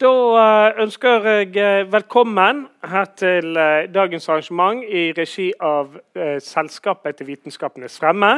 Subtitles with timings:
[0.00, 5.92] Da eh, ønsker jeg eh, velkommen her til eh, dagens arrangement i regi av
[6.40, 8.30] Selskapet til vitenskapenes fremme.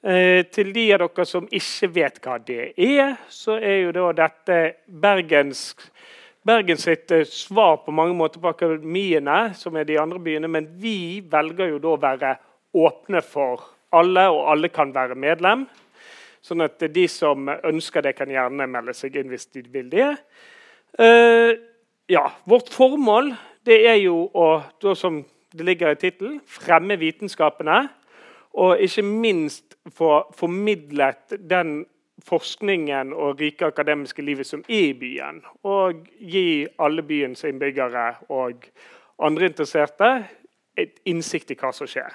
[0.00, 4.58] Til de av dere som ikke vet hva det er, så er jo da dette
[4.88, 5.62] Bergens,
[6.42, 10.50] Bergens sitt svar på mange måter på akademiene, som er de andre byene.
[10.50, 12.36] Men vi velger jo da å være
[12.80, 15.68] åpne for alle, og alle kan være medlem.
[16.42, 20.14] Sånn at de som ønsker det, kan gjerne melde seg inn hvis de vil det.
[20.98, 21.54] Uh,
[22.10, 23.34] ja, Vårt formål
[23.66, 24.48] det er jo å,
[24.82, 25.20] da som
[25.54, 27.84] det ligger i tittelen, fremme vitenskapene.
[28.58, 31.84] Og ikke minst få formidlet den
[32.26, 35.38] forskningen og rike akademiske livet som er i byen.
[35.62, 38.66] Og gi alle byens innbyggere og
[39.22, 40.10] andre interesserte
[40.78, 42.10] et innsikt i hva som skjer.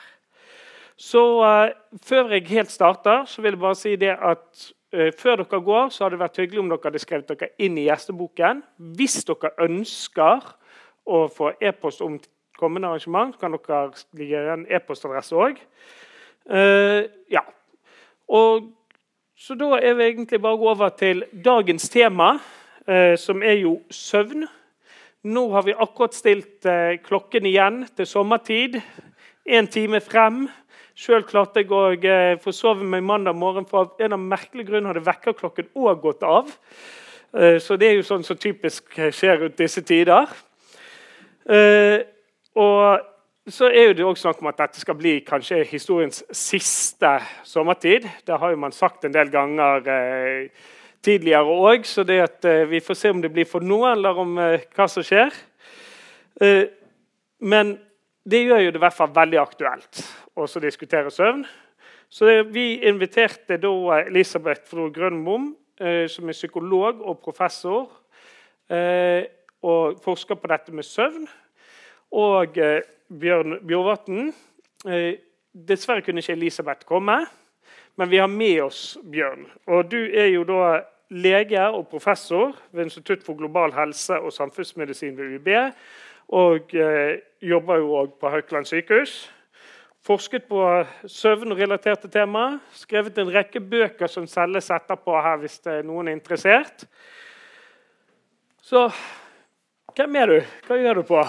[0.96, 1.72] Så uh,
[2.04, 4.85] Før jeg helt starter, så vil jeg bare si det at Eh,
[5.18, 7.88] før dere går, så hadde det vært hyggelig om dere hadde skrevet dere inn i
[7.88, 8.62] gjesteboken.
[8.98, 10.46] Hvis dere ønsker
[11.06, 12.18] å få e-post om
[12.60, 15.60] kommende arrangement, kan dere ligge en e-postadresse òg.
[16.46, 17.02] Uh, eh,
[17.34, 17.44] ja.
[19.36, 22.36] Så da er vi egentlig bare over til dagens tema,
[22.88, 24.48] uh, som er jo søvn.
[25.26, 28.80] Nå har vi akkurat stilt uh, klokken igjen til sommertid.
[29.46, 30.46] En time frem.
[30.96, 34.94] Sjøl klarte jeg å eh, forsove meg mandag morgen, for av en av merkelige grunner
[34.94, 36.54] hadde vekkerklokken òg gått av.
[37.36, 40.32] Eh, så det er jo sånn som typisk skjer rundt disse tider.
[41.52, 42.00] Eh,
[42.56, 47.12] og så er det også snakk om at dette skal bli kanskje historiens siste
[47.44, 48.08] sommertid.
[48.24, 49.84] Det har jo man sagt en del ganger
[51.04, 54.40] tidligere òg, så det at vi får se om det blir for noe, eller om
[54.40, 55.36] hva som skjer.
[57.40, 57.76] men
[58.26, 60.02] det gjør jo det i hvert fall veldig aktuelt
[60.36, 61.46] å diskutere søvn.
[62.10, 67.90] Så Vi inviterte da Elisabeth Flo Grønbom, eh, som er psykolog og professor,
[68.70, 69.26] eh,
[69.62, 71.28] og forsker på dette med søvn,
[72.12, 74.34] og eh, Bjørn Bjorvatn.
[75.54, 77.26] Dessverre kunne ikke Elisabeth komme,
[77.96, 79.46] men vi har med oss Bjørn.
[79.68, 85.18] Og Du er jo da lege og professor ved Institutt for global helse og samfunnsmedisin
[85.18, 85.74] ved UiB.
[86.34, 89.18] Og eh, jobber jo òg på Haukeland sykehus.
[90.06, 90.62] Forsket på
[91.10, 92.60] søvnrelaterte tema.
[92.78, 96.86] Skrevet en rekke bøker som selges etterpå her hvis noen er interessert.
[98.62, 98.88] Så
[99.96, 100.38] hvem er du?
[100.68, 101.22] Hva gjør du på?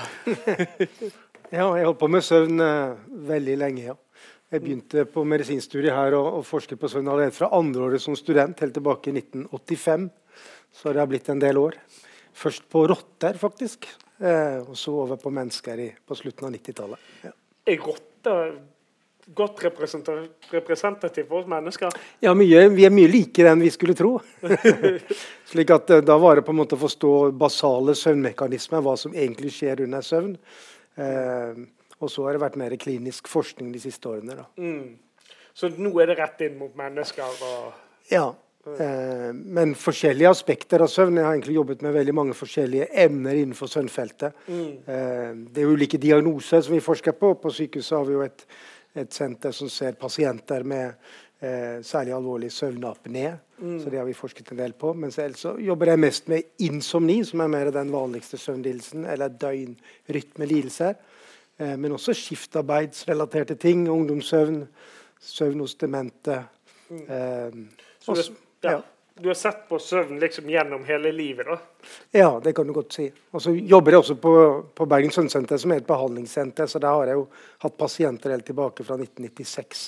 [1.57, 2.97] ja, jeg holdt på med søvn eh,
[3.29, 3.87] veldig lenge.
[3.93, 3.97] ja.
[4.47, 8.61] Jeg begynte på medisinstudiet her og, og forsket på søvn allerede fra andreåret som student,
[8.63, 10.09] helt tilbake i 1985.
[10.71, 11.81] Så det har blitt en del år.
[12.37, 13.89] Først på rotter, faktisk.
[14.19, 17.13] Eh, og så over på mennesker i, på slutten av 90-tallet.
[17.27, 17.35] Ja.
[17.67, 18.57] Er rotter
[19.35, 21.97] godt representativ for oss mennesker?
[22.23, 24.15] Ja, mye, vi er mye likere enn vi skulle tro.
[25.51, 29.17] Slik at eh, Da var det på en måte å forstå basale søvnmekanismer, hva som
[29.17, 30.37] egentlig skjer under søvn.
[30.97, 31.67] Eh,
[31.97, 34.47] og så har det vært mer klinisk forskning de siste årene.
[34.61, 34.97] Mm.
[35.57, 37.45] Så nå er det rett inn mot mennesker?
[37.51, 37.73] Og...
[38.13, 38.29] Ja.
[38.67, 41.21] Eh, men forskjellige aspekter av søvn.
[41.21, 44.41] Jeg har egentlig jobbet med veldig mange forskjellige emner innenfor søvnfeltet.
[44.49, 44.73] Mm.
[44.87, 47.35] Eh, det er ulike diagnoser som vi forsker på.
[47.39, 48.43] På sykehuset har vi jo et,
[48.99, 50.97] et senter som ser pasienter med
[51.41, 53.37] eh, særlig alvorlig søvnapné.
[53.61, 53.77] Mm.
[53.85, 54.91] Så det har vi forsket en del på.
[54.99, 60.99] Men ellers jobber jeg mest med insomni, som er mer den vanligste søvnlidelsen, eller døgnrytmelidelser.
[61.59, 63.87] Eh, men også skiftarbeidsrelaterte ting.
[63.91, 64.65] Ungdomssøvn,
[65.21, 66.43] søvn hos demente.
[66.91, 67.07] Mm.
[67.07, 68.19] Eh, så
[68.61, 68.83] ja.
[69.19, 71.47] Du har sett på søvn liksom gjennom hele livet?
[71.47, 71.59] da?
[72.11, 73.07] Ja, det kan du godt si.
[73.31, 74.33] Og så jobber jeg også på,
[74.77, 76.69] på Bergen Søvnsenter, som er et behandlingssenter.
[76.69, 77.23] Så der har jeg jo
[77.65, 79.87] hatt pasienter helt tilbake fra 1996.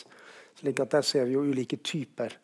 [0.62, 2.38] slik at Der ser vi jo ulike typer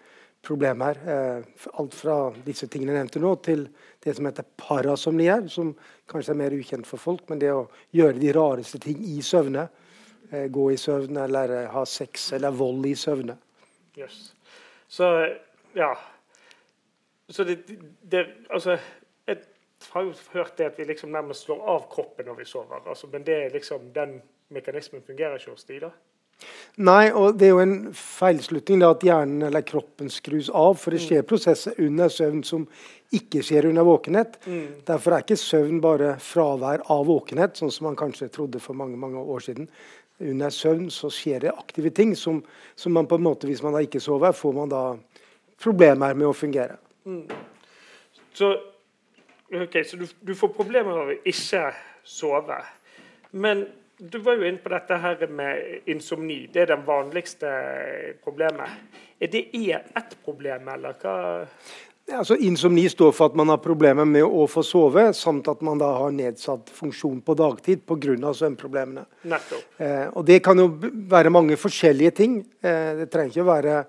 [0.45, 1.01] problemer.
[1.09, 1.43] Eh,
[1.73, 3.65] alt fra disse tingene jeg nevnte nå, til
[4.05, 5.73] det som heter parasomnier, som
[6.11, 7.25] kanskje er mer ukjent for folk.
[7.33, 7.65] Men det å
[7.97, 9.71] gjøre de rareste ting i søvne.
[10.31, 13.41] Eh, gå i søvne, eller ha sex eller vold i søvne.
[13.97, 14.35] Yes.
[14.89, 15.09] Så
[15.73, 15.95] ja,
[17.29, 17.59] så det,
[18.03, 18.79] det, altså,
[19.27, 19.39] Jeg
[19.93, 22.83] har jo hørt det at vi liksom nærmest slår av kroppen når vi sover.
[22.89, 25.91] Altså, men det er liksom, den mekanismen fungerer ikke hos de da?
[26.83, 30.75] Nei, og det er jo en feilslutning da, at hjernen eller kroppen skrus av.
[30.81, 31.07] For det mm.
[31.07, 32.65] skjer prosesser under søvn som
[33.15, 34.39] ikke skjer under våkenhet.
[34.47, 34.81] Mm.
[34.89, 38.99] Derfor er ikke søvn bare fravær av våkenhet, sånn som man kanskje trodde for mange
[39.01, 39.69] mange år siden.
[40.25, 42.43] Under søvn så skjer det aktive ting som,
[42.79, 44.83] som man på en måte, hvis man da ikke sover, får man da
[45.63, 46.79] problemer med å fungere.
[47.05, 47.29] Mm.
[48.33, 48.51] Så,
[49.53, 51.69] okay, så du, du, får problemer av å ikke
[52.05, 52.59] sove.
[53.31, 53.67] Men
[53.99, 56.45] du var jo inne på dette her med insomni.
[56.53, 57.51] Det er det vanligste
[58.25, 58.71] problemet.
[59.23, 61.17] Er det ett problem, eller hva?
[62.13, 65.79] Altså, insomni står for at man har problemer med å få sove, samt at man
[65.81, 68.35] da har nedsatt funksjon på dagtid pga.
[68.35, 69.07] søvnproblemene.
[69.79, 70.69] Eh, og Det kan jo
[71.09, 72.45] være mange forskjellige ting.
[72.63, 73.87] Eh, det trenger ikke å være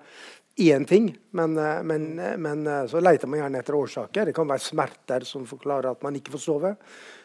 [0.56, 4.24] én ting, men, eh, men, eh, men, eh, så leter man gjerne etter årsaker.
[4.24, 6.76] Det kan være smerter som forklarer at man ikke får sove.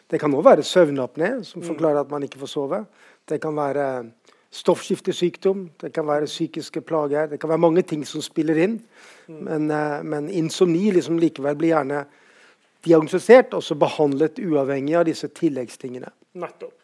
[0.08, 1.68] Det kan òg være søvnapné som mm.
[1.68, 2.86] forklarer at man ikke får sove.
[3.26, 4.12] Det kan være
[4.52, 7.26] stoffskiftesykdom, det kan være psykiske plager.
[7.26, 8.82] Det kan være mange ting som spiller inn.
[9.28, 9.44] Mm.
[9.44, 9.66] Men,
[10.04, 12.04] men insomni liksom likevel blir gjerne
[12.84, 16.10] diagnostisert og så behandlet uavhengig av disse tilleggstingene.
[16.34, 16.74] Nettopp.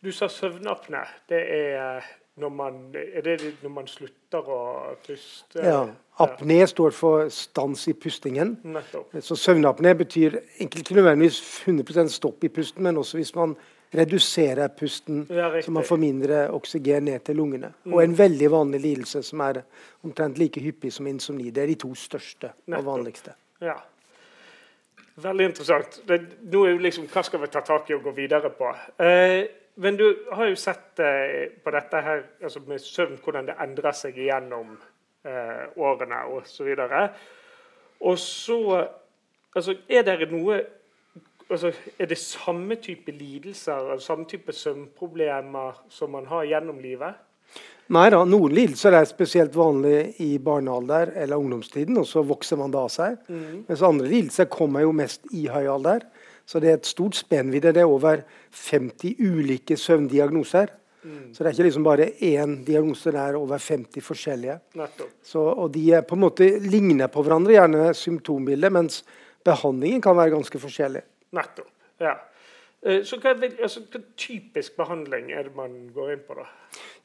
[0.00, 1.04] Du sa søvnapné.
[1.28, 2.06] Det er
[2.36, 4.60] når man, er det når man slutter å
[5.06, 5.64] puste?
[5.64, 5.82] Ja.
[6.20, 8.54] Apné står for stans i pustingen.
[8.64, 9.16] Nettopp.
[9.24, 13.56] Så søvnapné betyr ikke nødvendigvis 100 stopp i pusten, men også hvis man
[13.94, 17.72] reduserer pusten, ja, så man får mindre oksygen ned til lungene.
[17.84, 17.94] Mm.
[17.94, 19.62] Og en veldig vanlig lidelse som er
[20.06, 21.50] omtrent like hyppig som insomni.
[21.50, 22.78] Det er de to største Nettopp.
[22.78, 23.34] og vanligste.
[23.60, 23.80] Ja.
[25.20, 26.00] Veldig interessant.
[26.08, 26.20] Det,
[26.52, 28.70] nå er jo liksom, Hva skal vi ta tak i og gå videre på?
[29.02, 29.42] Eh,
[29.80, 33.96] men du har jo sett eh, på dette her altså med søvn, hvordan det endrer
[33.96, 34.74] seg gjennom
[35.24, 36.68] eh, årene osv.
[38.00, 38.58] Og så
[39.56, 40.58] altså, Er det noe
[41.48, 47.16] altså, Er det samme type lidelser altså, samme type søvnproblemer som man har gjennom livet?
[47.90, 52.70] Nei da, noen lidelser er spesielt vanlig i barnealder eller ungdomstiden, og så vokser man
[52.70, 53.16] da av seg.
[53.26, 53.64] Mm.
[53.66, 56.04] Mens andre lidelser kommer jo mest i høy alder.
[56.50, 57.70] Så det er et stort spennvidde.
[57.76, 60.72] Det er over 50 ulike søvndiagnoser.
[61.02, 61.30] Mm.
[61.32, 64.58] Så det er ikke liksom bare én diagnose, det er over 50 forskjellige.
[65.22, 69.04] Så, og de er på en måte ligner på hverandre, gjerne symptombildet, mens
[69.46, 71.02] behandlingen kan være ganske forskjellig.
[71.38, 71.70] Nettopp,
[72.02, 72.18] ja.
[72.82, 76.36] Eh, så hva, altså, hva, typisk behandling er det man går inn på?
[76.36, 76.48] da?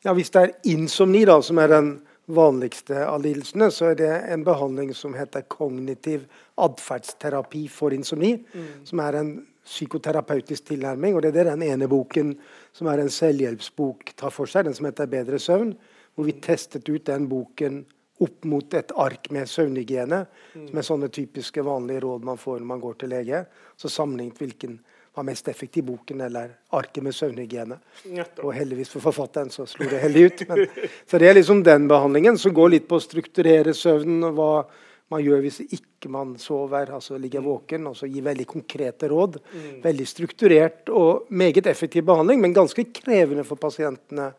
[0.06, 1.96] Ja, Hvis det er insomni, da, som er den
[2.26, 6.26] vanligste av lidelsene, så er det en behandling som heter kognitiv
[6.62, 8.36] atferdsterapi for insomni.
[8.54, 8.70] Mm.
[8.88, 9.34] Som er en
[9.66, 11.16] psykoterapeutisk tilnærming.
[11.16, 12.36] og Det er den ene boken
[12.74, 15.76] som er en selvhjelpsbok tar for seg, den som heter 'Bedre søvn'.
[16.16, 17.86] Hvor vi testet ut den boken
[18.20, 20.26] opp mot et ark med søvnhygiene.
[20.56, 20.68] Mm.
[20.68, 23.46] Som er sånne typiske vanlige råd man får når man går til lege.
[23.76, 24.80] Så sammenlignet hvilken
[25.16, 27.78] var mest effektiv, boken eller arket med søvnhygiene.
[28.44, 30.48] Og heldigvis for forfatteren så slo det heldig ut.
[30.50, 30.66] Men,
[31.10, 34.24] så det er liksom den behandlingen som går litt på å strukturere søvnen.
[34.28, 34.52] og hva
[35.14, 37.50] man gjør hvis ikke man sover, altså ligger mm.
[37.50, 37.88] våken.
[37.90, 39.38] og så Gir veldig konkrete råd.
[39.54, 39.68] Mm.
[39.84, 44.32] Veldig strukturert og meget effektiv behandling, men ganske krevende for pasientene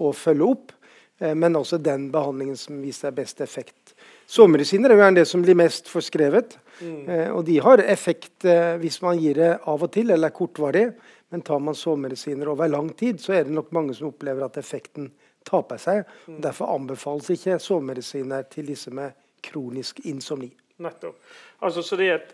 [0.00, 0.74] å følge opp.
[1.20, 3.94] Eh, men også den behandlingen som viser best effekt.
[4.30, 6.54] Sovemedisiner er jo det som blir mest forskrevet.
[6.80, 7.08] Mm.
[7.10, 10.86] Eh, og de har effekt eh, hvis man gir det av og til, eller kortvarig.
[11.30, 14.58] Men tar man sovemedisiner over lang tid, så er det nok mange som opplever at
[14.58, 15.10] effekten
[15.46, 16.02] taper seg.
[16.26, 16.40] Mm.
[16.46, 20.50] Derfor anbefales ikke sovemedisiner til disse med kronisk insomni.
[20.80, 21.18] Nettopp.
[21.60, 22.32] Altså, så det at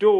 [0.00, 0.12] da,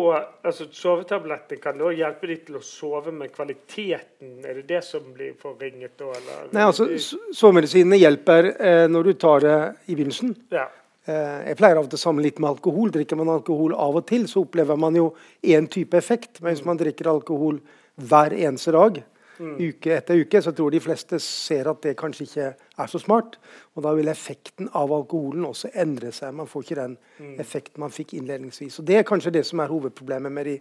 [0.47, 4.37] altså Sovetabletter kan da hjelpe de til å sove med kvaliteten?
[4.47, 6.13] Er det det som blir forringet da?
[6.17, 6.53] Eller?
[6.55, 6.87] Nei, altså
[7.35, 9.57] Sovemedisinene hjelper eh, når du tar det
[9.91, 10.37] i begynnelsen.
[10.55, 10.69] Ja.
[11.09, 12.93] Eh, jeg pleier av og til å samle litt med alkohol.
[12.95, 16.43] Drikker man alkohol av og til, så opplever man jo én type effekt.
[16.43, 17.61] Men hvis man drikker alkohol
[18.01, 19.01] hver eneste dag,
[19.41, 19.57] mm.
[19.57, 22.51] uke etter uke, så tror de fleste ser at det kanskje ikke
[22.85, 23.39] er så smart.
[23.75, 26.37] Og da vil effekten av alkoholen også endre seg.
[26.37, 27.35] Man får ikke den mm.
[27.43, 28.81] effekten man fikk innledningsvis.
[28.83, 30.57] Og Det er kanskje det som er hovedproblemet med de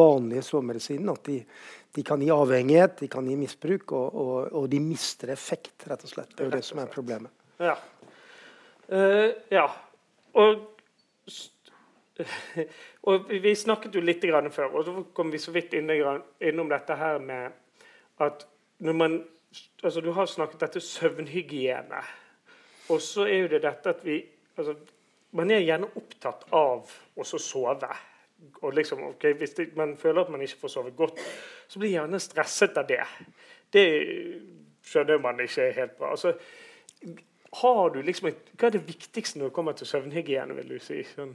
[0.00, 1.16] vanlige sovemedisinene.
[1.18, 1.40] At de,
[1.94, 6.08] de, kan gi avhengighet, de kan gi misbruk, og, og, og de mister effekt, rett
[6.08, 6.32] og slett.
[6.32, 7.32] Det er jo det som er problemet.
[7.62, 7.76] Ja.
[8.92, 9.66] Uh, ja.
[10.34, 10.64] Og,
[13.08, 17.18] og, vi snakket jo litt før, og så kom vi så vidt innom dette her
[17.18, 17.50] med
[18.22, 18.46] at
[18.78, 19.22] når man
[19.82, 22.00] altså Du har snakket dette søvnhygiene.
[22.88, 24.24] Og så er jo det dette at vi
[24.56, 24.74] altså,
[25.30, 27.90] Man er gjerne opptatt av å sove.
[28.62, 31.20] Og liksom, okay, Hvis det, man føler at man ikke får sove godt,
[31.68, 33.00] så blir man gjerne stresset av det.
[33.72, 33.86] Det
[34.84, 36.10] skjønner man ikke helt bra.
[36.10, 36.34] Altså,
[37.60, 40.56] har du liksom, Hva er det viktigste når det kommer til søvnhygiene?
[40.58, 41.02] vil du si?
[41.14, 41.34] Sånn.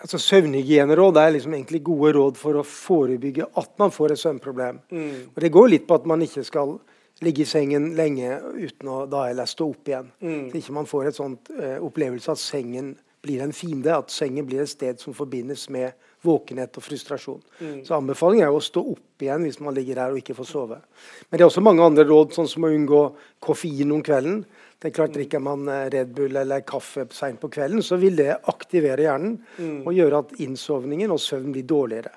[0.00, 4.80] Altså Søvnhygieneråd er liksom egentlig gode råd for å forebygge at man får et søvnproblem.
[4.92, 5.28] Mm.
[5.34, 6.78] Og Det går litt på at man ikke skal
[7.24, 10.10] ligge i sengen lenge uten å da eller stå opp igjen.
[10.24, 10.44] Mm.
[10.50, 13.92] Så ikke man får et sånt uh, opplevelse at sengen blir en fiende.
[13.92, 15.92] At sengen blir et sted som forbindes med
[16.24, 17.42] våkenhet og frustrasjon.
[17.60, 17.76] Mm.
[17.84, 20.80] Så anbefalingen er å stå opp igjen hvis man ligger der og ikke får sove.
[21.28, 23.04] Men det er også mange andre råd, sånn som å unngå
[23.44, 24.42] koffein om kvelden.
[24.80, 28.16] Det er klart Drikker man eh, Red Bull eller kaffe seint på kvelden, så vil
[28.16, 29.82] det aktivere hjernen mm.
[29.84, 32.14] og gjøre at innsovningen og søvn blir dårligere.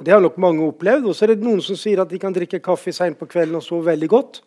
[0.00, 1.06] Det har nok mange opplevd.
[1.06, 3.60] Og så er det noen som sier at de kan drikke kaffe seint på kvelden
[3.60, 4.40] og sove veldig godt.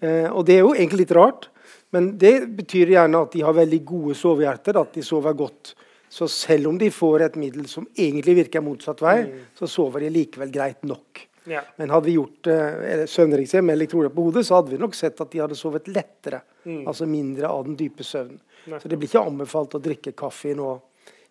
[0.00, 1.48] Eh, og det er jo egentlig litt rart,
[1.94, 5.76] men det betyr gjerne at de har veldig gode sovehjerter, at de sover godt
[6.14, 9.38] Så selv om de får et middel som egentlig virker motsatt vei, mm.
[9.58, 11.24] så sover de likevel greit nok.
[11.44, 11.60] Ja.
[11.76, 15.20] Men hadde vi gjort eh, søvnriksem med elektroder på hodet, så hadde vi nok sett
[15.20, 16.40] at de hadde sovet lettere.
[16.64, 16.86] Mm.
[16.88, 18.40] Altså mindre av den dype søvnen.
[18.64, 20.70] Så det blir ikke anbefalt å drikke kaffe nå.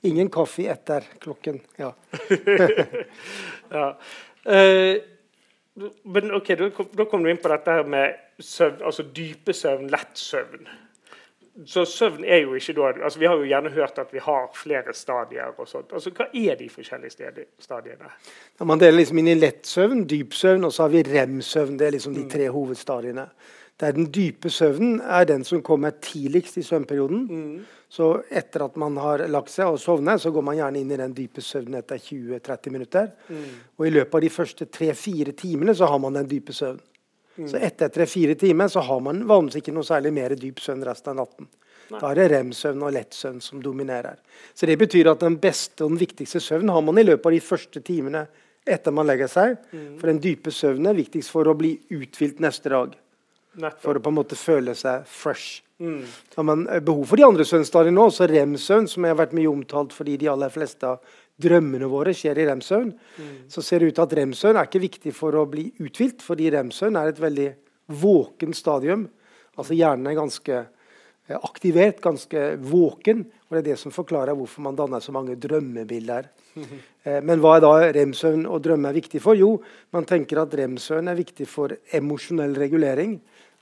[0.06, 1.62] Ingen kaffe etter klokken.
[1.80, 1.94] Ja.
[3.78, 3.88] ja.
[4.44, 5.00] Uh,
[6.04, 9.88] men ok, Da kom, kom du inn på dette her med søvn, altså dype søvn,
[9.94, 10.68] lett søvn.
[11.66, 14.48] Så søvn er jo ikke da altså Vi har jo gjerne hørt at vi har
[14.58, 15.54] flere stadier.
[15.58, 15.94] og sånt.
[15.94, 18.10] Altså Hva er de forskjellige stadiene?
[18.60, 21.78] Ja, man deler liksom inn i lett søvn, dyp søvn, og så har vi rem-søvn.
[21.78, 22.30] Det er liksom de mm.
[22.30, 23.28] tre hovedstadiene.
[23.80, 27.28] Der den dype søvnen er den som kommer tidligst i søvnperioden.
[27.30, 27.66] Mm.
[27.90, 30.98] Så etter at man har lagt seg og sovnet, så går man gjerne inn i
[30.98, 33.12] den dype søvnen etter 20-30 minutter.
[33.30, 33.44] Mm.
[33.78, 36.82] Og i løpet av de første 3-4 timene så har man den dype søvnen.
[37.36, 37.50] Mm.
[37.50, 41.14] Så etter 3-4 timer så har man vanligvis ikke noe særlig mer dyp søvn resten
[41.14, 41.50] av natten.
[41.92, 42.00] Nei.
[42.00, 44.22] Da er det rem-søvn og lettsøvn som dominerer.
[44.54, 47.36] Så det betyr at den beste og den viktigste søvnen har man i løpet av
[47.36, 48.26] de første timene
[48.64, 49.58] etter man legger seg.
[49.74, 49.98] Mm.
[50.00, 52.96] For den dype søvnen er viktigst for å bli uthvilt neste dag.
[53.54, 53.82] Nettopp.
[53.84, 55.62] For å på en måte føle seg fresh.
[55.84, 56.06] Mm.
[56.38, 59.94] Har man behov for de andre søvnstadiene nå, også rem-søvn, som har vært mye omtalt
[59.94, 63.34] fordi de aller fleste av drømmene våre skjer i rem-søvn, mm.
[63.52, 66.52] så ser det ut til at rem-søvn er ikke viktig for å bli uthvilt, fordi
[66.54, 67.50] rem-søvn er et veldig
[68.04, 69.08] våken stadium.
[69.58, 73.26] Altså hjernen er ganske eh, aktivert, ganske våken.
[73.48, 76.32] og Det er det som forklarer hvorfor man danner så mange drømmebilder.
[76.58, 76.74] Mm
[77.28, 79.36] Men hva er da rem-søvn og drømme er viktig for?
[79.36, 79.58] Jo,
[79.92, 83.18] man tenker at rem-søvn er viktig for emosjonell regulering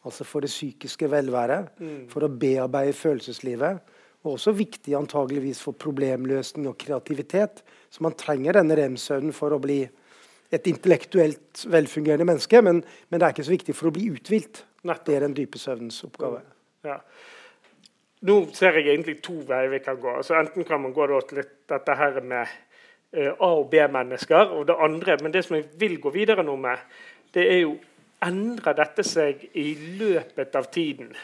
[0.06, 2.06] altså for det psykiske velværet, mm.
[2.10, 3.82] for å bearbeide følelseslivet.
[4.22, 7.64] Og også viktig antageligvis for problemløsning og kreativitet.
[7.90, 9.82] Så man trenger denne rem-søvnen for å bli
[10.52, 14.66] et intellektuelt velfungerende menneske, men, men, det er ikke så viktig for å bli uthvilt.
[14.84, 16.42] Det er den dype søvnens oppgave.
[16.86, 16.98] Ja.
[18.28, 20.12] Nå ser jeg egentlig to veier vi kan gå.
[20.20, 22.50] Altså enten kan man gå til dette her med
[23.18, 26.58] uh, A- og B-mennesker, og det andre, men det som jeg vil gå videre nå
[26.60, 26.84] med,
[27.34, 27.78] det er jo
[28.22, 31.16] endrer dette seg i løpet av tiden?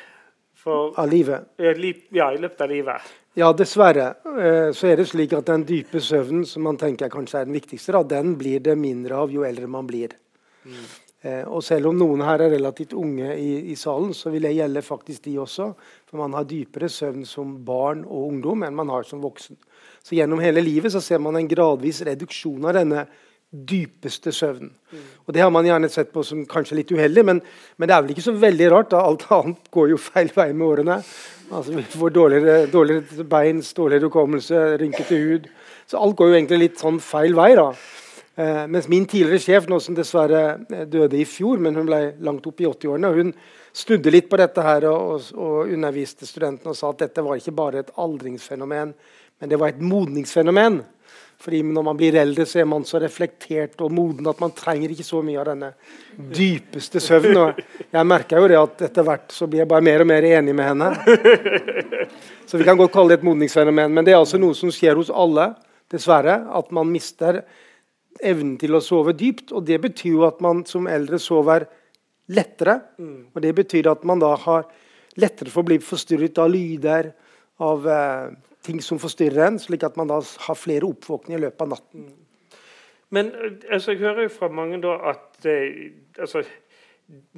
[0.68, 1.48] For, av livet?
[1.58, 3.10] Ja, i løpet av livet.
[3.38, 4.12] Ja, dessverre.
[4.28, 7.56] Eh, så er det slik at den dype søvnen, som man tenker kanskje er den
[7.56, 10.18] viktigste, da, den blir det mindre av jo eldre man blir.
[10.68, 10.88] Mm.
[11.50, 14.84] Og selv om noen her er relativt unge i, i, salen, så vil det gjelde
[14.86, 15.72] faktisk de også.
[16.08, 19.58] For man har dypere søvn som barn og ungdom enn man har som voksen.
[20.06, 23.08] Så gjennom hele livet så ser man en gradvis reduksjon av denne
[23.52, 24.70] dypeste søvn.
[25.26, 27.42] Og Det har man gjerne sett på som kanskje litt uheldig, men,
[27.78, 28.92] men, det er vel ikke så veldig rart.
[28.92, 30.98] da Alt annet går jo feil vei med årene.
[31.52, 35.48] Altså Vi får dårligere, dårligere beins, dårligere hukommelse, rynkete hud.
[35.88, 37.54] Så alt går jo egentlig litt sånn feil vei.
[37.56, 37.72] da.
[38.38, 42.02] Eh, mens min tidligere sjef, nå som dessverre eh, døde i fjor, men hun ble
[42.22, 43.32] langt opp i 80-årene, hun
[43.74, 47.56] snudde litt på dette her og, og underviste studentene og sa at dette var ikke
[47.58, 48.94] bare et aldringsfenomen,
[49.42, 50.84] men det var et modningsfenomen.
[51.38, 54.90] Fordi når man blir eldre, så er man så reflektert og moden at man trenger
[54.90, 55.70] ikke så mye av denne
[56.34, 57.38] dypeste søvnen.
[57.44, 60.26] Og jeg merker jo det at etter hvert så blir jeg bare mer og mer
[60.32, 60.90] enig med henne.
[62.50, 63.94] Så vi kan godt kalle det et modningsfenomen.
[63.94, 65.52] Men det er altså noe som skjer hos alle,
[65.94, 66.40] dessverre.
[66.58, 67.44] At man mister
[68.18, 69.54] evnen til å sove dypt.
[69.54, 71.68] Og det betyr jo at man som eldre sover
[72.34, 72.80] lettere.
[72.98, 74.66] Og det betyr at man da har
[75.22, 77.12] lettere for å bli forstyrret av lyder,
[77.62, 78.34] av eh,
[78.68, 82.08] ting som forstyrrer en, slik at man da har flere oppvåkninger i løpet av natten.
[83.16, 83.32] Men
[83.72, 86.44] altså, jeg hører jo fra mange da at eh, altså,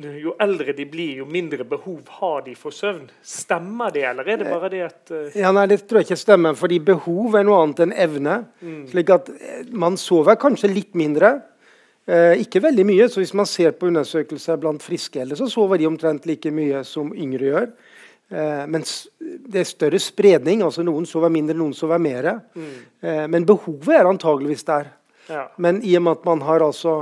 [0.01, 3.05] jo eldre de blir, jo mindre behov har de for søvn.
[3.21, 5.27] Stemmer det, eller er det bare det at uh...
[5.37, 6.57] Ja, Nei, det tror jeg ikke stemmer.
[6.57, 8.39] fordi behov er noe annet enn evne.
[8.65, 8.81] Mm.
[8.89, 11.35] slik at eh, man sover kanskje litt mindre.
[12.09, 13.09] Eh, ikke veldig mye.
[13.09, 16.81] så Hvis man ser på undersøkelser blant friske eldre, så sover de omtrent like mye
[16.83, 17.69] som yngre gjør.
[18.29, 20.61] Eh, mens det er større spredning.
[20.65, 22.31] altså Noen sover mindre, noen sover mer.
[22.53, 22.73] Mm.
[23.01, 24.91] Eh, men behovet er antageligvis der.
[25.29, 25.47] Ja.
[25.57, 26.99] Men i og med at man har altså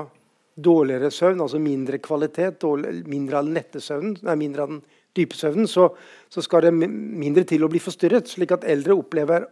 [0.58, 2.64] dårligere søvn, altså mindre kvalitet,
[3.06, 4.82] mindre av den lette søvnen, nei, mindre av den
[5.18, 5.92] dype søvnen, så,
[6.30, 8.30] så, skal det mindre til å bli forstyrret.
[8.30, 9.46] Slik at eldre opplever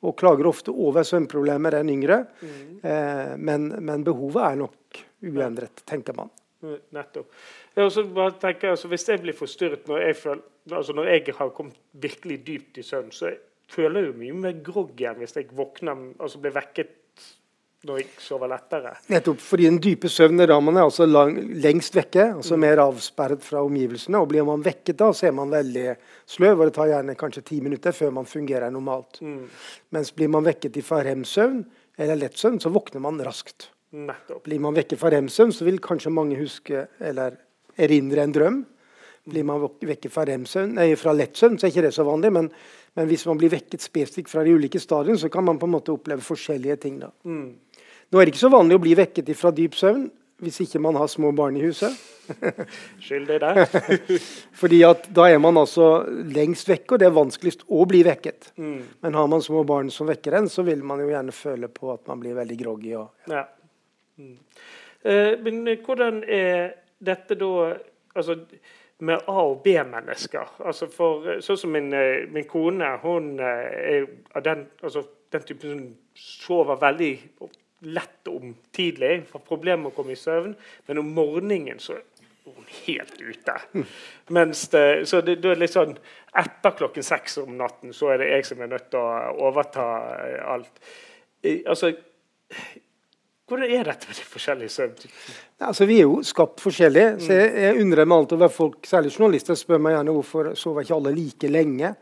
[0.00, 2.22] og klager ofte over søvnproblemer enn yngre.
[2.40, 2.60] Mm.
[2.82, 6.32] Eh, men, men, behovet er nok uendret, tenker man.
[6.92, 7.32] Nettopp.
[7.76, 10.42] Ja, tenker, altså, hvis jeg blir forstyrret når jeg føler
[10.76, 13.30] altså Når jeg har kommet virkelig dypt i søvn, så
[13.70, 16.96] føler jeg jo mye mer grogg igjen hvis jeg våkner, altså blir vekket
[17.88, 18.92] når jeg sover lettere.
[19.08, 22.60] Nettopp fordi den dype søvnen er altså lang, lengst vekke, altså mm.
[22.66, 24.20] mer avsperret fra omgivelsene.
[24.20, 25.86] og Blir man vekket da, så er man veldig
[26.28, 29.22] sløv, og det tar gjerne kanskje ti minutter før man fungerer normalt.
[29.24, 29.46] Mm.
[29.96, 31.62] Mens blir man vekket fra rem-søvn
[32.00, 33.70] eller lettsøvn, så våkner man raskt.
[33.90, 34.44] Nettopp.
[34.46, 37.38] Blir man vekket fra rem-søvn, så vil kanskje mange huske eller
[37.80, 38.60] erindre en drøm.
[39.30, 40.24] Blir man vekket fra,
[40.70, 42.30] nei, fra lettsøvn, så er ikke det så vanlig.
[42.32, 42.48] Men,
[42.96, 45.74] men hvis man blir vekket spesifikt fra de ulike stadiene, så kan man på en
[45.74, 47.00] måte oppleve forskjellige ting.
[47.02, 47.10] da.
[47.24, 47.58] Mm.
[48.10, 50.08] Nå er det ikke så vanlig å bli vekket fra dyp søvn
[50.40, 51.92] hvis ikke man har små barn i huset.
[53.04, 53.58] Skyldig der.
[54.60, 58.52] Fordi at da er man altså lengst vekke, og det er vanskeligst å bli vekket.
[58.56, 58.78] Mm.
[59.04, 61.92] Men har man små barn som vekker en, så vil man jo gjerne føle på
[61.92, 62.94] at man blir veldig groggy.
[62.96, 63.42] Og, ja.
[63.42, 63.44] Ja.
[64.20, 64.36] Mm.
[65.02, 67.52] Eh, men hvordan er dette da
[68.14, 68.36] altså,
[68.98, 70.56] med A- og B-mennesker?
[70.64, 75.46] Altså for, sånn som min, eh, min kone, hun eh, er av den, altså, den
[75.48, 77.14] typen som sover veldig
[77.80, 80.52] lett om tidlig, for problemer med å komme i søvn.
[80.86, 82.04] Men om morgenen så er
[82.44, 83.56] hun helt ute.
[84.36, 85.96] Mens det, så det, det er litt sånn
[86.40, 89.86] Etter klokken seks om natten så er det jeg som er nødt til å overta
[90.52, 90.76] alt.
[91.66, 91.90] Altså
[93.50, 95.34] hvordan er dette med de forskjellige søvntypene?
[95.68, 97.16] Altså, vi er jo skapt forskjellige.
[97.20, 100.86] så jeg, jeg undrer meg alltid over folk, særlig journalister, spør meg gjerne hvorfor sover
[100.86, 101.92] ikke alle like lenge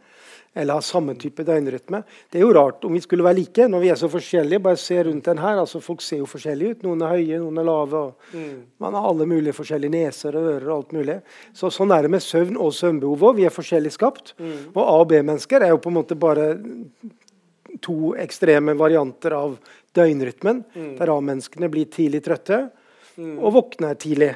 [0.58, 2.00] eller har samme type døgnrytme.
[2.32, 4.58] Det er jo rart om vi skulle være like når vi er så forskjellige.
[4.64, 5.58] Bare se rundt den her.
[5.60, 6.82] altså Folk ser jo forskjellige ut.
[6.86, 8.00] Noen er høye, noen er lave.
[8.32, 8.56] mm.
[8.82, 11.18] Man har alle mulige forskjellige neser og ører og alt mulig.
[11.54, 13.36] Så Sånn er det med søvn og søvnbehov òg.
[13.38, 14.32] Vi er forskjellig skapt.
[14.40, 14.56] Mm.
[14.74, 16.48] Og A- og B-mennesker er jo på en måte bare
[17.84, 19.56] to ekstreme varianter av
[19.96, 20.64] døgnrytmen.
[20.74, 20.90] Mm.
[20.98, 22.66] Der A-menneskene blir tidlig trøtte
[23.16, 23.38] mm.
[23.38, 24.34] og våkner tidlig.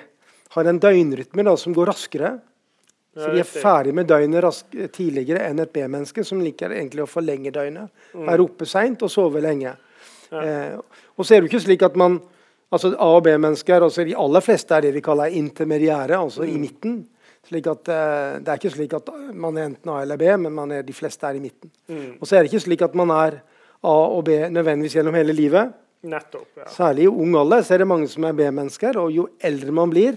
[0.53, 2.35] Har en døgnrytme da, som går raskere.
[3.13, 4.63] Så de er ferdig med døgnet
[4.97, 7.93] tidligere enn et B-menneske, som liker egentlig å forlenge døgnet.
[8.17, 8.25] Mm.
[8.25, 9.75] Være oppe seint og sove lenge.
[10.33, 10.43] Ja.
[10.43, 12.17] Eh, og så er det jo ikke slik at man
[12.73, 16.55] altså A- og B-mennesker altså De aller fleste er det vi kaller intermediære, altså mm.
[16.55, 16.95] i midten.
[17.49, 20.55] Slik at eh, Det er ikke slik at man er enten A eller B, men
[20.55, 21.71] man er, de fleste er i midten.
[21.89, 22.19] Mm.
[22.21, 23.41] Og så er det ikke slik at man er
[23.83, 25.73] A og B nødvendigvis gjennom hele livet.
[26.03, 26.67] Nettopp, ja.
[26.71, 29.91] Særlig i ung alder så er det mange som er B-mennesker, og jo eldre man
[29.91, 30.17] blir,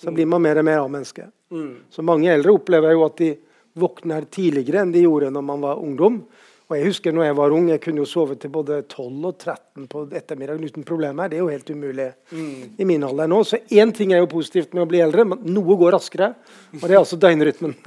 [0.00, 1.26] så blir man mer og mer A-menneske.
[1.52, 1.72] Mm.
[1.92, 3.34] Så mange eldre opplever jo at de
[3.80, 6.22] våkner tidligere enn de gjorde når man var ungdom.
[6.70, 9.32] Og jeg husker når jeg var ung, jeg kunne jo sove til både 12 og
[9.34, 11.26] 13 på ettermiddagen uten problemer.
[11.26, 12.76] Det er jo helt umulig mm.
[12.78, 13.40] i min alder nå.
[13.42, 16.30] Så én ting er jo positivt med å bli eldre, men noe går raskere.
[16.78, 17.74] Og det er altså døgnrytmen.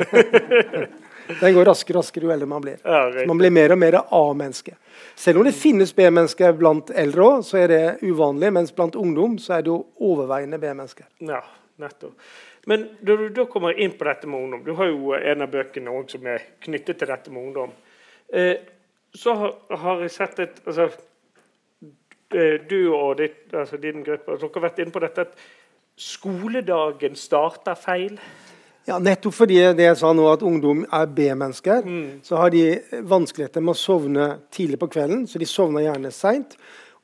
[1.40, 2.82] Den går raskere og raskere jo eldre man blir.
[2.84, 4.76] Ja, man blir mer og mer A-menneske.
[5.16, 8.50] Selv om det finnes B-mennesker blant eldre òg, så er det uvanlig.
[8.60, 11.08] Mens blant ungdom så er det jo overveiende B-mennesker.
[11.24, 11.40] Ja,
[11.80, 12.20] nettopp.
[12.68, 15.50] Men når du da kommer inn på dette med ungdom Du har jo en av
[15.52, 17.74] bøkene også som er knyttet til dette med ungdom.
[18.34, 18.56] Eh,
[19.16, 19.36] så
[19.70, 20.88] har, jeg sett et altså,
[22.34, 25.38] eh, Du og ditt, altså din gruppe dere har vært inne på dette at
[26.00, 28.18] skoledagen starter feil.
[28.88, 32.08] Ja, Nettopp fordi det jeg sa nå at ungdom er B-mennesker, mm.
[32.26, 32.64] så har de
[33.08, 35.24] vanskeligheter med å sovne tidlig på kvelden.
[35.30, 36.58] Så de sovner gjerne seint.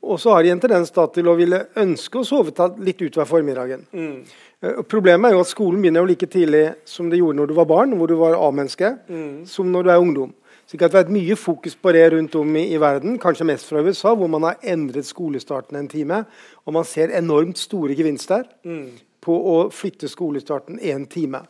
[0.04, 2.52] Og så har de en tendens til å ville ønske å sove
[2.84, 3.86] litt utover formiddagen.
[3.91, 4.26] Mm.
[4.63, 7.56] Eh, problemet er jo at skolen begynner jo like tidlig som det gjorde når du
[7.58, 9.45] var barn, hvor du var A-menneske, mm.
[9.48, 10.34] som når du er ungdom.
[10.69, 13.65] Så det har vært mye fokus på det rundt om i, i, verden, kanskje mest
[13.71, 16.19] fra USA, hvor man har endret skolestarten en time.
[16.69, 18.84] Og man ser enormt store gevinster mm.
[19.25, 21.41] på å flytte skolestarten én time.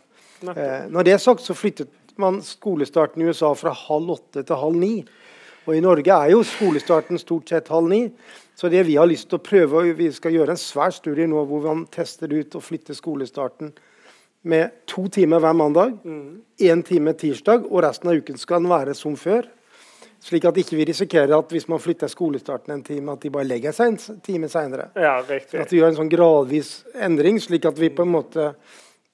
[0.48, 4.62] Eh, når det er sagt, så flyttet man skolestarten i USA fra halv åtte til
[4.64, 4.94] halv ni.
[5.68, 8.06] Og i Norge er jo skolestarten stort sett halv ni.
[8.56, 11.28] Så det vi har lyst til å prøve, og vi skal gjøre en svær studie
[11.28, 13.76] nå hvor man tester ut og flytter skolestarten
[14.42, 16.84] med to timer hver mandag, én mm.
[16.88, 19.48] time tirsdag, og resten av uken skal den være som før.
[20.20, 23.48] Slik at ikke vi risikerer at hvis man flytter skolestarten en time, at de bare
[23.48, 24.90] legger seg en time seinere.
[25.00, 28.50] Ja, at vi gjør en sånn gradvis endring, slik at vi på en måte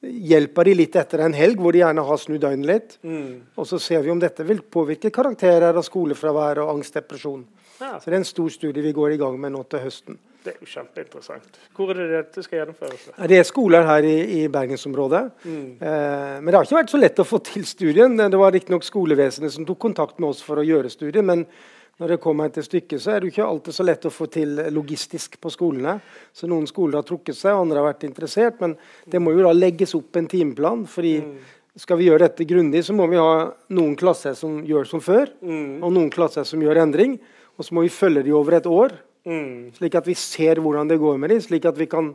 [0.05, 2.97] hjelper de litt etter en helg hvor de gjerne har snudd døgnet litt.
[3.05, 3.29] Mm.
[3.57, 7.45] Og så ser vi om dette vil påvirke karakterer og skolefravær og angst, depresjon.
[7.81, 7.97] Ja.
[7.99, 10.17] Så det er en stor studie vi går i gang med nå til høsten.
[10.45, 11.55] Det er jo kjempeinteressant.
[11.73, 13.05] Hvor er det dette skal gjennomføres?
[13.17, 15.23] Det er skoler her i, i bergensområdet.
[15.43, 15.69] Mm.
[15.79, 18.13] Eh, men det har ikke vært så lett å få til studien.
[18.19, 21.25] Det var riktignok skolevesenet som tok kontakt med oss for å gjøre studien.
[21.25, 21.47] men
[21.95, 24.57] når det kommer til stykket, så er det ikke alltid så lett å få til
[24.75, 25.93] logistisk på skolene.
[26.35, 28.57] Så Noen skoler har trukket seg, andre har vært interessert.
[28.59, 28.73] Men
[29.07, 30.83] det må jo da legges opp en timeplan.
[30.91, 31.37] fordi mm.
[31.79, 35.31] skal vi gjøre dette grundig, så må vi ha noen klasser som gjør som før,
[35.39, 35.79] mm.
[35.83, 37.15] og noen klasser som gjør endring.
[37.55, 39.75] Og så må vi følge de over et år, mm.
[39.77, 42.13] slik at vi ser hvordan det går med dem, slik at vi kan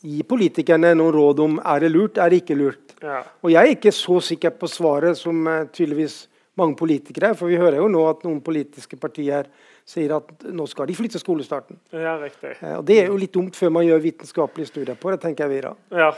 [0.00, 2.94] gi politikerne noen råd om er det lurt, er det ikke lurt.
[3.02, 3.20] Ja.
[3.42, 6.22] Og jeg er ikke så sikker på svaret som uh, tydeligvis
[6.60, 7.34] mange politikere.
[7.36, 9.48] For vi hører jo nå at noen politiske partier
[9.88, 11.80] sier at nå skal de flytte skolestarten.
[11.92, 12.56] Ja, riktig.
[12.60, 15.46] Eh, og Det er jo litt dumt før man gjør vitenskapelige studier på det, tenker
[15.46, 15.72] jeg vi da.
[16.02, 16.10] Ja,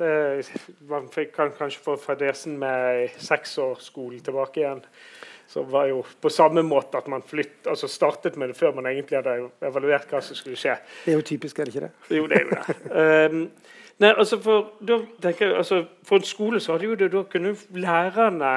[0.00, 0.12] det,
[0.88, 4.82] man kan kanskje få fadesen med seks års skole tilbake igjen.
[5.50, 8.86] Som var jo på samme måte at man flytt, altså startet med det før man
[8.86, 10.76] egentlig hadde evaluert hva som skulle skje.
[11.04, 12.16] Det er jo typisk, er det ikke det?
[12.16, 12.76] Jo, det er jo det.
[13.34, 13.40] Um,
[13.98, 17.24] nei, altså for, da tenker jeg, altså for en skole så hadde jo det da
[17.32, 18.54] kunne lærerne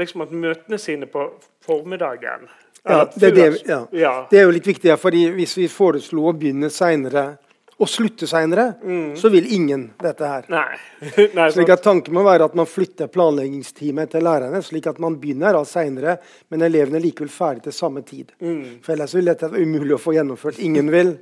[0.00, 1.28] liksom hatt møtene sine på
[1.62, 2.50] formiddagen.
[2.84, 3.78] Ja, det, det, ja.
[3.96, 4.14] Ja.
[4.30, 7.36] det er jo litt viktig, ja, fordi hvis vi foreslo å begynne seinere
[7.80, 9.16] og slutte seinere, Mm.
[9.16, 10.46] så vil ingen dette her.
[10.48, 10.76] Nei.
[11.34, 15.16] nei Slik at Tanken må være at man flytter planleggingsteamet til lærerne, slik at man
[15.18, 16.18] begynner da seinere,
[16.50, 18.30] men elevene er likevel ferdig til samme tid.
[18.40, 18.80] Mm.
[18.84, 20.60] For Ellers vil dette være umulig å få gjennomført.
[20.62, 21.16] Ingen vil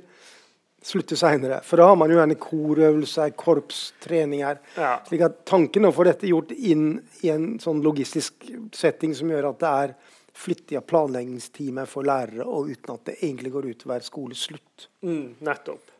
[0.83, 1.61] slutte seinere.
[1.63, 4.59] For da har man jo gjerne korøvelser, korpstreninger.
[4.77, 4.97] Ja.
[5.07, 9.31] Slik at Tanken er å få dette gjort inn i en sånn logistisk setting som
[9.31, 9.95] gjør at det er
[10.33, 14.87] flytting av planleggingsteamet for lærere, og uten at det egentlig går utover skoleslutt.
[15.05, 15.92] Mm, nettopp.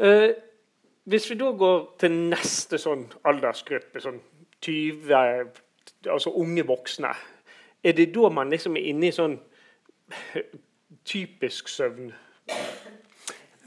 [0.00, 0.30] Eh,
[1.04, 4.20] hvis vi da går til neste sånn aldersgruppe, sånn
[4.64, 5.66] 20
[6.08, 7.10] Altså unge voksne,
[7.84, 9.34] er det da man liksom er inne i sånn
[11.04, 12.08] typisk søvn?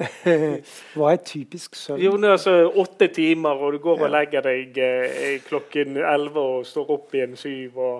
[0.95, 2.01] Hva er typisk søvn?
[2.01, 6.47] Jo, det er altså åtte timer, og du går og legger deg eh, klokken elleve
[6.55, 7.95] og står opp igjen syv og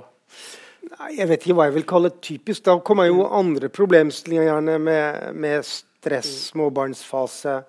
[0.83, 2.65] Nei, Jeg vet ikke hva jeg vil kalle typisk.
[2.65, 5.69] Da kommer jo andre problemstillinger gjerne med, med
[6.03, 7.63] stress, småbarnsfase,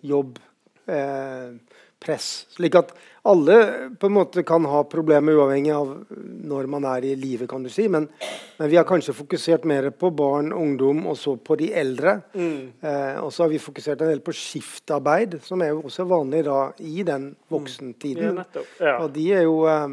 [0.00, 0.38] jobb,
[0.86, 1.54] eh,
[2.06, 2.46] press.
[2.50, 2.92] Slik at
[3.26, 3.56] alle
[3.98, 5.92] på en måte kan ha problemer uavhengig av
[6.46, 7.88] når man er i livet, kan du si.
[7.90, 8.08] Men,
[8.58, 12.18] men vi har kanskje fokusert mer på barn, ungdom og så på de eldre.
[12.36, 16.44] Eh, og så har vi fokusert en del på skiftarbeid, som er jo også vanlig
[16.46, 18.42] da i den voksentiden.
[18.80, 18.98] Ja.
[19.00, 19.86] Og de, er jo, eh,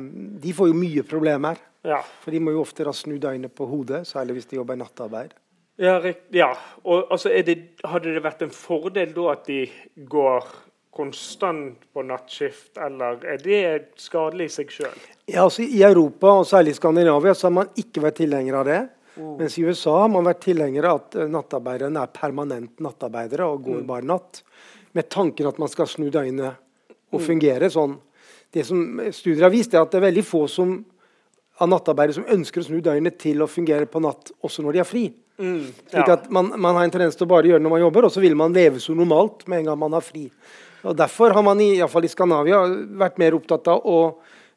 [0.43, 1.62] de får jo mye problemer.
[1.84, 1.99] Ja.
[2.23, 5.34] For de må jo ofte da snu døgnet på hodet, særlig hvis de jobber nattarbeid.
[5.81, 5.97] Ja,
[6.29, 6.51] ja.
[6.83, 7.57] Og altså, det,
[7.89, 9.63] hadde det vært en fordel da at de
[10.09, 10.49] går
[10.93, 13.62] konstant på nattskift, eller er det
[13.97, 14.99] skadelig i seg sjøl?
[15.25, 18.67] Ja, altså I Europa, og særlig i Skandinavia, så har man ikke vært tilhenger av
[18.69, 18.81] det.
[19.15, 23.65] Mens i USA har man vært tilhenger av at eh, nattarbeiderne er permanent nattarbeidere og
[23.67, 24.41] går bare natt.
[24.93, 26.59] Med tanken at man skal snu døgnet
[27.13, 27.95] og fungere sånn.
[28.53, 30.75] Det som studier har vist, er at det er veldig få som,
[31.62, 34.81] av nattarbeidere som ønsker å snu døgnet til å fungere på natt også når de
[34.81, 35.05] har fri.
[35.37, 36.13] Slik ja.
[36.13, 38.21] at man, man har en tendens til å bare gjøre når man jobber, og så
[38.23, 40.27] vil man leve så normalt med en gang man har fri.
[40.83, 42.61] Og Derfor har man i, i, hvert fall i Skandinavia
[42.99, 43.99] vært mer opptatt av å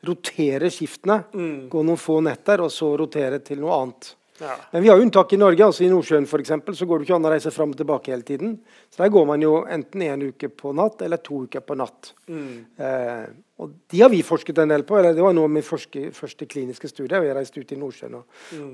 [0.07, 1.23] rotere skiftene.
[1.71, 4.13] Gå noen få netter, og så rotere til noe annet.
[4.41, 4.57] Ja.
[4.73, 5.65] Men vi har unntak i Norge.
[5.65, 8.13] altså I Nordsjøen for eksempel, så går det ikke an å reise fram og tilbake
[8.13, 8.59] hele tiden.
[8.91, 12.13] Så Der går man jo enten en uke på natt eller to uker på natt.
[12.29, 13.27] Eh,
[13.59, 14.99] og De har vi forsket en del på.
[14.99, 17.21] eller Det var noe av min forske, første kliniske studie.
[17.21, 18.25] Vi reiste ut i Nordsjøen og,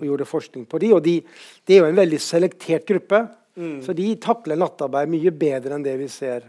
[0.00, 1.20] og gjorde forskning på de, og de,
[1.64, 3.28] Det er jo en veldig selektert gruppe.
[3.84, 6.46] Så de takler nattarbeid mye bedre enn det vi ser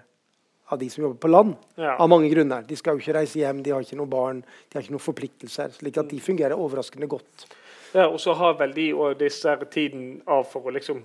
[0.72, 1.56] av de som jobber på land.
[1.76, 1.98] Ja.
[2.00, 2.64] Av mange grunner.
[2.66, 5.04] De skal jo ikke reise hjem, de har ikke noen barn, de har ikke noen
[5.04, 5.74] forpliktelser.
[5.76, 7.46] slik at de fungerer overraskende godt.
[7.94, 11.02] Ja, Og så har vel de og disse tiden av for å liksom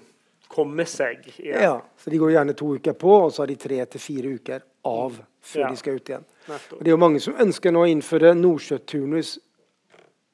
[0.48, 1.61] komme seg igjen.
[1.62, 4.35] Ja, så De går gjerne to uker på, og så har de tre til fire
[4.38, 5.68] uker av før Ja.
[5.70, 6.24] de skal ut igjen.
[6.48, 6.72] Nettopp.
[6.79, 9.38] Og Det er jo mange som ønsker nå å innføre nordsjøturnus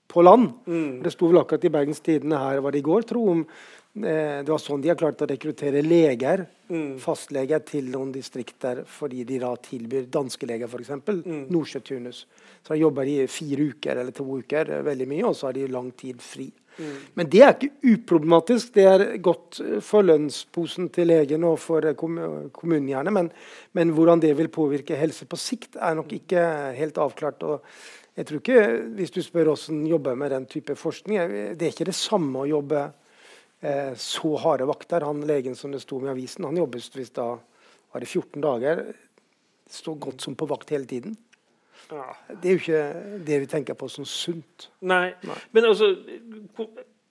[0.08, 0.52] på land.
[0.66, 1.02] Mm.
[1.02, 3.46] Det sto vel akkurat i Bergens Tidende her var det i går, tro om
[3.94, 6.96] det var sånn de har klart å rekruttere leger, Mm.
[6.98, 10.88] fastleger, til noen distrikter fordi de da tilbyr danske leger f.eks.
[10.96, 11.42] Mm.
[11.52, 12.24] nordsjøturnus.
[12.64, 15.52] Så da jobber de fire uker eller to uker, eh, veldig mye, og så har
[15.52, 16.50] de lang tid fri.
[16.78, 16.96] Mm.
[17.14, 18.72] Men det er ikke uproblematisk.
[18.72, 23.30] Det er godt eh, for lønnsposen til legen og for eh, kommunen gjerne, men,
[23.74, 26.48] men hvordan det vil påvirke helse på sikt, er nok ikke
[26.80, 27.42] helt avklart.
[27.42, 27.60] og
[28.16, 31.72] jeg tror ikke, Hvis du spør hvordan jobber med den type forskning, eh, det er
[31.76, 32.92] ikke det samme å jobbe
[33.64, 35.06] eh, så harde vakter.
[35.06, 37.34] Han legen som det sto med i avisen, han jobbet hvis da
[37.94, 38.84] var det 14 dager.
[39.70, 41.16] Så godt som på vakt hele tiden.
[41.90, 42.10] Ja.
[42.28, 42.82] Det er jo ikke
[43.26, 44.68] det vi tenker på som sunt.
[44.84, 45.14] Nei.
[45.52, 45.94] Men altså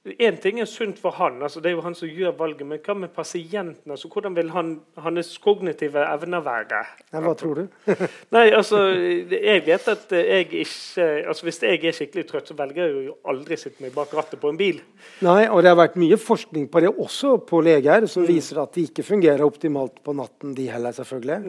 [0.04, 2.80] Én ting er sunt for han, altså det er jo han som gjør valget, men
[2.84, 3.92] hva med pasienten?
[3.94, 6.82] altså Hvordan vil han, hans kognitive evner være?
[7.24, 7.94] Hva tror du?
[8.36, 8.82] Nei, altså,
[9.32, 13.16] jeg vet at jeg ikke altså Hvis jeg er skikkelig trøtt, så velger jeg jo
[13.32, 14.82] aldri å sitte meg bak rattet på en bil.
[15.24, 18.76] Nei, og det har vært mye forskning på det også på leger, som viser at
[18.76, 21.40] det ikke fungerer optimalt på natten, de heller, selvfølgelig.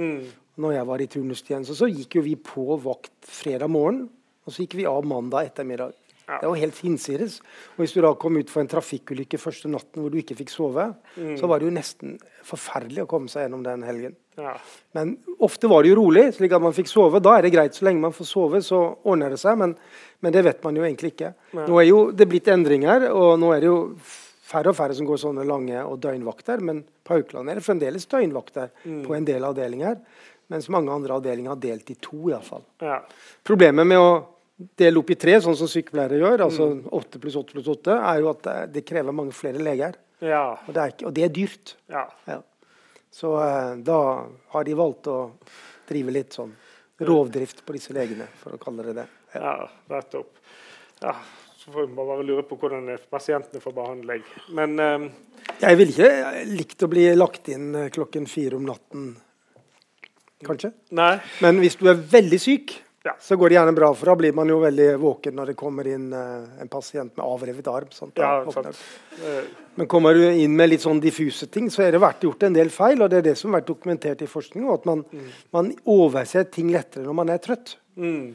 [0.63, 4.05] Når jeg var i turnustjeneste, så gikk jo vi på vakt fredag morgen,
[4.47, 6.04] og så gikk vi av mandag ettermiddag.
[6.25, 6.39] Ja.
[6.41, 7.39] Det var helt hinsides.
[7.75, 10.53] Og hvis du da kom ut for en trafikkulykke første natten hvor du ikke fikk
[10.53, 10.87] sove,
[11.39, 14.17] så var det jo nesten forferdelig å komme seg gjennom den helgen.
[14.41, 14.57] Ja.
[14.97, 17.21] Men ofte var det jo rolig, slik at man fikk sove.
[17.23, 17.77] Da er det greit.
[17.77, 19.59] Så lenge man får sove, så ordner det seg.
[19.61, 19.77] Men,
[20.25, 21.33] men det vet man jo egentlig ikke.
[21.55, 21.67] Ja.
[21.69, 23.79] Nå er jo det blitt endringer, og nå er det jo
[24.45, 26.63] færre og færre som går sånne lange og døgnvakter.
[26.65, 30.01] Men på Haukeland er det fremdeles døgnvakter på en del avdelinger.
[30.53, 32.65] Mens mange andre avdelinger har delt i to, iallfall.
[32.85, 32.99] Ja.
[33.47, 34.11] Problemet med å
[34.57, 38.21] dele opp i tre, sånn som sykepleiere gjør, altså åtte pluss åtte pluss åtte, er
[38.23, 39.97] jo at det, krever mange flere leger.
[40.23, 40.45] Ja.
[40.69, 41.77] Og det er, ikke, og det er dyrt.
[41.93, 42.09] ja.
[42.31, 42.41] Ja.
[43.15, 43.97] Så eh, da
[44.51, 45.17] har de valgt å
[45.87, 46.51] drive litt sånn
[46.99, 49.05] rovdrift på disse legene, for å kalle det det.
[49.37, 49.53] Ja.
[49.93, 50.33] Nettopp.
[50.99, 51.13] Ja,
[51.61, 54.25] så får vi bare lure på hvordan pasientene får behandling.
[54.59, 55.07] Men eh,
[55.63, 59.13] Jeg ville ikke likt å bli lagt inn eh, klokken fire om natten,
[60.45, 60.73] kanskje.
[60.99, 61.15] nei.
[61.45, 63.13] Men hvis du er veldig syk, Ja.
[63.21, 65.87] så går det gjerne bra, for da blir man jo veldig våken når det kommer
[65.93, 67.91] inn eh, en pasient med avrevet arm.
[67.93, 68.17] Sant?
[68.17, 68.79] Ja, sant.
[69.21, 69.43] Eh,
[69.77, 72.55] Men kommer du inn med litt sånn diffuse ting, så er det vært gjort en
[72.57, 73.03] del feil.
[73.05, 75.05] Og det er det som har vært dokumentert i forskning, at man,
[75.53, 77.75] man overser ting lettere når man er trøtt.
[77.97, 78.35] mm,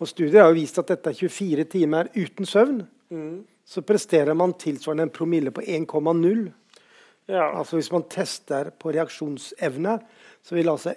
[0.00, 2.84] Og studier har jo vist at dette er 24 timer uten søvn.
[3.10, 6.52] mm, Så presterer man tilsvarende en promille på 1,0.
[7.28, 7.52] ja.
[7.56, 10.00] Altså Hvis man tester på reaksjonsevne,
[10.42, 10.92] så vil altså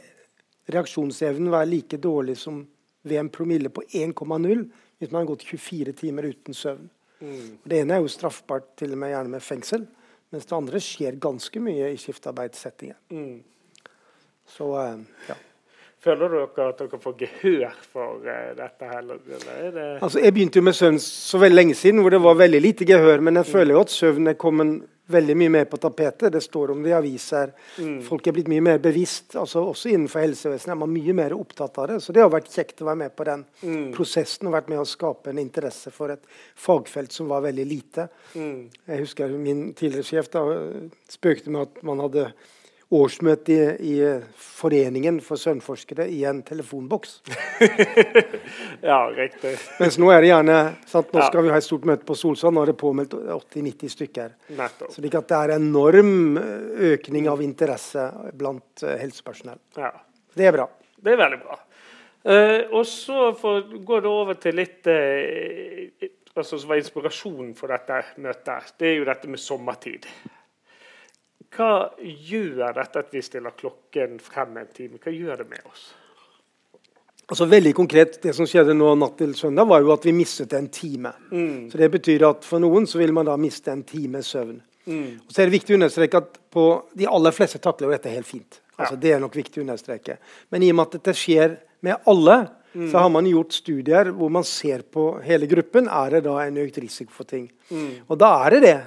[0.70, 2.66] reaksjonsevnen være like dårlig som
[3.04, 4.66] ved en promille på 1,0
[5.00, 6.90] hvis man har gått 24 timer uten søvn.
[7.24, 9.88] Mm, Det ene er jo straffbart til og med gjerne med fengsel,
[10.32, 12.96] mens det andre skjer ganske mye i skiftarbeidssettinger.
[13.12, 13.42] mm.
[14.46, 14.98] Så eh,
[15.30, 15.36] ja.
[16.04, 18.84] Føler dere at dere får gehør for uh, dette?
[18.90, 22.02] her, Eller eller er det Altså, jeg begynte jo med søvn så veldig lenge siden,
[22.04, 23.22] hvor det var veldig lite gehør.
[23.24, 26.32] Men jeg føler jo at søvn er kommet veldig mye mer på tapetet.
[26.34, 27.54] Det står om det i aviser.
[28.08, 29.36] Folk er blitt mye mer bevisst.
[29.40, 32.00] altså Også innenfor helsevesenet er man mye mer opptatt av det.
[32.04, 33.46] Så det har vært kjekt å være med på den
[33.96, 38.10] prosessen og vært med å skape en interesse for et fagfelt som var veldig lite.
[38.34, 38.60] mm.
[38.88, 40.44] Jeg husker min tidligere sjef da
[41.12, 42.28] spøkte med at man hadde
[42.94, 43.98] årsmøte i, i
[44.38, 47.20] Foreningen for søvnforskere i en telefonboks.
[48.84, 49.54] Ja, riktig.
[49.80, 50.58] Mens nå er det gjerne
[50.90, 51.28] sant, Nå Ja.
[51.30, 54.34] skal vi ha et stort møte på Solsand, er det påmeldt 80-90 stykker.
[54.58, 54.98] Nettopp.
[54.98, 59.62] At det er enorm eh, økning av interesse blant eh, helsepersonell.
[59.80, 59.94] Ja.
[60.36, 60.68] Det er bra.
[61.00, 61.60] Det er veldig bra.
[62.24, 63.34] Uh, og så
[63.84, 68.74] går det over til litt uh, altså, som var inspirasjonen for dette møtet.
[68.80, 70.08] Det er jo dette med sommertid.
[71.54, 74.98] Hva gjør dette at vi stiller klokken frem en time?
[75.04, 75.92] Hva gjør det med oss?
[77.30, 80.54] Altså Veldig konkret, Det som skjedde nå natt til søndag, var jo at vi mistet
[80.58, 81.14] en time.
[81.32, 81.70] Mm.
[81.72, 84.60] Så Det betyr at for noen så vil man da miste en time søvn.
[84.86, 85.22] Mm.
[85.24, 86.66] Og så er det viktig å understreke at på
[87.00, 88.60] de aller fleste takler jo dette helt fint.
[88.78, 89.00] Altså Ja.
[89.00, 90.18] Det er nok viktig å understreke.
[90.52, 92.90] Men i og med at dette skjer med alle, Mm.
[92.92, 95.88] så har man gjort studier hvor man ser på hele gruppen.
[95.88, 97.52] Er det da en økt risiko for ting?
[97.70, 98.02] Mm.
[98.10, 98.82] Og da er det det.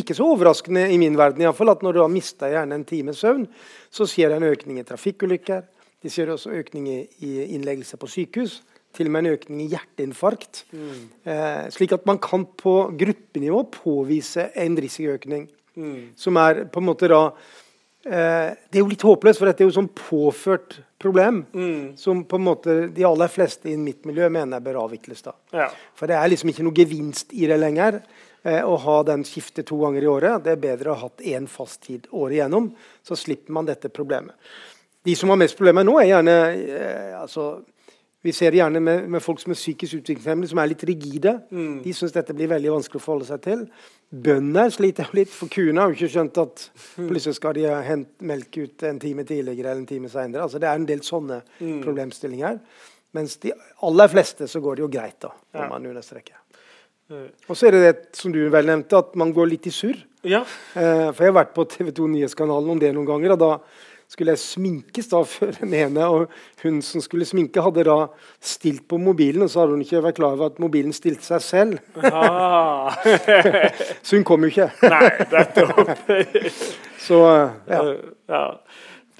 [0.00, 2.76] Ikke så overraskende i min verden i alle fall, at når du har mista gjerne
[2.76, 3.46] en times søvn,
[3.90, 5.62] så skjer det en økning i trafikkulykker.
[6.00, 8.60] De ser også økning i, innleggelse på sykehus.
[8.96, 10.64] Til og med en økning i hjerteinfarkt.
[10.74, 15.46] Eh, slik at man kan på gruppenivå påvise en risikoøkning.
[15.76, 16.12] Mm.
[16.18, 17.20] Som er på en måte da
[18.02, 21.44] eh, Det er jo litt håpløst, for dette er jo sånn påført problem.
[21.54, 21.84] Mm.
[22.00, 25.22] Som på en måte de aller fleste i mitt miljø mener bør avvikles.
[25.28, 25.36] da.
[25.54, 25.68] Ja.
[25.94, 28.00] For det er liksom ikke noe gevinst i det lenger.
[28.42, 30.44] Eh, å ha den skiftet to ganger i året.
[30.44, 32.70] Det er bedre å ha hatt én fast tid året igjennom.
[33.04, 34.32] Så slipper man dette problemet.
[35.04, 37.62] De som har mest problemer nå, er gjerne eh, altså,
[38.22, 41.32] Vi ser det gjerne med, med folk som er psykisk utviklingshemmede, som er litt rigide.
[41.50, 43.62] De syns dette blir veldig vanskelig å forholde seg til.
[44.12, 46.66] Bønder sliter jo litt, for kuene har jo ikke skjønt at
[46.98, 50.44] plutselig skal de hente melk ut en time tidligere eller en time seinere.
[50.44, 51.40] Altså, det er en del sånne
[51.80, 52.60] problemstillinger.
[53.16, 53.54] Mens de
[53.88, 55.68] aller fleste så går det jo greit, da, om Ja.
[55.72, 56.36] man understreke.
[57.10, 57.28] Mm.
[57.48, 59.98] Og så er det det som du vel nevnte, at man går litt i surr.
[60.22, 60.44] ja.
[60.78, 63.34] Eh, for jeg har vært på TV 2 Nyhetskanalen om det noen ganger.
[63.34, 63.52] og da
[64.10, 66.30] skulle jeg sminkes da før den ene, og
[66.62, 67.98] hun som skulle sminke, hadde da
[68.42, 71.44] stilt på mobilen, og så hadde hun ikke vært klar over at mobilen stilte seg
[71.46, 71.78] selv.
[72.10, 72.94] Ah.
[74.06, 74.70] Så hun kom jo ikke.
[74.94, 75.92] Nei, nettopp.
[77.00, 77.82] Så eh, ja.
[78.30, 78.44] ja.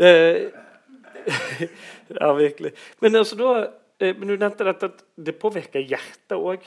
[0.00, 0.10] Det,
[2.20, 2.72] ja, virkelig.
[3.00, 3.68] Men altså da eh,
[4.00, 6.62] men Du nevnte dette at det påvirker hjertet òg.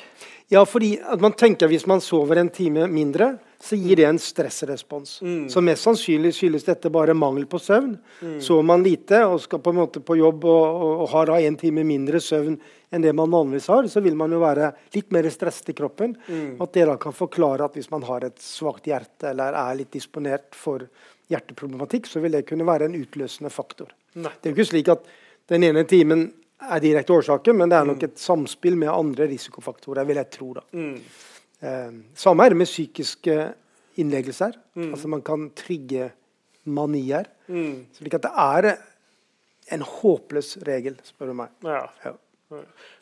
[0.53, 4.19] ja, fordi at man tenker hvis man sover en time mindre, så gir det en
[4.19, 5.21] stressrespons.
[5.49, 7.95] Så mest sannsynlig skyldes dette bare mangel på søvn.
[8.43, 11.37] Sover man lite og skal på en måte på jobb og, og, og har da
[11.39, 12.57] en time mindre søvn
[12.93, 16.11] enn det man vanligvis har, så vil man jo være litt mer stresset i kroppen.
[16.61, 19.95] At det da kan forklare at hvis man har et svakt hjerte eller er litt
[19.95, 20.83] disponert for
[21.31, 23.89] hjerteproblematikk, så vil det kunne være en utløsende faktor.
[24.19, 24.29] Nei.
[24.41, 25.07] Det er jo ikke slik at
[25.49, 26.27] den ene timen
[26.69, 30.53] er direkte årsaken, men det er nok et samspill med andre risikofaktorer, vil jeg tro.
[30.57, 30.63] da.
[30.71, 30.97] Mm.
[31.63, 33.37] Eh, samme er det med psykiske
[34.01, 34.57] innleggelser.
[34.75, 36.11] Altså Man kan trigge
[36.65, 37.27] manier.
[37.47, 37.85] Mm.
[37.93, 38.69] Slik at det er
[39.71, 41.53] en håpløs regel, spør du meg.
[41.63, 41.85] Ja.
[42.05, 42.13] Ja.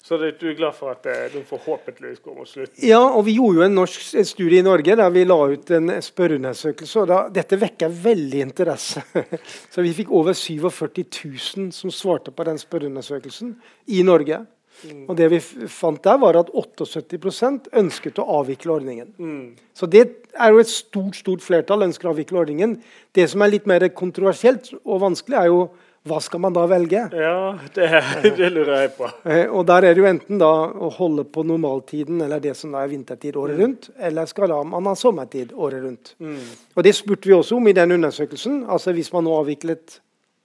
[0.01, 2.77] Så det, du er glad for at eh, de forhåpentligvis går mot slutten?
[2.87, 5.73] Ja, og vi gjorde jo en norsk en studie i Norge der vi la ut
[5.77, 7.03] en spørreundersøkelse.
[7.03, 9.03] og da, Dette vekker veldig interesse.
[9.73, 13.53] Så vi fikk over 47 000 som svarte på den spørreundersøkelsen
[13.93, 14.41] i Norge.
[14.81, 15.03] Mm.
[15.09, 19.13] Og det vi fant der, var at 78% ønsket å avvikle ordningen.
[19.21, 19.53] Mm.
[19.77, 22.79] Så det er jo et stort stort flertall ønsker å avvikle ordningen.
[23.13, 25.61] Det som er litt mer kontroversielt og vanskelig, er jo
[26.07, 27.03] hva skal man da velge?
[27.13, 27.87] Ja, det,
[28.37, 29.09] det lurer jeg på.
[29.29, 32.73] Eh, og der er det jo enten da å holde på normaltiden, eller det som
[32.73, 33.61] da er vintertid året Mm.
[33.61, 36.13] rundt, eller skal man ha sommertid året rundt.
[36.19, 36.39] Mm.
[36.75, 38.63] Og det spurte vi også om i den undersøkelsen.
[38.67, 39.99] Altså hvis man nå avviklet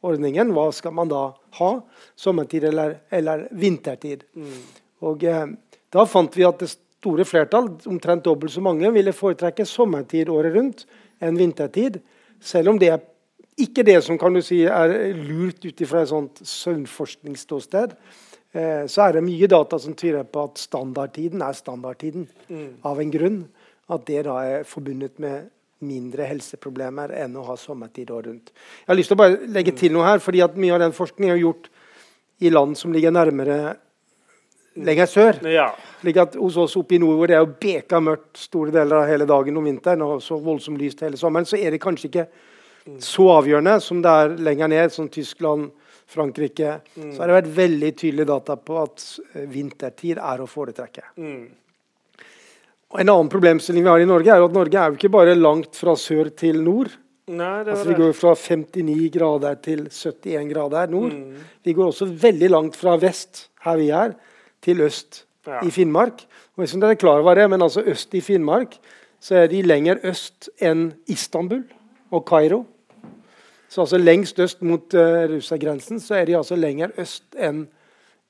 [0.04, 1.22] ordningen, hva skal man da
[1.58, 1.70] ha?
[2.20, 4.26] Sommertid eller, eller vintertid?
[4.36, 4.60] Mm.
[5.08, 5.46] Og eh,
[5.92, 10.52] da fant vi at det store flertall, omtrent dobbelt så mange, ville foretrekke sommertid året
[10.56, 10.84] rundt
[11.24, 12.02] enn vintertid.
[12.44, 13.00] Selv om det er
[13.58, 17.94] ikke det som kan du si er lurt ut fra et sånt søvnforskningsståsted.
[18.56, 22.74] Eh, så er det mye data som tyder på at standardtiden er standardtiden Mm.
[22.84, 23.44] av en grunn.
[23.88, 28.46] At det da er forbundet med mindre helseproblemer enn å ha sommertid året rundt.
[28.50, 30.92] Jeg har lyst til å bare legge til noe her, fordi at mye av den
[30.92, 31.68] forskningen er gjort
[32.40, 33.76] i land som ligger nærmere
[34.76, 35.38] lenger sør.
[35.48, 35.70] Ja.
[36.00, 39.02] Slik at Hos oss oppe i nord hvor det er jo beka mørkt store deler
[39.02, 42.10] av hele dagen om vinteren, og så voldsomt lyst hele sommeren, så er det kanskje
[42.10, 42.26] ikke
[43.02, 45.70] så avgjørende som det er lenger ned, som Tyskland,
[46.06, 46.76] Frankrike.
[46.94, 51.02] Så har det vært veldig tydelig data på at eh, vintertid er å foretrekke.
[51.18, 51.48] Mm.
[52.96, 55.74] En annen problemstilling vi har i Norge, er at Norge er jo ikke bare langt
[55.76, 56.92] fra sør til nord.
[57.26, 61.12] Nei, det Altså Vi går fra 59 grader til 71 grader nord.
[61.12, 61.46] Mm.
[61.66, 64.14] Vi går også veldig langt fra vest, her vi er,
[64.62, 65.60] til øst Ja.
[65.62, 66.24] i Finnmark.
[66.56, 68.78] Og vet dere er klar over det, men altså øst i Finnmark
[69.20, 71.64] så er de lenger øst enn Istanbul
[72.10, 72.64] og Kairo.
[73.68, 77.66] Så altså lengst øst mot uh, Russland-grensen så er de altså lenger øst enn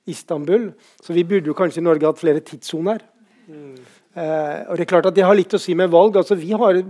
[0.06, 0.70] Istanbul.
[1.02, 3.02] Så vi burde jo kanskje i Norge hatt flere tidssoner.
[3.48, 3.76] Mm.
[4.16, 6.16] Uh, og det er klart at det har litt å si med valg.
[6.16, 6.80] Altså vi har,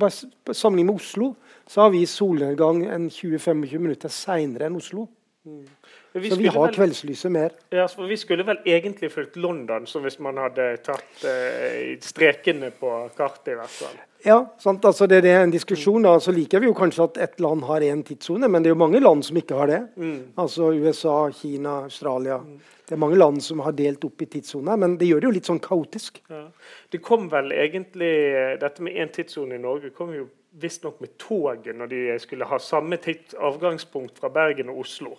[0.53, 1.33] Sammenlignet med Oslo
[1.67, 5.09] så har vi solnedgang en 20-25 minutter seinere enn Oslo.
[5.47, 7.51] Vi Så vi har vel- kveldslyset mer.
[7.71, 12.71] Ja, for Vi skulle vel egentlig fulgt London, så hvis man hadde tatt eh, strekene
[12.71, 13.53] på kartet.
[13.53, 13.97] i hvert fall.
[14.27, 14.85] Ja, sant?
[14.85, 16.03] Altså det, det er en diskusjon.
[16.03, 18.75] da, Så liker vi jo kanskje at ett land har én tidssone, men det er
[18.75, 19.83] jo mange land som ikke har det.
[19.97, 20.33] Mm.
[20.43, 22.41] Altså USA, Kina, Australia.
[22.87, 25.37] Det er mange land som har delt opp i tidssoner, men det gjør det jo
[25.37, 26.21] litt sånn kaotisk.
[26.31, 26.43] Ja.
[26.91, 28.11] Det kom vel egentlig
[28.61, 32.59] Dette med én tidssone i Norge kom jo visstnok med toget når de skulle ha
[32.63, 35.17] samme tids avgangspunkt fra Bergen og Oslo.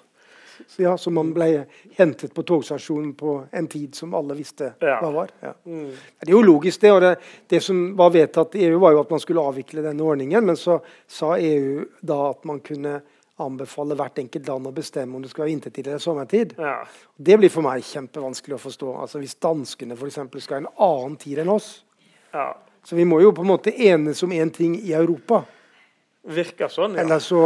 [0.67, 1.65] Så ja, Så man ble
[1.97, 4.99] hentet på togstasjonen på en tid som alle visste Ja.
[5.01, 5.29] hva var.
[5.41, 5.53] Ja.
[5.65, 5.91] Mm.
[6.21, 6.91] Det er jo logisk, det.
[6.91, 7.15] og det,
[7.47, 10.45] det som var vedtatt i EU, var jo at man skulle avvikle denne ordningen.
[10.45, 13.01] Men så sa EU da at man kunne
[13.39, 16.55] anbefale hvert enkelt land å bestemme om det skal være vintertid eller sommertid.
[16.57, 16.79] Ja.
[17.17, 18.95] Det blir for meg kjempevanskelig å forstå.
[19.01, 21.83] Altså Hvis danskene for eksempel, skal ha en annen tid enn oss.
[22.33, 22.55] ja.
[22.87, 25.41] Så vi må jo på en måte enes om én ting i Europa.
[26.23, 27.01] Virker sånn, ja.
[27.03, 27.41] Eller så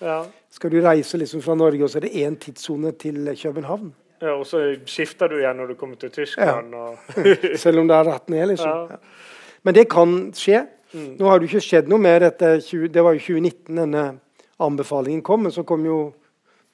[0.00, 0.24] ja.
[0.50, 3.92] skal du reise liksom fra Norge, og så er det én tidssone til København.
[4.22, 4.34] ja.
[4.34, 6.74] Og så skifter du igjen når du kommer til Tyskland.
[6.74, 6.96] Og
[7.64, 8.68] Selv om det er rett ned, liksom.
[8.68, 8.96] Ja.
[8.96, 8.96] Ja.
[9.62, 10.66] Men det kan skje.
[10.94, 11.16] Mm.
[11.18, 14.04] Nå har det jo ikke skjedd noe mer etter 20, Det var jo 2019 denne
[14.62, 15.98] anbefalingen kom, men så kom jo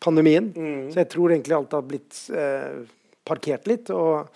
[0.01, 0.51] pandemien.
[0.57, 0.91] Mm.
[0.93, 2.83] Så jeg tror egentlig alt har blitt eh,
[3.25, 3.91] parkert litt.
[3.91, 4.29] og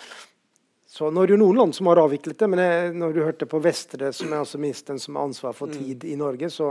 [0.94, 3.16] så Nå er det jo noen land som har avviklet det, men jeg, når du
[3.24, 6.68] hørte på Vestre, som er altså ministeren som har ansvar for tid i Norge, så,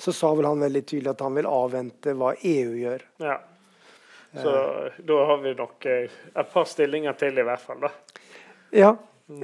[0.00, 3.04] så sa vel han veldig tydelig at han vil avvente hva EU gjør.
[3.26, 3.36] ja.
[4.36, 4.52] Så
[5.08, 7.78] da har vi nok eh, et par stillinger til, i hvert fall.
[7.84, 7.92] da.
[8.76, 8.90] Ja,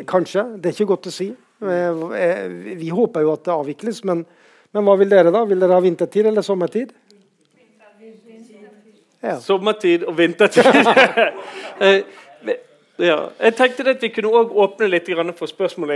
[0.09, 0.43] kanskje.
[0.57, 1.31] Det er ikke godt å si.
[1.33, 2.43] Eh, eh,
[2.81, 4.25] Vi håper jo at det avvikles, men,
[4.73, 5.45] men hva vil dere da?
[5.49, 6.93] Vil dere ha vintertid eller sommertid?
[9.23, 9.37] Ja.
[9.41, 10.67] Sommertid og vintertid.
[12.99, 13.19] Eh, ja.
[13.41, 15.95] Jeg tenkte at vi kunne også åpne litt for spørsmål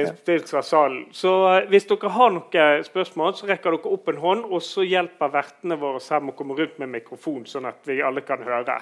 [0.48, 1.06] fra salen.
[1.12, 4.82] Så eh, hvis dere har noen spørsmål, så rekker dere opp en hånd, og så
[4.86, 8.42] hjelper vertene våre her med å komme rundt med mikrofon, sånn at vi alle kan
[8.42, 8.80] høre.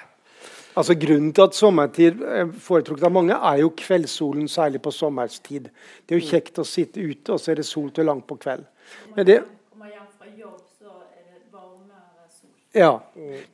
[0.75, 5.69] Altså Grunnen til at sommertid er foretrukket av mange, er jo kveldssolen, særlig på sommerstid.
[6.03, 8.37] Det er jo kjekt å sitte ute, og så er det sol til langt på
[8.43, 8.67] kveld.
[9.15, 9.39] Men det,
[9.73, 12.51] Om man gjør fra jobb, så er det varmere sol.
[12.75, 12.91] Ja.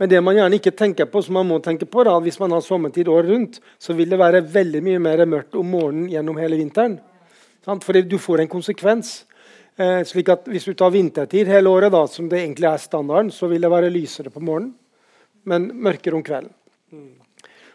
[0.00, 2.54] Men det man gjerne ikke tenker på, som man må tenke på da, hvis man
[2.56, 6.40] har sommertid året rundt, så vil det være veldig mye mer mørkt om morgenen gjennom
[6.40, 6.98] hele vinteren.
[7.66, 7.84] Sant?
[7.84, 9.12] Fordi du får en konsekvens.
[9.76, 13.30] Eh, slik at Hvis du tar vintertid hele året, da, som det egentlig er standarden,
[13.30, 14.74] så vil det være lysere på morgenen,
[15.44, 16.52] men mørkere om kvelden.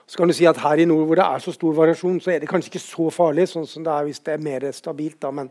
[0.07, 2.31] Så kan du si at Her i nord hvor det er så stor variasjon, så
[2.31, 5.17] er det kanskje ikke så farlig sånn som det er hvis det er mer stabilt.
[5.21, 5.31] Da.
[5.31, 5.49] Men,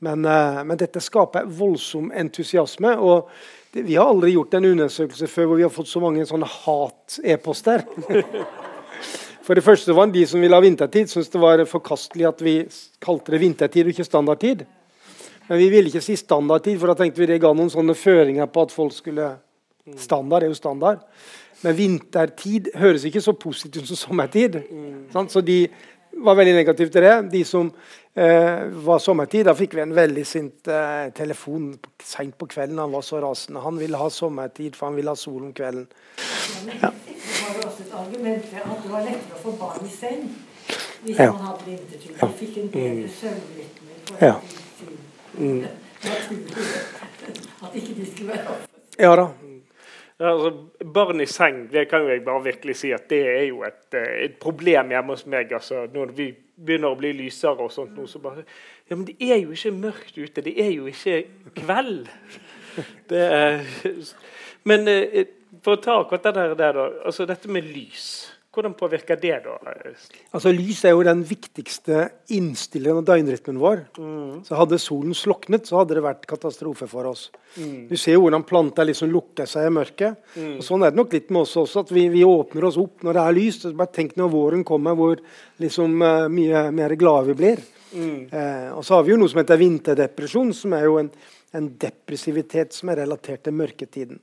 [0.00, 2.96] men, eh, men dette skaper voldsom entusiasme.
[2.98, 3.30] og
[3.76, 6.48] det, Vi har aldri gjort en undersøkelse før hvor vi har fått så mange sånne
[6.48, 7.84] hat-e-poster.
[9.46, 12.56] For det første var de som ville ha vintertid, syntes det var forkastelig at vi
[13.04, 14.64] kalte det vintertid og ikke standardtid.
[15.46, 18.48] Men vi ville ikke si standardtid, for da tenkte vi det ga noen sånne føringer
[18.50, 19.36] på at folk skulle
[19.94, 21.04] Standard er jo standard.
[21.62, 24.58] Men vintertid høres ikke så positivt ut som sommertid.
[24.66, 25.28] Mm.
[25.30, 25.60] Så de,
[26.24, 27.14] var veldig negativ til det.
[27.32, 27.68] De som
[28.16, 32.78] eh, var sommertid, da fikk vi en veldig sint eh, telefon seint på kvelden.
[32.80, 33.60] Han var så rasende.
[33.64, 35.86] Han ville ha sommertid, for han ville ha sol om kvelden.
[36.80, 36.90] Ja.
[36.90, 40.28] Det var jo også et argument at det var lettere å få barn i seng
[41.06, 41.30] hvis Ja.
[41.32, 42.14] man hadde vintertur.
[42.20, 43.92] De fikk en bedre søvnrytme.
[44.10, 44.34] i Ja.
[45.38, 45.66] Mm.
[47.62, 48.56] At ikke de skulle være
[48.98, 49.26] Ja da.
[50.16, 50.50] Altså,
[50.94, 53.84] barn i seng, det kan jo jeg bare virkelig si at det er jo et,
[53.92, 55.52] eh, et problem hjemme hos meg.
[55.52, 58.44] altså, Når vi begynner å bli lysere og sånt, så bare
[58.90, 60.40] Ja, men det er jo ikke mørkt ute.
[60.40, 62.08] Det er jo ikke kveld.
[63.08, 63.60] Det er,
[64.64, 65.24] men eh,
[65.64, 68.35] for å ta akkurat det der, altså dette med lys.
[68.56, 69.56] Hvordan påvirker det, da?
[70.32, 73.82] Altså Lys er jo den viktigste innstilleren av døgnrytmen vår.
[74.46, 77.26] Så Hadde solen sloknet, så hadde det vært katastrofe for oss.
[77.56, 80.16] Du ser jo hvordan planter liksom lukker seg i mørket.
[80.56, 83.04] Og Sånn er det nok litt med oss også, at vi, vi åpner oss opp
[83.04, 83.68] når det er lyst.
[83.76, 85.20] Bare tenk når våren kommer, hvor
[85.60, 87.64] liksom eh, mye mer glade vi blir.
[88.32, 91.12] Eh, og så har vi jo noe som heter vinterdepresjon, som er jo en,
[91.54, 94.18] en depressivitet som er relatert til mørketiden.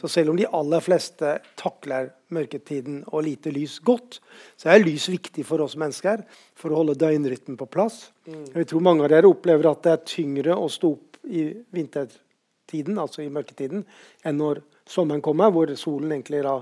[0.00, 4.20] Så selv om de aller fleste takler mørketiden og lite lys godt,
[4.60, 6.22] så er lys viktig for oss mennesker
[6.54, 8.10] for å holde døgnrytmen på plass.
[8.26, 12.98] Jeg tror mange av dere opplever at det er tyngre å stå opp i vintertiden,
[13.02, 13.86] altså i mørketiden,
[14.22, 16.60] enn når sommeren kommer, hvor solen egentlig da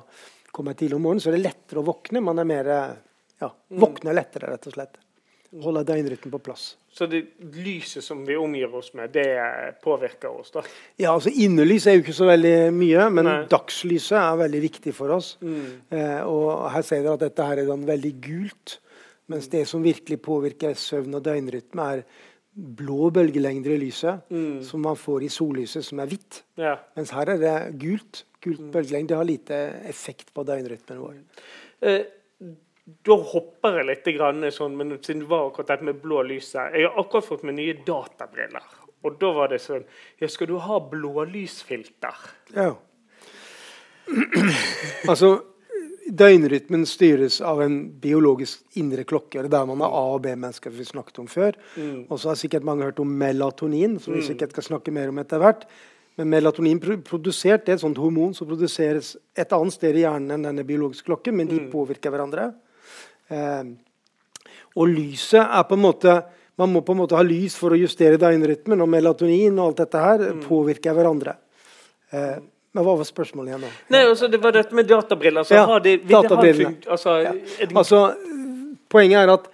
[0.55, 1.25] kommer tidlig om morgenen.
[1.25, 2.23] Så er det lettere å våkne.
[2.25, 2.71] Man er mer
[3.43, 4.97] ja, våkner lettere, rett og slett.
[5.65, 6.75] Holde døgnrytmen på plass.
[6.95, 7.25] Så det
[7.57, 9.27] lyset som vi omgir oss med, det
[9.83, 10.63] påvirker oss, da?
[11.01, 13.39] Ja, altså Innelys er jo ikke så veldig mye, men Nei.
[13.51, 15.33] dagslyset er veldig viktig for oss.
[15.43, 18.77] Eh, og Her ser dere at dette her er veldig gult,
[19.33, 22.05] mens det som virkelig påvirker søvn og døgnrytme, er
[22.55, 24.31] blå bølgelengder i lyset,
[24.63, 26.45] som man får i sollyset, som er hvitt.
[26.61, 26.77] Ja.
[26.95, 28.23] Mens her er det gult.
[28.45, 31.17] Gult bølgelengde har lite effekt på døgnrytmen vår.
[31.83, 32.05] Eh,
[32.85, 36.75] da hopper jeg litt, grann, sånn, men siden det var akkurat dette med blå lyset
[36.77, 38.67] Jeg har akkurat fått meg nye databriller.
[39.05, 39.87] Og da var det sånn
[40.21, 42.29] Ja, skal du ha blålysfilter?
[42.53, 42.75] Ja.
[45.09, 45.31] altså,
[46.05, 49.41] døgnrytmen styres av en biologisk indre klokke.
[49.41, 51.57] Det er der man har A- og B-mennesker, vi snakket om før.
[52.11, 55.23] Og så har sikkert mange hørt om melatonin, som vi sikkert skal snakke mer om
[55.25, 55.65] etter hvert.
[56.21, 60.37] Men melatonin produsert det er et sånt hormon som produseres et annet sted i hjernen
[60.37, 62.53] enn denne biologiske klokken, men de påvirker hverandre.
[63.31, 63.65] Eh,
[64.77, 66.23] og lyset er på en måte
[66.59, 69.81] Man må på en måte ha lys for å justere døgnrytmen, og melatonin og alt
[69.83, 71.33] dette her påvirker hverandre.
[72.15, 72.37] Eh,
[72.75, 73.71] men hva var spørsmålet igjen da?
[73.91, 75.43] Nei, altså Det var dette med databriller.
[75.43, 76.77] Så Ja, har de, databrillene.
[76.77, 77.33] funkt, altså, Ja.
[77.33, 78.15] det- Altså,
[78.89, 79.49] poenget er at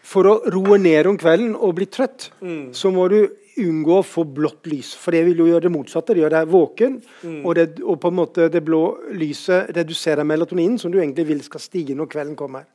[0.00, 2.30] for å roe ned om kvelden og bli trøtt,
[2.72, 3.28] så må du
[3.62, 4.92] unngå å få blått lys.
[4.98, 6.14] For det vil jo gjøre det motsatte.
[6.14, 7.00] Det gjør deg våken,
[7.44, 8.82] og, det, og på en måte det blå
[9.14, 12.66] lyset reduserer melatoninen, som du egentlig vil skal stige når kvelden kommer.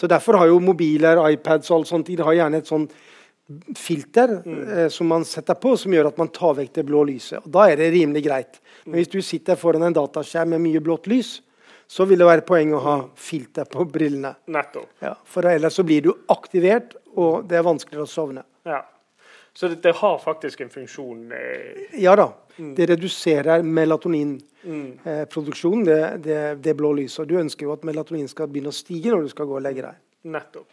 [0.00, 2.88] Så Derfor har jo mobiler, iPads og alt sånt, de har gjerne et sånn
[3.76, 7.42] filter eh, som man setter på, som gjør at man tar vekk det blå lyset.
[7.42, 8.60] Og Da er det rimelig greit.
[8.86, 11.40] Men hvis du sitter foran en dataskjerm med mye blått lys,
[11.90, 14.36] så vil det være poeng å ha filter på brillene.
[14.54, 14.92] Nettopp.
[15.02, 18.44] Ja, for ellers så blir du aktivert, og det er vanskeligere å sovne.
[18.68, 18.84] Ja.
[19.60, 21.26] Så det, det har faktisk en funksjon.
[21.36, 22.30] Eh, Ja da.
[22.56, 27.28] Det reduserer melatoninproduksjonen, det, det, det blå lyset.
[27.28, 29.82] Du ønsker jo at melatonin skal begynne å stige når du skal gå og legge
[29.86, 29.94] deg.
[30.22, 30.68] nettopp.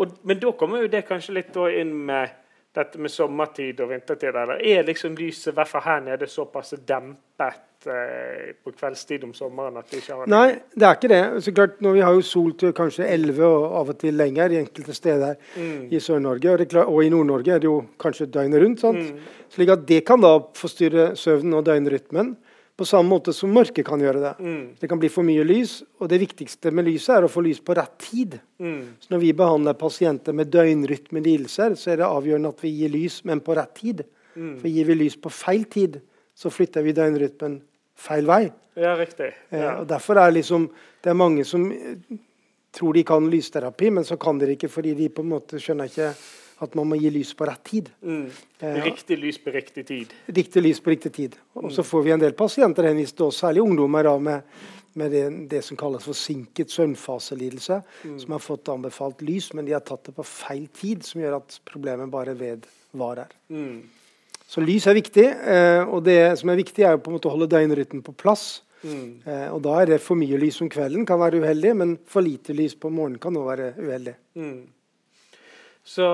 [0.00, 2.28] Og, men da kommer jo det kanskje litt inn med
[2.76, 4.30] dette med sommertid og vintertid.
[4.34, 9.32] Eller er liksom lyset, i hvert fall her nede, såpass dempet eh, på kveldstid om
[9.34, 10.34] sommeren at vi ikke har det?
[10.34, 11.22] Nei, det er ikke det.
[11.44, 14.54] Så klart, nå, vi har jo sol til kanskje 11 og av og til lenger
[14.54, 15.34] i enkelte steder
[15.90, 16.54] i Sør-Norge.
[16.54, 18.84] Og, og i Nord-Norge er det jo kanskje døgnet rundt.
[18.84, 19.26] sant?
[19.50, 22.36] Slik at det kan da forstyrre søvnen og døgnrytmen.
[22.80, 24.52] På samme måte som mørket kan gjøre det.
[24.80, 27.60] Det kan bli for mye lys, og det viktigste med lyset er å få lys
[27.60, 28.38] på rett tid.
[28.56, 33.18] Så når vi behandler pasienter med døgnrytmelidelser, så er det avgjørende at vi gir lys,
[33.28, 34.00] men på rett tid.
[34.32, 36.00] For gir vi lys på feil tid,
[36.32, 37.60] så flytter vi døgnrytmen
[38.00, 38.46] feil vei.
[38.80, 39.32] Ja, riktig.
[39.50, 40.70] Eh, og derfor er liksom,
[41.02, 42.18] Det er mange som eh,
[42.72, 45.88] tror de kan lysterapi, men så kan de ikke fordi de på en måte skjønner
[45.88, 46.12] ikke
[46.60, 47.88] at man må gi lys på rett tid.
[48.04, 48.26] Mm.
[48.60, 50.12] Eh, Riktig lys på riktig tid.
[50.26, 51.38] Riktig lys på riktig tid.
[51.56, 54.58] Og så får vi en del pasienter henvist særlig ungdommer da, med,
[55.00, 57.80] med det, det som kalles forsinket søvnfaselidelse,
[58.24, 61.38] som har fått anbefalt lys, men de har tatt det på feil tid, som gjør
[61.40, 63.32] at problemet bare vedvarer.
[63.48, 63.80] Mm.
[64.50, 67.30] Så lys er viktig, eh, og det som er viktig, er jo på en måte
[67.30, 68.64] å holde døgnrytmen på plass.
[68.82, 69.20] Mm.
[69.28, 72.24] Eh, og da er det for mye lys om kvelden kan være uheldig, men for
[72.24, 74.14] lite lys på morgenen kan også være uheldig.
[74.40, 74.60] Mm.
[75.84, 76.06] Så,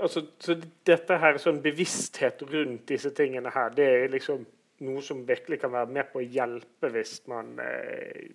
[0.00, 0.56] altså, så
[0.86, 4.44] dette her, sånn bevissthet rundt disse tingene her, det er liksom
[4.84, 8.32] noe som virkelig kan være med på å hjelpe hvis man eh,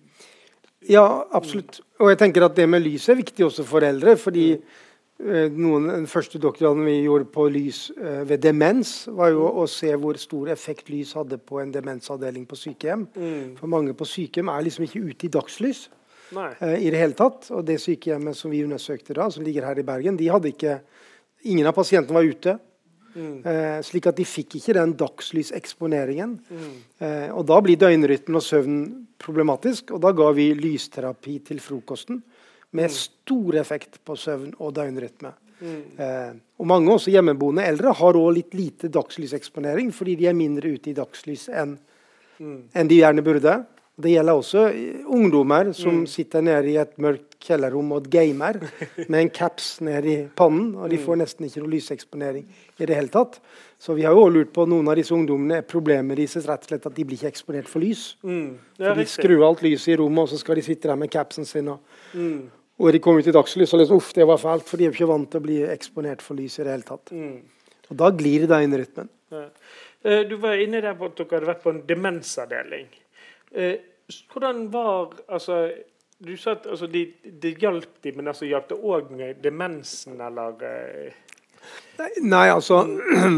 [0.90, 1.78] Ja, absolutt.
[2.00, 4.16] Og jeg tenker at det med lys er viktig også for eldre.
[4.18, 9.46] fordi eh, noen, Den første doktorgraden vi gjorde på lys eh, ved demens, var jo
[9.46, 13.06] å se hvor stor effekt lys hadde på en demensavdeling på sykehjem.
[13.14, 13.56] Mm.
[13.60, 15.86] For mange på sykehjem er liksom ikke ute i dagslys
[16.32, 16.50] Nei.
[16.60, 17.50] eh, i det hele tatt.
[17.52, 20.80] Og det sykehjemmet som vi undersøkte da, som ligger her i Bergen, de hadde ikke
[21.42, 22.52] Ingen av pasientene var ute.
[23.16, 23.42] Mm.
[23.44, 26.36] Eh, slik at de fikk ikke den dagslyseksponeringen.
[26.38, 26.76] Mm.
[27.02, 28.76] Eh, og da blir døgnrytmen og søvn
[29.18, 29.90] problematisk.
[29.90, 32.20] Og da ga vi lysterapi til frokosten
[32.78, 35.34] med stor effekt på søvn og døgnrytme.
[35.62, 36.38] Mm.
[36.62, 40.90] Og mange også hjemmeboende eldre har òg litt lite dagslys-eksponering fordi de er mindre ute
[40.90, 41.76] i dagslys enn
[42.42, 42.62] Mm.
[42.74, 43.52] enn de gjerne burde.
[44.00, 44.60] Det gjelder også
[45.12, 46.06] ungdommer som Mm.
[46.06, 48.54] sitter nede i et mørkt kjellerrom og gamer
[49.10, 51.04] med en caps ned i pannen, og de Mm.
[51.04, 52.46] får nesten ikke noe lyseksponering
[52.80, 53.38] i det hele tatt.
[53.78, 56.62] Så vi har jo også lurt på noen av disse ungdommene er problemet deres rett
[56.62, 58.16] og slett at de blir ikke eksponert for lys.
[58.24, 58.56] Mm.
[58.78, 61.44] For de skrur alt lyset i rommet, og så skal de sitte der med capsen
[61.44, 61.68] sin.
[61.68, 61.80] Og,
[62.14, 62.48] Mm.
[62.80, 64.90] og de kommer ut i dagslys og liksom, uff, det var fælt, for de er
[64.90, 67.10] jo ikke vant til å bli eksponert for lys i det hele tatt.
[67.12, 67.42] Mm.
[67.90, 69.44] Og da glir det i Ja.
[70.04, 72.86] Eh, Du var inne der på at dere hadde vært på en demensavdeling.
[73.54, 73.74] Eh,
[74.32, 75.70] Hvordan var altså,
[76.26, 80.20] Du sa at altså, det de hjalp de, men altså, hjalp det òg med demensen,
[80.20, 80.52] eller
[81.98, 82.82] nei, Nei, altså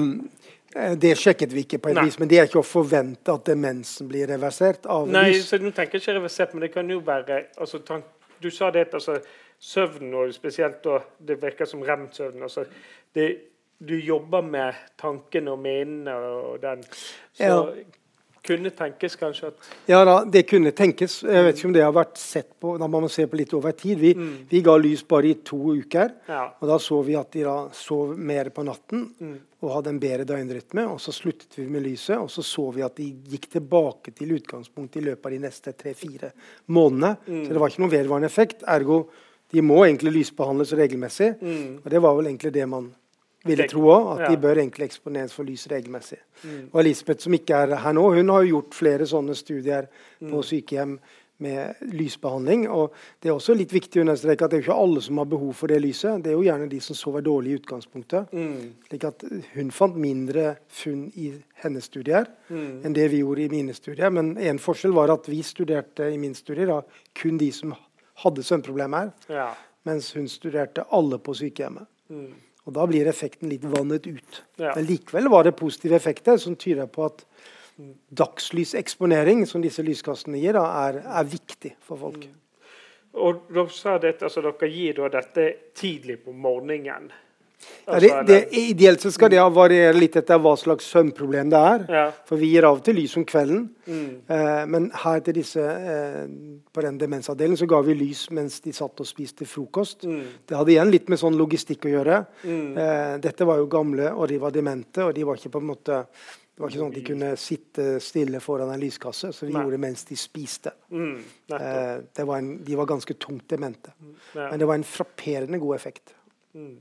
[0.76, 2.04] eh, Det sjekket vi ikke på et Nei.
[2.08, 5.48] vis, men det er ikke å forvente at demensen blir reversert av Nei, vis.
[5.48, 7.80] så nå tenker ikke reversert, men det kan jo være altså,
[8.42, 9.18] Du sa det at altså,
[9.60, 12.64] søvn, og spesielt da det virker som rem-søvn altså,
[13.14, 13.28] det,
[13.78, 16.82] Du jobber med tankene og minnene og den.
[17.34, 17.60] Så Ja.
[18.44, 21.22] Kunne tenkes kanskje at Ja da, det kunne tenkes.
[21.24, 23.54] Jeg vet ikke om det har vært sett på da må man se på litt
[23.56, 23.98] over tid.
[23.98, 24.46] Vi, Mm.
[24.50, 26.12] vi ga lys bare i to uker.
[26.28, 26.52] Ja.
[26.60, 29.38] Og da så vi at de da sov mer på natten Mm.
[29.62, 30.84] og hadde en bedre døgnrytme.
[30.92, 34.28] Og så sluttet vi med lyset, og så så vi at de gikk tilbake til
[34.36, 36.32] utgangspunktet i løpet av de neste tre-fire
[36.68, 37.16] månedene.
[37.26, 37.46] Mm.
[37.46, 38.62] Så det var ikke noen vedvarende effekt.
[38.68, 39.08] Ergo
[39.52, 41.40] de må egentlig lysbehandles regelmessig.
[41.40, 41.80] Mm.
[41.84, 42.94] Og det var vel egentlig det man
[43.44, 44.28] ville jeg tro òg, at ja.
[44.34, 46.18] de bør egentlig eksponeres for lys regelmessig.
[46.44, 46.70] Mm.
[46.72, 49.86] Og Elisabeth, som ikke er her nå, hun har jo gjort flere sånne studier
[50.20, 50.30] Mm.
[50.30, 50.98] på sykehjem
[51.40, 52.68] med lysbehandling.
[52.70, 55.18] og Det er også litt viktig å understreke at det er jo ikke alle som
[55.18, 56.22] har behov for det lyset.
[56.22, 58.30] Det er jo gjerne de som sover dårlig i utgangspunktet.
[58.32, 58.72] Mm.
[58.88, 59.24] slik at
[59.54, 61.32] Hun fant mindre funn i
[61.64, 62.84] hennes studier Mm.
[62.84, 64.10] enn det vi gjorde i mine studier.
[64.10, 66.80] Men en forskjell var at vi studerte i min studie da,
[67.14, 67.74] kun de som
[68.22, 69.54] hadde søvnproblemer, Ja.
[69.84, 71.86] mens hun studerte alle på sykehjemmet.
[72.10, 72.32] Mm.
[72.64, 74.40] Og Da blir effekten litt vannet ut.
[74.56, 74.72] Ja.
[74.74, 77.26] Men likevel var det positive effekter som tyder på at
[78.14, 82.24] dagslyseksponering, som disse lyskastene gir, da, er, er viktig for folk.
[83.14, 85.46] Og dere sa det, altså dere gir dette
[85.76, 87.10] tidlig på morgenen.
[87.86, 91.84] Ja, det, det, ideelt så skal det variere litt etter hva slags søvnproblem det er.
[91.92, 92.04] ja.
[92.28, 93.66] For vi gir av og til lys om kvelden.
[93.84, 94.06] Mm.
[94.36, 96.22] Eh, men her til disse, eh,
[96.72, 100.06] på den demensavdelingen så ga vi lys mens de satt og spiste frokost.
[100.08, 100.22] Mm.
[100.48, 102.22] Det hadde igjen litt med sånn logistikk å gjøre.
[102.44, 102.70] Mm.
[102.84, 105.70] Eh, dette var jo gamle, og de var demente, og de var ikke på en
[105.74, 106.00] måte
[106.54, 109.58] det var ikke sånn at de kunne sitte stille foran en lyskasse, så vi Nei.
[109.64, 110.70] gjorde det mens de spiste.
[110.94, 111.16] Mm.
[111.50, 113.90] Eh, det var en, de var ganske tungt demente.
[114.36, 114.52] Ja.
[114.52, 116.14] Men det var en frapperende god effekt.
[116.54, 116.76] Mm.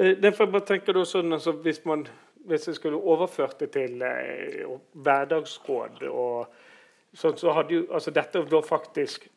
[0.00, 2.06] Eh, Derfor bare tenker du sånn, altså, hvis man
[2.48, 4.64] hvis jeg skulle overført det til eh,
[5.04, 6.48] hverdagsråd og
[7.12, 9.28] sånn, så hadde jo altså dette da faktisk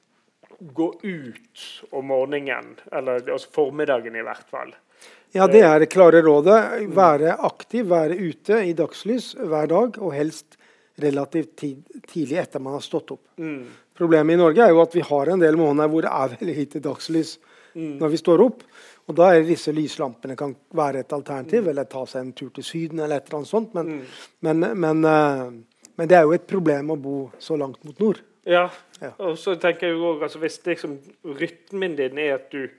[0.74, 4.72] gå ut om morgenen, eller altså formiddagen i hvert fall.
[5.34, 6.60] Ja, det er det klare rådet.
[6.94, 10.60] Være aktiv, være ute i dagslys hver dag, og helst
[11.02, 13.24] relativt tid, tidlig etter man har stått opp.
[13.42, 13.66] Mm.
[13.98, 16.58] Problemet i Norge er jo at vi har en del måneder hvor det er veldig
[16.62, 17.40] lite dagslys
[17.74, 17.98] Mm.
[17.98, 18.60] når vi står opp.
[19.08, 22.64] Og da er disse lyslampene kan være et alternativ, eller ta seg en tur til
[22.64, 23.74] Syden eller et eller annet sånt.
[23.76, 24.06] Men, Mm.
[24.42, 28.22] men, men, uh, men det er jo et problem å bo så langt mot nord.
[28.46, 28.70] Ja.
[29.02, 29.12] Ja.
[29.20, 32.70] Og så tenker jeg jo også, altså Hvis liksom, rytmen din er at du,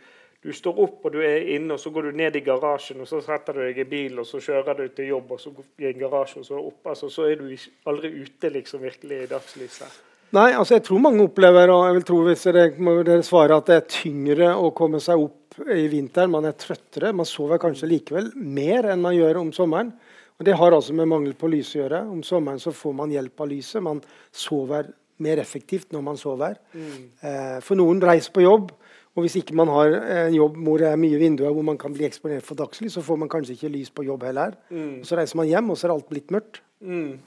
[0.44, 3.08] du står opp og du er inne, og så går du ned i garasjen, og
[3.08, 5.64] så setter du deg i bilen, og så kjører du til jobb, og så går
[5.64, 7.48] du i en garasje, og så opp, altså, så er du
[7.86, 10.00] aldri ute liksom virkelig i dagslyset.
[10.34, 13.54] Nei, altså jeg tror mange opplever og jeg vil tro hvis dere, må dere svare
[13.60, 16.32] at det er tyngre å komme seg opp i vinteren.
[16.32, 17.12] Man er trøttere.
[17.14, 19.92] Man sover kanskje likevel mer enn man gjør om sommeren.
[20.34, 22.00] Og Det har altså med mangel på lys å gjøre.
[22.10, 23.82] Om sommeren så får man hjelp av lyset.
[23.86, 24.00] Man
[24.34, 24.88] sover
[25.22, 26.56] mer effektivt når man sover.
[26.74, 28.72] Eh, for noen reiser på jobb.
[29.14, 29.94] Og hvis ikke man har
[30.26, 33.04] en jobb hvor det er mye vinduer hvor man kan bli eksponert for dagslys, så
[33.06, 34.56] får man kanskje ikke lys på jobb heller.
[34.74, 35.04] Mm.
[35.04, 36.58] Og så reiser man hjem, og så er alt blitt mørkt.
[36.82, 37.20] Mm.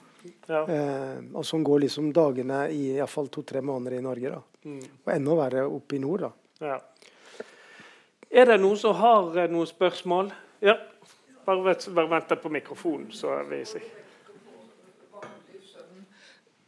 [0.47, 0.61] Ja.
[0.67, 4.29] Eh, og sånn går liksom dagene i iallfall to-tre måneder i Norge.
[4.35, 4.41] da.
[4.67, 4.81] Mm.
[5.05, 6.27] Og enda verre oppe i nord.
[6.27, 6.31] da.
[6.61, 6.79] ja.
[8.29, 10.33] Er det noen som har eh, noen spørsmål?
[10.61, 10.73] Ja.
[11.45, 13.93] Bare, vent- bare vent på mikrofonen, så er jeg sikre.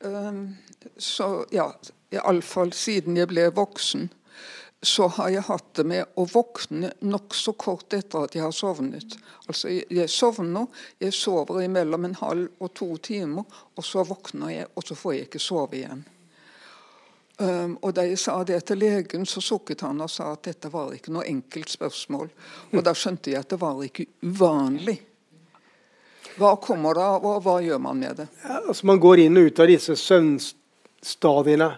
[0.01, 0.55] Um,
[0.97, 1.65] så ja,
[2.15, 4.05] iallfall siden jeg ble voksen,
[4.81, 9.17] så har jeg hatt det med å våkne nokså kort etter at jeg har sovnet.
[9.47, 10.67] Altså, Jeg sovner,
[10.99, 13.43] jeg sover imellom en halv og to timer,
[13.75, 16.05] og så våkner jeg, og så får jeg ikke sove igjen.
[17.39, 20.71] Um, og Da jeg sa det til legen, så sukket han og sa at dette
[20.71, 22.29] var ikke noe enkelt spørsmål.
[22.73, 24.99] Og Da skjønte jeg at det var ikke uvanlig.
[26.39, 28.27] Hva kommer det av, og hva gjør man med det?
[28.43, 31.73] Ja, altså man går inn og ut av disse søvnstadiene.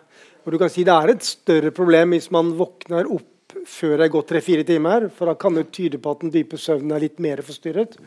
[0.46, 3.28] Og du kan si Det er et større problem hvis man våkner opp
[3.68, 5.08] før det er gått tre-fire timer.
[5.14, 7.98] For da kan det tyde på at den dype søvnen er litt mer forstyrret.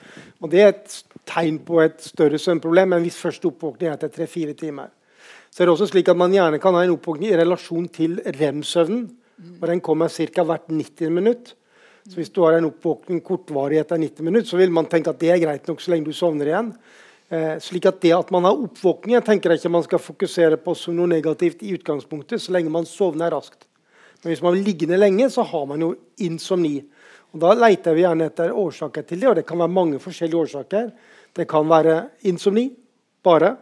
[0.43, 4.12] Og Det er et tegn på et større søvnproblem enn hvis første oppvåkning er etter
[4.12, 4.91] tre-fire timer.
[5.51, 8.18] Så er det også slik at Man gjerne kan ha en oppvåkning i relasjon til
[8.24, 9.11] rem-søvnen.
[9.61, 10.43] og Den kommer ca.
[10.43, 11.55] hvert 90 minutt.
[12.09, 15.18] Så Hvis du har en oppvåkning kortvarig etter 90 minutter, så vil man tenke at
[15.18, 16.74] det er greit nok så lenge du sovner igjen.
[17.33, 20.75] Eh, slik at Det at man har oppvåkning, jeg tenker ikke man skal fokusere på
[20.77, 23.64] som noe negativt i utgangspunktet, så lenge man sovner raskt.
[24.22, 26.85] Men hvis man blir liggende lenge, så har man jo insomni.
[27.33, 30.41] Og Da leter vi gjerne etter årsaker til det, og det kan være mange forskjellige
[30.41, 30.93] årsaker.
[31.35, 32.70] Det kan være insomni
[33.22, 33.57] bare,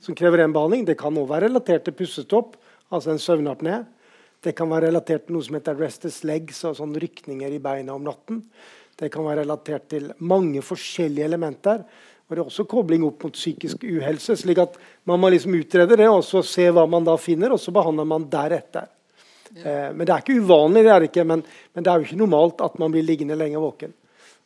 [0.00, 0.84] som krever en behandling.
[0.84, 2.56] Det kan også være relatert til pussestopp,
[2.92, 3.84] altså en søvnapné.
[4.42, 7.94] Det kan være relatert til noe som heter restless legs, og sånn rykninger i beina
[7.94, 8.42] om natten.
[8.98, 11.82] Det kan være relatert til mange forskjellige elementer.
[12.28, 14.36] Og Det er også kobling opp mot psykisk uhelse.
[14.36, 17.60] slik at Man må liksom utrede det og så se hva man da finner, og
[17.60, 18.88] så behandler man deretter.
[19.56, 21.44] Eh, men Det er ikke uvanlig, det er det ikke, men,
[21.74, 23.92] men, det er jo ikke normalt at man blir liggende lenge våken.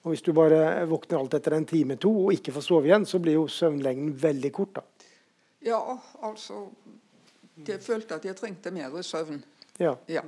[0.03, 3.07] Og Hvis du bare våkner alt etter en time to og ikke får sove igjen,
[3.07, 4.75] så blir jo søvnlengden veldig kort.
[4.75, 4.83] da.
[5.61, 5.81] Ja,
[6.23, 6.69] altså
[7.67, 9.43] Jeg følte at jeg trengte mer søvn.
[9.79, 10.23] Ja, Ja.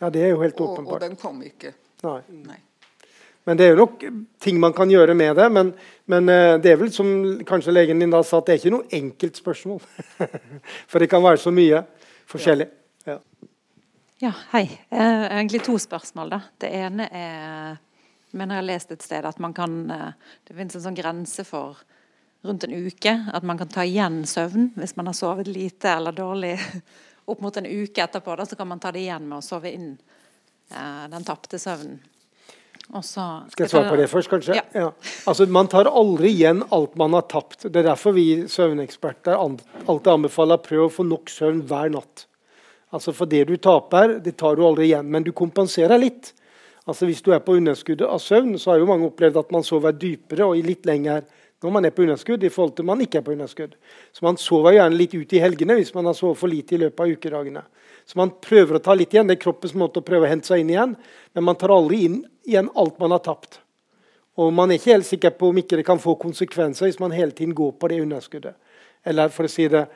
[0.00, 1.74] ja det er jo helt Og, og den kom ikke.
[2.02, 2.20] Nei.
[2.28, 2.60] Nei.
[3.44, 4.04] Men det er jo nok
[4.40, 5.48] ting man kan gjøre med det.
[5.52, 5.72] Men,
[6.10, 7.08] men eh, det er vel som
[7.46, 9.82] kanskje legen din da sa, at det er ikke noe enkelt spørsmål.
[10.90, 11.84] For det kan være så mye
[12.30, 12.68] forskjellig.
[13.08, 13.18] Ja.
[14.22, 14.64] Ja, hei.
[14.88, 16.36] Eh, egentlig to spørsmål.
[16.36, 16.40] da.
[16.62, 17.82] Det ene er
[18.34, 20.12] mener jeg har lest et sted at man kan eh,
[20.46, 21.82] Det finnes en sånn grense for
[22.44, 23.12] rundt en uke.
[23.32, 26.56] At man kan ta igjen søvn hvis man har sovet lite eller dårlig.
[27.30, 29.72] Opp mot en uke etterpå da, så kan man ta det igjen med å sove
[29.72, 32.02] inn eh, den tapte søvnen.
[32.92, 34.58] Og så Skal jeg svare på det først, kanskje?
[34.74, 34.90] Ja.
[35.26, 37.64] Altså, Man tar aldri igjen alt man har tapt.
[37.64, 42.26] Det er derfor vi søvneksperter alltid anbefaler å prøve å få nok søvn hver natt.
[42.94, 46.34] Altså For det du taper, det tar du aldri igjen, men du kompenserer litt.
[46.86, 49.64] Altså Hvis du er på underskuddet av søvn, så har jo mange opplevd at man
[49.64, 51.24] sover dypere og litt lenger
[51.64, 53.72] når man er på underskudd, i forhold til man ikke er på underskudd.
[54.12, 56.80] Så Man sover gjerne litt ut i helgene hvis man har sovet for lite i
[56.82, 57.62] løpet av ukedagene.
[58.04, 59.26] Så man prøver å ta litt igjen.
[59.28, 60.96] Det er kroppens måte å prøve å hente seg inn igjen.
[61.32, 63.60] Men man tar aldri inn igjen alt man har tapt.
[64.36, 67.14] Og man er ikke helt sikker på om ikke det kan få konsekvenser hvis man
[67.14, 68.56] hele tiden går på det underskuddet.
[69.06, 69.86] Eller for å si det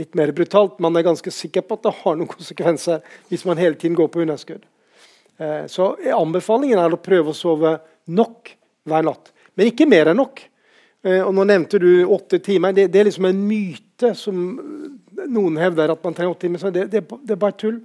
[0.00, 3.60] litt mer brutalt, man er ganske sikker på at det har noen konsekvenser hvis man
[3.60, 4.64] hele tiden går på underskudd.
[5.36, 7.76] Eh, Så anbefalingen er å prøve å sove
[8.08, 8.54] nok
[8.88, 9.30] hver natt.
[9.54, 10.40] Men ikke mer enn nok.
[11.04, 12.72] Eh, Og nå nevnte du åtte timer.
[12.72, 14.40] Det, det er liksom en myte som
[15.30, 16.72] noen hevder at man trenger åtte timer.
[16.74, 17.80] Det, det, det er bare tull.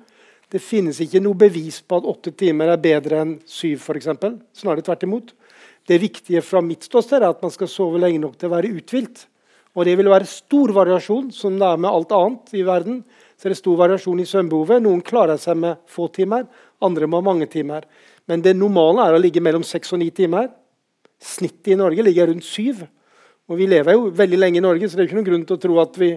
[0.48, 4.08] Det finnes ikke noe bevis på at åtte timer er bedre enn syv, f.eks.
[4.56, 5.34] Snarere tvert imot.
[5.88, 8.72] Det viktige fra mitt ståsted er at man skal sove lenge nok til å være
[8.80, 9.26] uthvilt.
[9.78, 13.02] Og det vil være stor variasjon, som det er med alt annet i verden.
[13.38, 14.82] Så det er stor variasjon i søvnbehovet.
[14.84, 16.48] Noen klarer seg med få timer,
[16.82, 17.86] andre må ha mange timer.
[18.28, 20.50] Men det normale er å ligge mellom seks og ni timer.
[21.24, 22.82] Snittet i Norge ligger rundt syv.
[23.48, 25.56] Og vi lever jo veldig lenge i Norge, så det er ikke noen grunn til
[25.56, 26.10] å tro at vi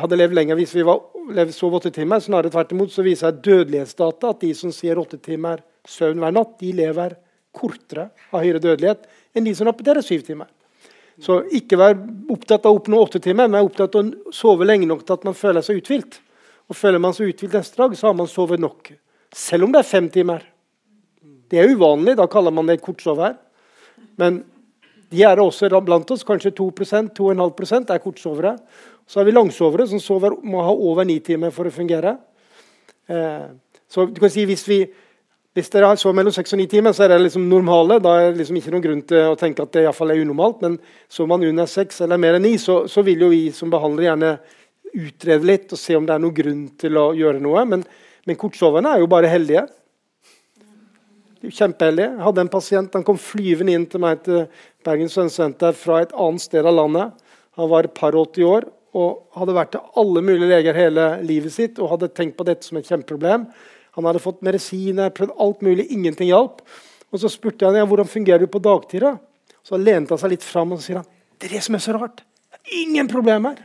[0.00, 1.02] hadde levd lenger hvis vi var,
[1.36, 2.22] levd sov åtte timer.
[2.22, 6.56] Snarere tvert imot så viser dødelighetsdata at de som sier åtte timer søvn hver natt,
[6.60, 7.16] de lever
[7.52, 10.48] kortere, av høyere dødelighet enn de som rapporterer syv timer.
[11.22, 11.98] Så ikke vær
[12.32, 15.18] opptatt av å oppnå åtte timer, men vær opptatt av å sove lenge nok til
[15.18, 16.18] at man føler seg uthvilt.
[16.70, 18.94] Og føler man seg uthvilt neste dag, så har man sovet nok.
[19.36, 20.46] Selv om det er fem timer.
[21.52, 23.36] Det er uvanlig, da kaller man det kortsover.
[24.20, 24.40] Men
[25.12, 28.54] de er også blant oss, kanskje 2% 2,5% er kortsovere.
[29.12, 32.14] Så har vi langsovere som sover, må ha over ni timer for å fungere.
[33.12, 33.50] Eh,
[33.92, 34.78] så du kan si hvis, vi,
[35.52, 37.98] hvis dere har sovet mellom seks og ni timer, så er det liksom normale.
[38.00, 40.64] Da er det liksom ikke noen grunn til å tenke at det iallfall er unormalt.
[40.64, 40.80] Men
[41.12, 44.08] sover man under seks eller mer enn ni, så, så vil jo vi som behandler
[44.08, 44.34] gjerne
[44.92, 47.68] utrede litt og se om det er noen grunn til å gjøre noe.
[47.68, 47.86] Men,
[48.24, 49.68] men kortsoverne er jo bare heldige.
[51.36, 52.14] De er Kjempeheldige.
[52.14, 54.46] Jeg hadde en pasient han kom flyvende inn til meg til
[54.88, 57.26] Bergen Sønnesenter fra et annet sted av landet.
[57.60, 61.06] Han var et par og 80 år og hadde vært til alle mulige leger hele
[61.24, 63.46] livet sitt og hadde tenkt på dette som et kjempeproblem.
[63.96, 66.60] Han hadde fått medisiner, prøvd alt mulig, ingenting hjalp.
[67.12, 69.04] Og Så spurte jeg ja, hvordan fungerer du på dagtid.
[69.04, 69.16] da?
[69.64, 71.82] Så lente han seg litt fram og så sier han, det er det som er
[71.84, 72.22] så rart.
[72.72, 73.58] Ingen problemer.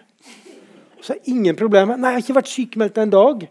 [1.02, 1.98] Så er ingen problemer.
[1.98, 3.48] Nei, jeg har ikke vært sykemeldt en dag.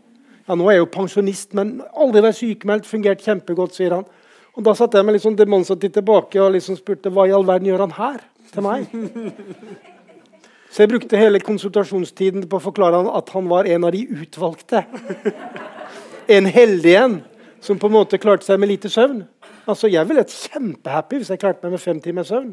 [0.46, 2.88] Ja, nå er jeg jo pensjonist, men aldri vært sykemeldt.
[2.90, 4.06] Fungert kjempegodt, sier han.
[4.56, 7.68] Og Da satte jeg meg sånn demonstrativt tilbake og liksom spurte hva i all verden
[7.68, 8.88] gjør han her til meg?
[10.70, 14.02] Så jeg brukte hele konsultasjonstiden på å forklare han at han var en av de
[14.22, 14.84] utvalgte.
[16.26, 17.12] En heldig en
[17.62, 19.20] som på en måte klarte seg med lite søvn.
[19.66, 22.52] Altså, Jeg ville vært kjempehappy hvis jeg klarte meg med fem timers søvn.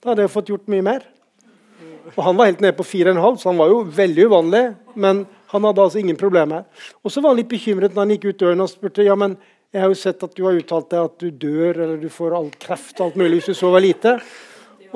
[0.00, 1.04] Da hadde jeg fått gjort mye mer.
[2.14, 4.26] Og Han var helt nede på fire og en halv, så han var jo veldig
[4.30, 4.64] uvanlig.
[4.94, 6.64] Men han hadde altså ingen problemer.
[7.02, 9.36] Og så var han litt bekymret når han gikk ut døren og spurte ja, men
[9.74, 12.36] jeg har jo sett at du har uttalt deg at du dør eller du får
[12.38, 14.14] all kreft og alt mulig hvis du sover lite.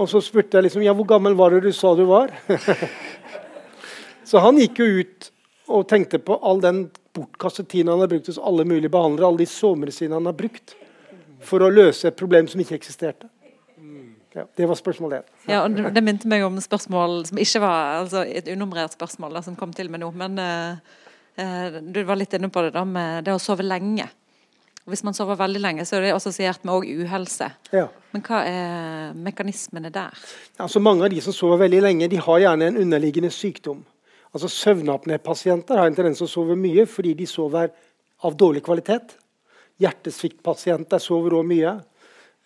[0.00, 2.32] Og så spurte jeg liksom ja, hvor gammel var det du sa du var?
[4.30, 5.28] så han gikk jo ut
[5.70, 9.44] og tenkte på all den bortkastet tiden han har brukt hos alle mulige behandlere, alle
[9.44, 10.74] de sommersidene han har brukt
[11.44, 13.28] for å løse et problem som ikke eksisterte.
[14.30, 15.30] Ja, det var spørsmål én.
[15.50, 19.34] Ja, og det, det minte meg om spørsmål som ikke var altså et unummerert spørsmål
[19.34, 20.10] da, som kom til med nå.
[20.14, 24.06] Men uh, du var litt inne på det da med det å sove lenge.
[24.90, 27.50] Hvis man sover veldig lenge, så er det assosiert med også uhelse.
[27.72, 27.86] Ja.
[28.12, 30.16] Men hva er mekanismene der?
[30.60, 33.84] Altså Mange av de som sover veldig lenge, de har gjerne en underliggende sykdom.
[34.34, 37.70] Altså Søvnapnepasienter har en tendens til å sove mye fordi de sover
[38.26, 39.16] av dårlig kvalitet.
[39.80, 41.78] Hjertesviktpasienter sover òg mye.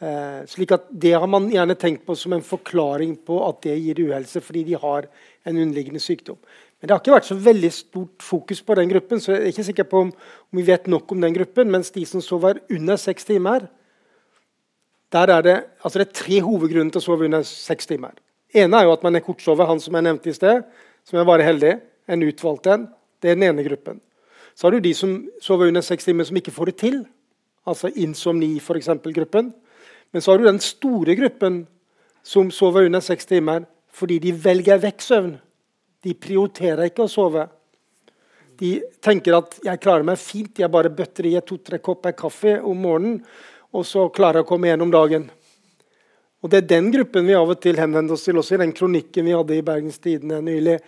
[0.05, 3.77] Eh, slik at Det har man gjerne tenkt på som en forklaring på at det
[3.79, 5.07] gir uhelse, fordi de har
[5.45, 6.39] en underliggende sykdom.
[6.85, 9.53] Men det har ikke vært så veldig stort fokus på den gruppen, så jeg er
[9.55, 10.09] ikke sikker på om,
[10.53, 11.71] om vi vet nok om den gruppen.
[11.73, 13.65] Mens de som sover under seks timer,
[15.17, 18.13] der er det, altså det er tre hovedgrunner til å sove under seks timer.
[18.53, 20.61] ene er jo at man er kortsover, han som jeg nevnte i sted,
[21.09, 21.73] som er bare heldig.
[22.05, 22.85] En utvalgt en.
[23.17, 24.03] Det er den ene gruppen.
[24.53, 27.01] Så har du de som sover under seks timer, som ikke får det til.
[27.65, 28.93] Altså insomni, f.eks.
[29.09, 29.55] gruppen.
[30.13, 31.63] Men så har du den store gruppen
[32.21, 35.35] som sover under seks timer fordi de velger vekk søvn.
[36.05, 37.47] De prioriterer ikke å sove.
[38.61, 42.77] De tenker at 'jeg klarer meg fint, jeg bare bøtter i to-tre kopper kaffe om
[42.77, 43.25] morgenen',
[43.73, 45.31] og så klarer jeg å komme gjennom dagen.
[46.43, 48.73] Og Det er den gruppen vi av og til henvender oss til også i den
[48.73, 50.79] kronikken vi hadde i Bergens Tidende nylig,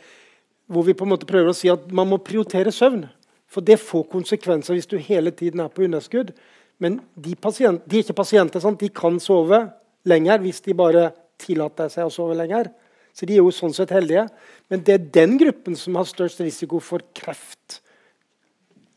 [0.68, 3.08] hvor vi på en måte prøver å si at man må prioritere søvn.
[3.48, 6.34] For det får konsekvenser hvis du hele tiden er på underskudd.
[6.78, 8.60] Men de, pasient, de er ikke pasienter.
[8.60, 8.80] Sant?
[8.80, 9.62] De kan sove
[10.04, 11.08] lenger hvis de bare
[11.40, 12.68] tillater seg å sove lenger.
[13.16, 14.26] Så de er jo sånn sett heldige.
[14.68, 17.80] Men det er den gruppen som har størst risiko for kreft,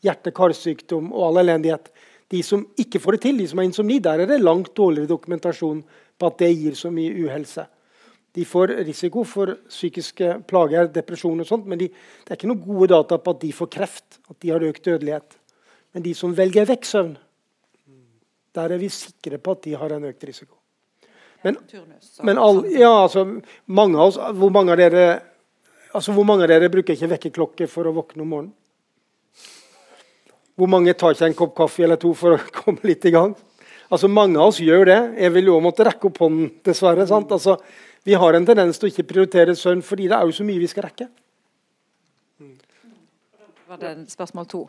[0.04, 1.88] hjerte-karsykdom og all elendighet.
[2.30, 5.10] De som ikke får det til, de som har insomni, der er det langt dårligere
[5.10, 5.80] dokumentasjon
[6.20, 7.64] på at det gir så mye uhelse.
[8.36, 12.62] De får risiko for psykiske plager, depresjon og sånt, men de, det er ikke noen
[12.62, 15.34] gode data på at de får kreft, at de har økt dødelighet.
[15.96, 17.16] Men de som velger vekk søvn,
[18.54, 20.59] der er vi sikre på at de har en økt risiko.
[21.42, 21.56] Men,
[22.22, 23.24] men all, ja, altså,
[23.64, 25.04] mange av oss, hvor mange av dere
[25.94, 28.56] altså, hvor mange av dere bruker ikke vekkerklokke for å våkne om morgenen?
[30.60, 33.32] Hvor mange tar ikke en kopp kaffe eller to for å komme litt i gang?
[33.88, 34.98] Altså, Mange av oss gjør det.
[35.24, 37.08] Jeg vil jo måtte rekke opp hånden, dessverre.
[37.08, 37.32] sant?
[37.32, 37.56] Altså,
[38.04, 40.60] vi har en tendens til å ikke prioritere søvn fordi det er jo så mye
[40.60, 41.08] vi skal rekke
[43.70, 44.68] var det spørsmål to.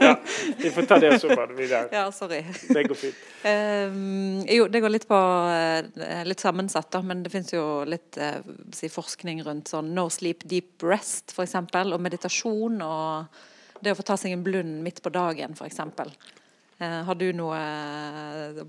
[0.00, 0.18] ja,
[0.58, 1.88] vi får ta det så bare videre.
[1.92, 2.44] Ja, sorry.
[2.68, 3.14] Det går fint.
[3.42, 8.20] Um, jo, det går litt på uh, litt sammensatt, da, men det finnes jo litt
[8.22, 8.38] uh,
[8.76, 13.40] si, forskning rundt sånn no sleep, deep rest, f.eks., og meditasjon og
[13.80, 15.80] det å få ta seg en blund midt på dagen, f.eks.
[16.80, 17.56] Uh, har du noe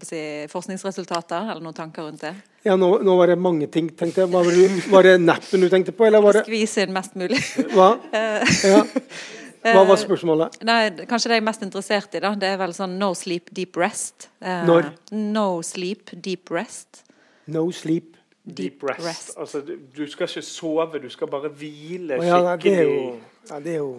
[0.07, 2.33] si, forskningsresultater eller noen tanker rundt det?
[2.65, 3.93] Ja, nå, nå, var det mange ting.
[3.93, 4.31] tenkte jeg.
[4.33, 6.09] Var det, var det nappen du tenkte på?
[6.09, 6.43] Eller var det...
[6.49, 7.39] Skvise inn mest mulig.
[7.75, 7.93] Hva?
[8.11, 8.81] Ja.
[9.61, 10.61] Hva var spørsmålet?
[10.65, 13.51] Nei, kanskje det jeg er mest interessert i, da, det er vel sånn no sleep,
[13.53, 14.29] deep rest.
[14.41, 14.89] Eh, Når?
[15.13, 17.03] No sleep, deep rest.
[17.51, 18.17] No sleep.
[18.41, 19.05] Deep, deep rest.
[19.05, 19.35] rest.
[19.37, 22.25] Altså, du, du, skal ikke sove, du skal bare hvile skikkelig.
[22.25, 22.55] ja.
[22.57, 23.03] Det er jo,
[23.51, 23.91] ja, det er jo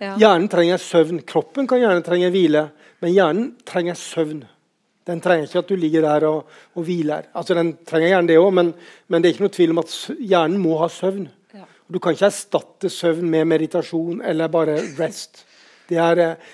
[0.00, 0.14] ja.
[0.16, 1.20] Hjernen trenger søvn.
[1.28, 2.64] Kroppen kan gjerne trenge hvile,
[3.02, 4.44] men hjernen trenger søvn.
[5.08, 7.28] Den trenger ikke at du ligger der og, og hviler.
[7.34, 8.72] Altså, Den trenger gjerne det òg, men,
[9.08, 11.28] men, det er ikke noe tvil om at hjernen må ha søvn.
[11.90, 15.44] Du kan ikke erstatte søvn med meditasjon eller bare rest.
[15.90, 16.50] Det er eh,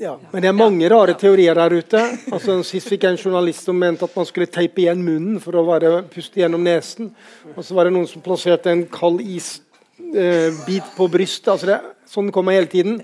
[0.00, 2.00] ja, Men det er mange rare teorier der ute.
[2.32, 5.54] Altså, sist fikk jeg en journalist som mente at man skulle teipe igjen munnen for
[5.60, 7.12] å bare puste gjennom nesen.
[7.52, 11.52] Og så var det noen som plasserte en kald isbit eh, på brystet.
[11.52, 11.78] Altså, det,
[12.10, 12.98] sånn kommer hele tiden.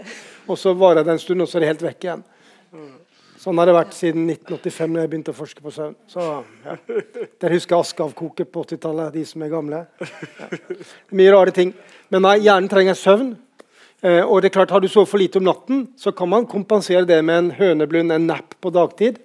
[0.51, 2.25] Og så varer det en stund, og så er det helt vekk igjen.
[3.41, 5.95] Sånn har det vært siden 1985, da jeg begynte å forske på søvn.
[6.13, 6.25] Så,
[6.67, 6.75] ja.
[7.41, 9.79] Dere husker Aschehoug-koket på 80-tallet, de som er gamle?
[9.97, 10.59] Ja.
[11.17, 11.73] Mye rare ting.
[12.13, 13.33] Men nei, hjernen trenger søvn.
[14.05, 16.49] Eh, og det er klart, Har du sovet for lite om natten, så kan man
[16.49, 19.23] kompensere det med en høneblund, en napp på dagtid.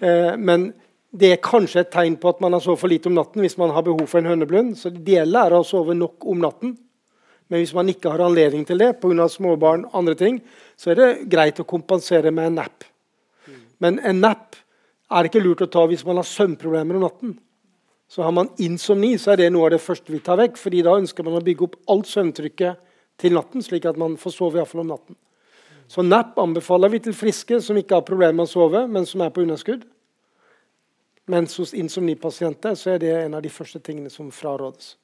[0.00, 0.70] Eh, men
[1.12, 3.60] det er kanskje et tegn på at man har sovet for lite om natten hvis
[3.60, 4.78] man har behov for en høneblund.
[4.80, 6.78] Så det gjelder å sove nok om natten.
[7.52, 9.28] Men hvis man ikke har anledning til det pga.
[9.28, 10.40] småbarn andre ting,
[10.76, 12.87] så er det greit å kompensere med en nap.
[13.80, 14.56] Men en nap
[15.10, 17.36] er ikke lurt å ta hvis man har søvnproblemer om natten.
[18.08, 20.56] Så har man insomni, så er det noe av det første vi tar vekk.
[20.56, 22.76] fordi da ønsker man å bygge opp alt søvntrykket
[23.18, 25.16] til natten, slik at man får sove iallfall om natten.
[25.88, 29.24] Så nap anbefaler vi til friske som ikke har problemer med å sove, men som
[29.24, 29.86] er på underskudd.
[31.28, 34.96] Mens hos insomnipasienter så er det en av de første tingene som frarådes.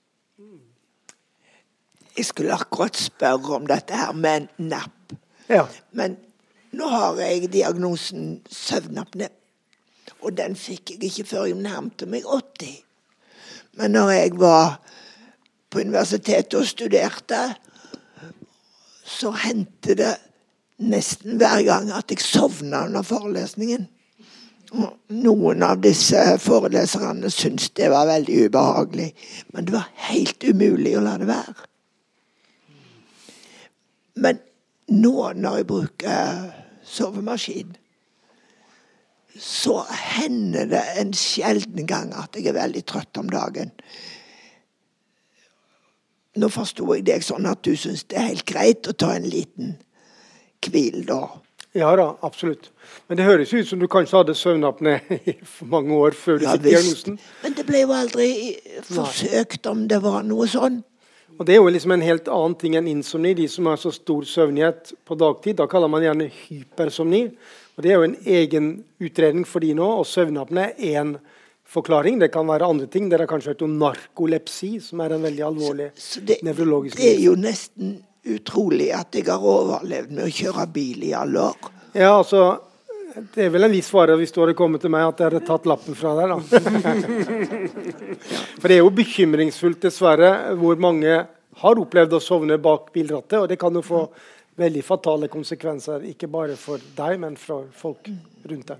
[2.16, 5.16] Jeg skulle akkurat spørre om dette her med napp.
[5.48, 5.66] Ja.
[5.92, 6.16] Men
[6.78, 9.28] nå har jeg diagnosen søvnapne.
[10.24, 12.76] Og den fikk jeg ikke før jeg nærmte meg 80.
[13.80, 14.78] Men når jeg var
[15.70, 17.40] på universitetet og studerte,
[19.04, 20.14] så hendte det
[20.84, 23.88] nesten hver gang at jeg sovna under forelesningen.
[24.74, 29.12] Og noen av disse foreleserne syntes det var veldig ubehagelig.
[29.54, 31.54] Men det var helt umulig å la det være.
[34.24, 34.40] Men
[34.94, 37.76] nå når jeg bruker sovemaskin,
[39.40, 43.72] så hender det en sjelden gang at jeg er veldig trøtt om dagen.
[46.38, 49.26] Nå forsto jeg deg sånn at du syns det er helt greit å ta en
[49.26, 49.76] liten
[50.64, 51.26] hvil da.
[51.74, 52.70] Ja da, absolutt.
[53.08, 54.94] Men det høres ut som du kanskje hadde søvnapné
[55.32, 55.34] i
[55.66, 57.18] mange år før du Ja, fikk diagnosen.
[57.42, 58.28] Men det ble jo aldri
[58.86, 60.84] forsøkt om det var noe sånn.
[61.38, 63.34] Og Det er jo liksom en helt annen ting enn insomni.
[63.34, 67.24] De som har så stor søvnighet på dagtid, da kaller man gjerne hypersomni.
[67.74, 68.68] Og Det er jo en egen
[69.02, 69.88] utredning for de nå.
[69.98, 71.16] Og søvnapne er én
[71.64, 72.20] forklaring.
[72.20, 73.08] Det kan være andre ting.
[73.10, 75.90] Dere har kanskje hørt om narkolepsi, som er en veldig alvorlig
[76.44, 81.12] nevrologisk det er jo nesten utrolig at jeg har overlevd med å kjøre bil i
[81.16, 81.72] alle år.
[81.94, 82.44] Ja, altså
[83.14, 85.46] Det er vel en viss fare hvis du hadde kommet til meg at jeg hadde
[85.46, 86.26] tatt lappen fra deg.
[88.60, 91.12] For det er jo bekymringsfullt, dessverre, hvor mange
[91.60, 93.38] har opplevd å sovne bak bilrattet.
[93.38, 94.00] Og det kan jo få
[94.58, 98.10] veldig fatale konsekvenser, ikke bare for deg, men for folk
[98.50, 98.78] rundt deg.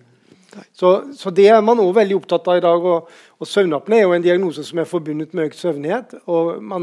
[0.75, 2.81] Så, så det er man også veldig opptatt av i dag.
[2.91, 2.99] Og,
[3.39, 6.09] og søvnapne er jo en diagnose som er forbundet med økt søvnighet.
[6.31, 6.83] Og man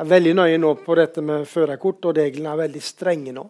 [0.00, 3.44] er veldig nøye nå på dette med førerkort, og reglene er veldig strenge nå.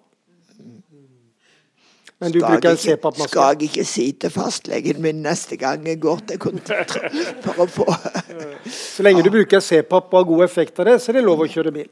[2.23, 3.29] Men du Skal bruker ikke- CPAP-maske.
[3.29, 6.93] Skal jeg ikke si til fastlegen min neste gang jeg går til kontoret
[7.43, 7.87] for å få
[8.71, 11.43] Så lenge du bruker CPAP og har god effekt av det, så er det lov
[11.43, 11.89] å kjøre bil.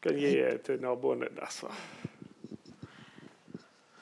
[0.00, 0.32] Kan gi
[0.64, 1.68] til naboene der, så.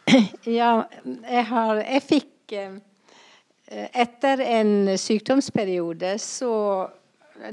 [0.47, 2.79] Ja, jeg, har, jeg fikk eh,
[3.93, 6.53] Etter en sykdomsperiode så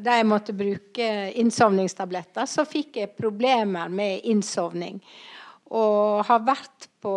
[0.02, 1.08] da jeg måtte bruke
[1.38, 5.02] innsovningstabletter, så fikk jeg problemer med innsovning.
[5.76, 7.16] Og har vært på,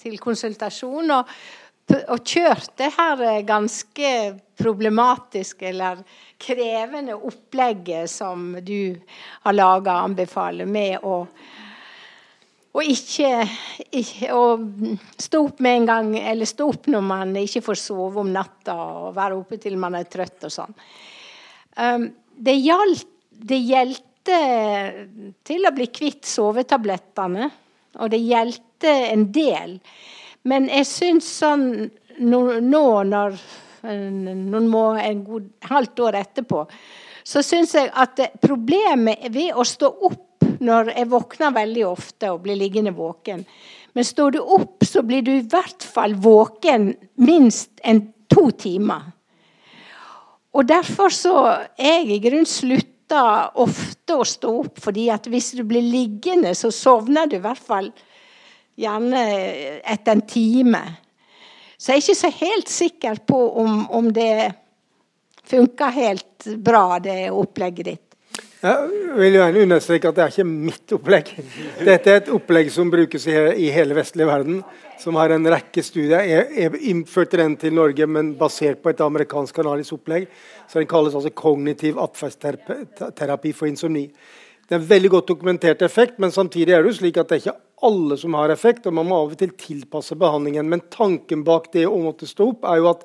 [0.00, 1.34] til konsultasjon og,
[2.08, 4.12] og kjørt det her ganske
[4.56, 6.00] problematiske eller
[6.40, 8.96] krevende opplegget som du
[9.44, 11.20] har laga, anbefaler, med å
[12.76, 13.30] og ikke,
[13.96, 14.42] ikke å
[15.16, 18.74] stå opp med en gang, eller stå opp når man ikke får sove om natta,
[18.76, 20.76] og være oppe til man er trøtt og sånn.
[21.76, 24.36] Um, det gjaldt Det gjeldte
[25.44, 27.50] til å bli kvitt sovetablettene,
[28.00, 29.78] og det gjeldte en del.
[30.46, 31.66] Men jeg syns sånn
[32.18, 33.40] nå, nå når
[33.86, 36.64] noen må en god halvt år etterpå,
[37.26, 42.44] så syns jeg at problemet ved å stå opp når jeg våkner veldig ofte og
[42.44, 43.42] blir liggende våken
[43.96, 49.06] Men står du opp, så blir du i hvert fall våken minst en to timer.
[50.52, 51.32] Og derfor så
[51.78, 52.48] er jeg i grunnen
[53.06, 57.40] slutta ofte å stå opp, fordi at hvis du blir liggende, så sovner du i
[57.42, 57.92] hvert fall
[58.76, 60.82] gjerne etter en time.
[61.78, 64.52] Så jeg er ikke så helt sikker på om, om det
[65.46, 68.05] funker helt bra, det opplegget ditt.
[68.56, 71.32] Jeg vil gjerne understreke at det er ikke mitt opplegg.
[71.84, 74.62] Dette er et opplegg som brukes i, hele vestlige verden,
[75.02, 76.24] som har en rekke studier.
[76.24, 80.24] Jeg, innførte den til Norge, men basert på et amerikansk kanalisk opplegg.
[80.70, 84.08] Så Den kalles altså kognitiv atferdsterapi for insomni.
[84.66, 87.36] Det er en veldig godt dokumentert effekt, men samtidig er det jo slik at det
[87.36, 90.66] er ikke alle som har effekt, og man må av og til tilpasse behandlingen.
[90.72, 93.04] Men tanken bak det å måtte stå opp er jo at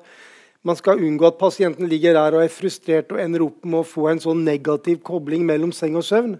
[0.62, 3.86] man skal unngå at pasienten ligger der og er frustrert og ender opp med å
[3.86, 6.36] få en sånn negativ kobling mellom seng og søvn.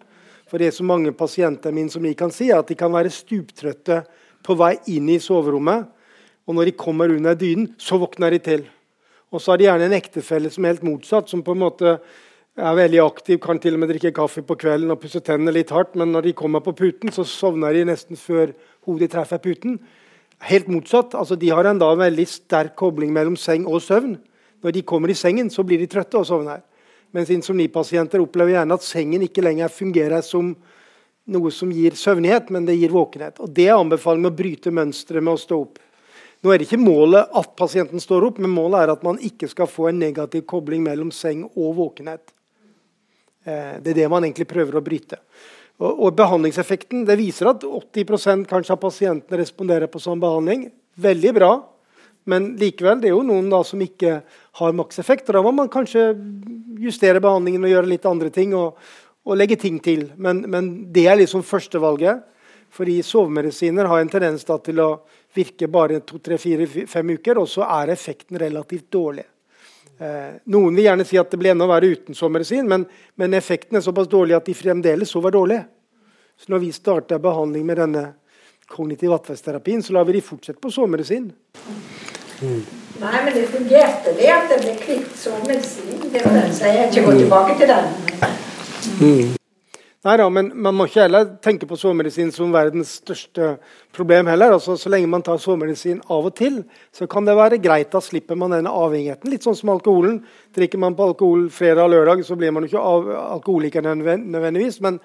[0.47, 3.11] For det er så mange pasienter mine som jeg kan si, at de kan være
[3.11, 4.03] stuptrøtte
[4.47, 5.89] på vei inn i soverommet.
[6.47, 8.67] Og når de kommer under dynen, så våkner de til.
[9.33, 11.97] Og så har de gjerne en ektefelle som er helt motsatt, som på en måte
[12.61, 15.73] er veldig aktiv, kan til og med drikke kaffe på kvelden og pusse tennene litt
[15.73, 18.53] hardt, men når de kommer på puten, så sovner de nesten før
[18.85, 19.79] hodet treffer puten.
[20.43, 21.15] Helt motsatt.
[21.15, 24.17] altså De har en da veldig sterk kobling mellom seng og søvn.
[24.63, 26.63] Når de kommer i sengen, så blir de trøtte og sovner.
[27.13, 30.55] Mens insomnipasienter opplever gjerne at sengen ikke lenger fungerer som
[31.33, 33.39] noe som gir søvnighet, men det gir våkenhet.
[33.41, 35.79] Og Det er anbefalingen med å bryte mønsteret med å stå opp.
[36.43, 39.47] Nå er det ikke målet at pasienten står opp, men målet er at man ikke
[39.51, 42.33] skal få en negativ kobling mellom seng og våkenhet.
[43.45, 45.21] Eh, det er det man egentlig prøver å bryte.
[45.81, 50.69] Og, og Behandlingseffekten det viser at 80 kanskje av pasientene responderer på sånn behandling.
[51.01, 51.53] Veldig bra.
[52.29, 54.21] Men likevel, det er jo noen da som ikke
[54.61, 55.31] har makseffekt.
[55.31, 56.13] og Da må man kanskje
[56.83, 58.55] justere behandlingen og gjøre litt andre ting.
[58.55, 58.79] og,
[59.25, 60.09] og legge ting til.
[60.17, 62.25] Men, men det er liksom førstevalget.
[62.73, 64.91] Fordi sovemedisiner har en tendens til å
[65.37, 69.27] virke bare to, tre, fire, fem uker, og så er effekten relativt dårlig.
[70.03, 72.87] Eh, noen vil gjerne si at det ble enda verre uten sovemedisin, men,
[73.21, 75.61] men, effekten er såpass dårlig at de fremdeles sover dårlig.
[76.41, 78.03] Så når vi starta behandling med denne
[78.67, 81.29] kognitiv atferdsterapien, så lar vi de fortsette på sovemedisin.
[82.43, 82.65] Mm.
[83.03, 86.03] Nei, men det fungerte, det at det ble kvitt sovemedisin.
[86.11, 87.95] Det jeg ikke gå tilbake til den.
[88.99, 89.42] Mm.
[90.03, 93.53] Nei da, men man må ikke heller tenke på sovemedisin som verdens største
[93.95, 94.57] problem heller.
[94.57, 96.57] Altså, så lenge man tar sovemedisin av og til,
[96.91, 97.93] så kan det være greit.
[97.93, 99.31] Da slipper man denne avhengigheten.
[99.31, 100.19] Litt sånn som alkoholen.
[100.59, 104.81] Drikker man på alkohol fredag og lørdag, så blir man jo ikke alkoholiker nødvendigvis.
[104.83, 104.99] Men,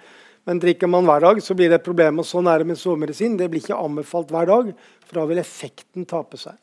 [0.49, 2.23] men, drikker man hver dag, så blir det et problem.
[2.23, 3.37] Og sånn er det med sovemedisin.
[3.37, 4.73] Det blir ikke anbefalt hver dag,
[5.05, 6.57] for da vil effekten tape seg.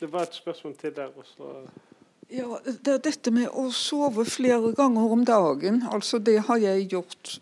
[0.00, 1.89] Det var et spørsmål til der også.
[2.30, 5.80] Ja, det er dette med å sove flere ganger om dagen.
[5.90, 7.40] Altså, det har jeg gjort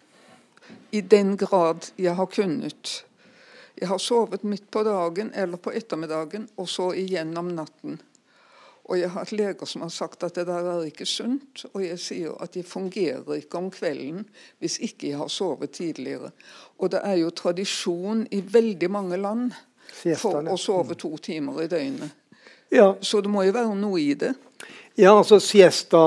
[0.96, 2.92] i den grad jeg har kunnet.
[3.76, 8.00] Jeg har sovet midt på dagen eller på ettermiddagen, og så igjen om natten.
[8.88, 11.66] Og jeg har hatt leger som har sagt at det der er ikke sunt.
[11.74, 14.24] Og jeg sier at jeg fungerer ikke om kvelden
[14.62, 16.32] hvis ikke jeg har sovet tidligere.
[16.80, 19.52] Og det er jo tradisjon i veldig mange land
[20.16, 22.16] for å sove to timer i døgnet.
[22.72, 22.94] Ja.
[23.00, 24.32] Så det må jo være noe i det.
[24.98, 26.00] Ja, altså Siesta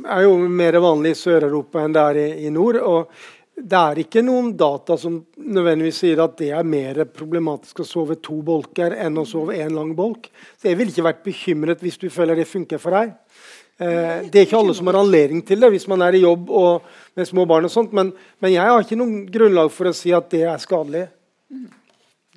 [0.00, 2.78] er jo mer vanlig i Sør-Europa enn det er i, i, nord.
[2.80, 3.10] og
[3.52, 8.14] Det er ikke noen data som nødvendigvis sier at det er mer problematisk å sove
[8.24, 10.30] to bolker enn å sove én lang bolk.
[10.56, 13.12] Så Jeg ville ikke vært bekymret hvis du føler det funker for deg.
[13.76, 16.48] Eh, det er ikke alle som har anledning til det hvis man er i jobb
[16.48, 16.86] og
[17.20, 17.68] med små barn.
[17.68, 20.64] og sånt, men, men jeg har ikke noen grunnlag for å si at det er
[20.64, 21.04] skadelig.
[21.52, 21.68] Mm.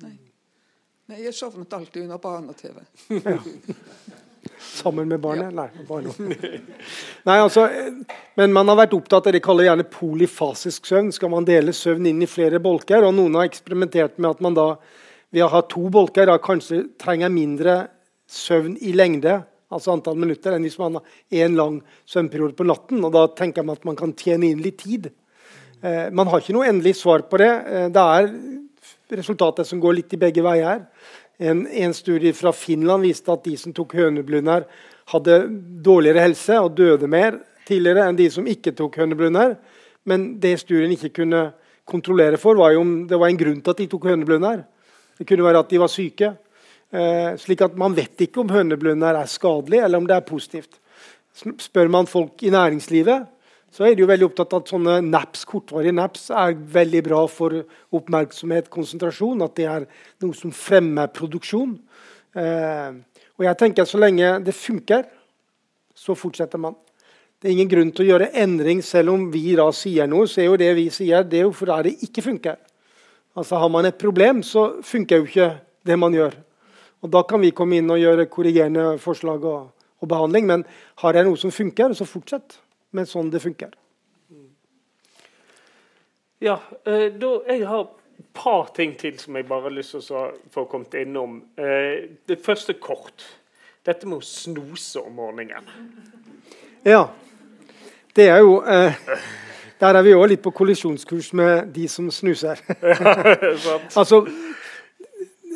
[0.04, 2.76] Nei, jeg sovnet alltid under barne-TV.
[3.24, 3.40] Ja.
[4.58, 5.50] Sammen med barnet?
[5.50, 5.64] Ja.
[5.64, 6.18] Nei, barnet.
[7.28, 7.68] Nei, altså,
[8.38, 11.12] men man har vært opptatt av det de kaller gjerne polyfasisk søvn.
[11.14, 13.06] Skal man dele søvn inn i flere bolker?
[13.06, 14.68] Og noen har eksperimentert med at man da
[15.34, 17.76] ved å ha to bolker da kanskje trenger mindre
[18.30, 19.40] søvn i lengde,
[19.74, 21.80] altså antall minutter, enn hvis man har én lang
[22.10, 23.02] søvnperiode på natten.
[23.02, 25.10] og Da tenker man at man kan tjene inn litt tid.
[25.82, 27.50] Eh, man har ikke noe endelig svar på det.
[27.50, 28.30] Eh, det er
[29.18, 30.86] resultatet som går litt i begge veier.
[31.38, 34.66] En, en, studie fra Finland viste at de som tok høneblunder,
[35.10, 35.38] hadde
[35.84, 39.56] dårligere helse og døde mer tidligere enn de som ikke tok høneblunder.
[40.08, 41.48] Men det studien ikke kunne
[41.88, 44.62] kontrollere for, var jo om det var en grunn til at de tok høneblunder.
[45.18, 46.30] Det kunne være at de var syke.
[46.94, 50.78] Eh, slik at Man vet ikke om høneblunder er skadelig eller om det er positivt.
[51.34, 53.26] Spør man folk i næringslivet,
[53.74, 57.24] så er de jo veldig opptatt av at sånne naps, kortvarige naps er veldig bra
[57.26, 57.56] for
[57.98, 59.42] oppmerksomhet, konsentrasjon.
[59.42, 59.86] At det er
[60.22, 61.72] noe som fremmer produksjon.
[62.38, 62.94] Eh,
[63.34, 65.08] og jeg tenker at Så lenge det funker,
[65.94, 66.76] så fortsetter man.
[67.42, 70.28] Det er ingen grunn til å gjøre endring, selv om vi da sier noe.
[70.30, 72.56] så er jo det vi sier, det er jo fordi det ikke funker.
[73.36, 75.50] Altså Har man et problem, så funker jo ikke
[75.82, 76.34] det man gjør.
[77.02, 79.70] Og Da kan vi komme inn og gjøre korrigerende forslag og,
[80.00, 80.46] og behandling.
[80.46, 80.64] Men
[81.02, 82.60] har jeg noe som funker, så fortsett
[82.94, 83.74] men sånn det funker.
[86.44, 87.80] Ja, eh, da, Jeg har
[88.18, 91.42] et par ting til som jeg bare har lyst til å få kommet innom.
[91.56, 93.24] Eh, det første kort.
[93.84, 95.68] Dette med å snose om morgenen.
[96.84, 97.06] Ja.
[98.16, 98.94] Det er jo eh,
[99.80, 102.60] Der er vi òg litt på kollisjonskurs med de som snuser.
[103.98, 104.20] altså,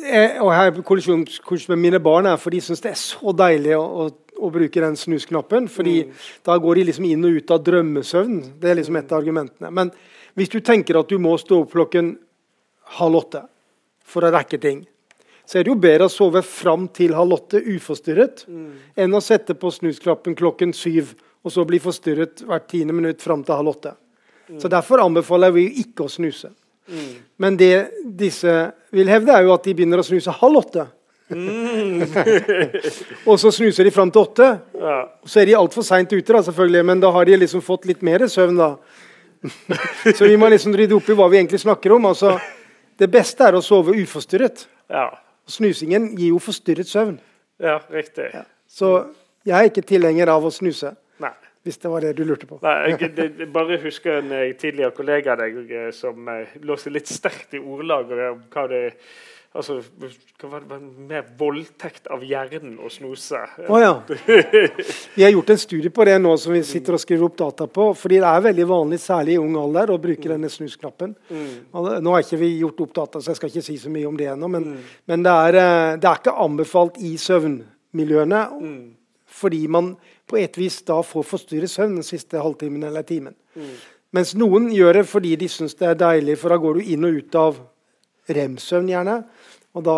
[0.03, 3.77] jeg, og her er kollisjonskurs med mine barn, for de syns det er så deilig
[3.77, 4.09] å, å
[4.39, 5.67] å bruke den snusknappen.
[5.67, 6.13] fordi mm.
[6.45, 8.39] da går de liksom inn og ut av drømmesøvn.
[8.59, 9.71] Det er liksom et av argumentene.
[9.71, 9.91] Men
[10.37, 12.15] hvis du tenker at du må stå opp klokken
[12.99, 13.43] halv åtte
[14.05, 14.85] for å rekke ting,
[15.49, 18.69] så er det jo bedre å sove fram til halv åtte uforstyrret mm.
[19.01, 23.41] enn å sette på snusknappen klokken syv og så bli forstyrret hvert tiende minutt fram
[23.45, 23.95] til halv åtte.
[24.49, 24.59] Mm.
[24.61, 26.51] Så Derfor anbefaler vi ikke å snuse.
[26.89, 27.09] Mm.
[27.41, 27.73] Men det
[28.03, 28.53] disse
[28.93, 30.85] vil hevde, er jo at de begynner å snuse halv åtte.
[31.29, 32.01] Mm.
[33.29, 34.47] og så snuser de fram til åtte.
[34.79, 34.97] Ja.
[35.25, 38.01] Så er de altfor seint ute, da, selvfølgelig, men da har de liksom fått litt
[38.05, 38.57] mer søvn.
[38.59, 38.73] da.
[40.17, 42.09] så vi må liksom rydde opp i hva vi egentlig snakker om.
[42.09, 42.35] Altså,
[42.99, 44.65] det beste er å sove uforstyrret.
[44.91, 45.09] Ja.
[45.49, 47.19] Snusingen gir jo forstyrret søvn.
[47.61, 48.29] Ja, riktig.
[48.33, 48.43] Ja.
[48.69, 48.91] Så
[49.47, 50.93] jeg er ikke tilhenger av å snuse.
[51.23, 51.33] Nei.
[51.67, 52.59] Hvis det var det du lurte på.
[52.63, 56.53] Nei, jeg, det, jeg bare husker en eh, tidligere kollega av deg eh, som eh,
[56.63, 58.83] lå seg litt sterkt i ordlag om hva det
[59.57, 60.77] Altså, hva var det,
[61.09, 63.39] mer voldtekt av hjernen å snuse?
[63.65, 63.93] Å ja.
[65.15, 67.65] Vi har gjort en studie på det nå som vi sitter og skriver opp data
[67.65, 67.87] på.
[67.97, 71.15] fordi det er veldig vanlig, særlig i ung alder, å bruke denne snusknappen.
[71.73, 74.11] Og Nå har ikke vi gjort opp data, så jeg skal ikke si så mye
[74.11, 74.51] om det ennå.
[74.53, 74.69] Men,
[75.09, 78.43] men det, er, eh, det er ikke anbefalt i søvnmiljøene.
[79.39, 79.95] Fordi man
[80.29, 83.33] på et vis da får forstyrre søvn den siste halvtimen eller timen.
[84.13, 87.09] Mens noen gjør det fordi de syns det er deilig, for da går du inn
[87.09, 87.59] og ut av
[88.35, 89.23] rem-søvn gjerne.
[89.77, 89.95] Og da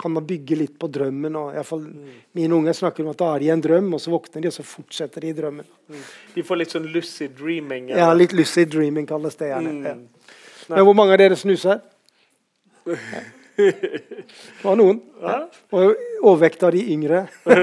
[0.00, 1.34] kan man bygge litt på drømmen.
[1.36, 1.82] og i fall
[2.34, 4.48] Mine unger snakker om at da er de i en drøm, og så våkner de,
[4.48, 5.66] og så fortsetter de i drømmen.
[6.34, 7.90] De får litt sånn lucid dreaming?
[7.92, 9.74] Ja, litt lucid dreaming kalles det gjerne.
[9.76, 9.84] Mm.
[9.84, 9.94] Ja.
[10.70, 11.82] Men hvor mange av dere snuser?
[13.60, 15.02] Det var noen.
[15.20, 15.34] Ja.
[15.76, 17.26] Og overvekt av de yngre.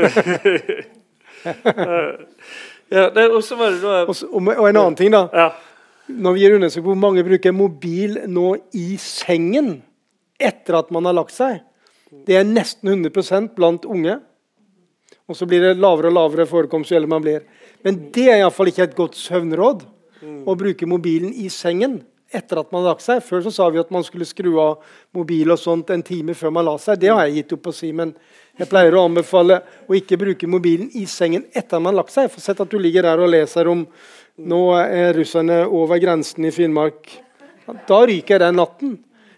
[2.87, 5.25] Ja, det, og så var det da Også, og og en annen ting, da.
[5.33, 5.49] ja.
[6.07, 9.81] Når vi gjør undersøkelser hvor mange bruker mobil nå i sengen
[10.39, 11.61] etter at man har lagt seg,
[12.27, 14.19] det er nesten 100% blant unge.
[15.27, 17.43] Og så blir det lavere og lavere forekomst jo man blir.
[17.83, 19.83] Men det er iallfall ikke et godt søvnråd
[20.47, 21.99] å bruke mobilen i sengen
[22.33, 23.21] etter at man har lagt seg.
[23.23, 24.83] Før så sa vi at man skulle skru av
[25.15, 26.99] mobil og sånt en time før man la seg.
[26.99, 28.13] Det har jeg gitt opp å si, men
[28.57, 32.31] jeg pleier å anbefale å ikke bruke mobilen i sengen etter man har lagt seg.
[32.31, 33.85] For sett at du ligger der og leser om
[34.37, 37.09] nå er russerne over grensen i Finnmark.
[37.87, 38.97] Da ryker den natten.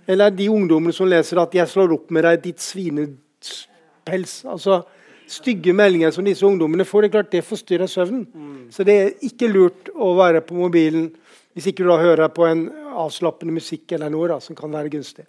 [0.09, 4.45] Eller de ungdommene som leser at 'jeg slår opp med deg, ditt svinepels'.
[4.49, 4.81] Altså
[5.29, 7.01] stygge meldinger som disse ungdommene får.
[7.01, 8.27] det er klart Det forstyrrer søvnen.
[8.71, 11.11] Så det er ikke lurt å være på mobilen
[11.53, 14.89] hvis ikke du da hører på en avslappende musikk eller noe da, som kan være
[14.89, 15.25] gunstig.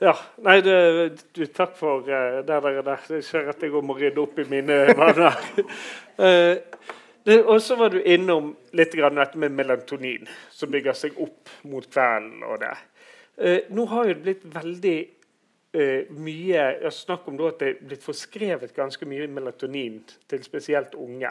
[0.00, 0.14] Ja.
[0.42, 0.72] Nei, du,
[1.32, 3.04] du, takk for uh, der dere der.
[3.08, 5.38] Jeg ser at jeg må rydde opp i mine vaner.
[6.18, 6.56] uh,
[7.46, 11.86] og så var du innom litt grann dette med melatonin, som bygger seg opp mot
[11.86, 12.42] kvelden.
[12.48, 12.74] og det.
[13.38, 14.96] Eh, nå har jo det blitt veldig
[15.76, 20.96] eh, mye jeg Snakk om at det er blitt forskrevet ganske mye melatonin til spesielt
[20.98, 21.30] unge.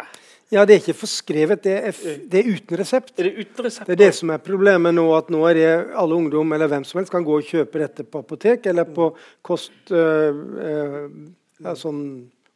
[0.53, 3.13] Ja, det er ikke forskrevet, det er, f det er uten resept.
[3.19, 3.91] Er det uten resept?
[3.91, 6.87] Det er det som er problemet nå, at nå er det alle ungdom eller hvem
[6.87, 9.11] som helst kan gå og kjøpe dette på apotek eller på
[9.45, 9.77] kost...
[9.91, 11.07] øh, øh,
[11.75, 12.03] sånn,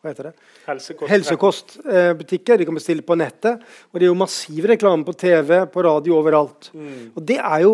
[0.03, 0.33] hva heter det?
[0.65, 1.11] Helsekost.
[1.11, 2.59] Helsekostbutikker.
[2.59, 3.61] De kan bestille på nettet.
[3.91, 6.71] Og det er jo massiv reklame på TV, på radio, overalt.
[6.75, 7.73] Og det er jo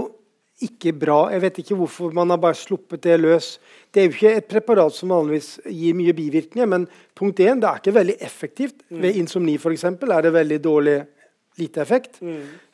[0.66, 1.20] ikke bra.
[1.32, 3.53] Jeg vet ikke hvorfor man har bare sluppet det løs.
[3.93, 7.70] Det er jo ikke et preparat som vanligvis gir mye bivirkninger, men punkt én, det
[7.70, 8.84] er ikke veldig effektivt.
[8.89, 10.97] Ved insomni eksempel, er det veldig dårlig
[11.60, 12.20] lite effekt.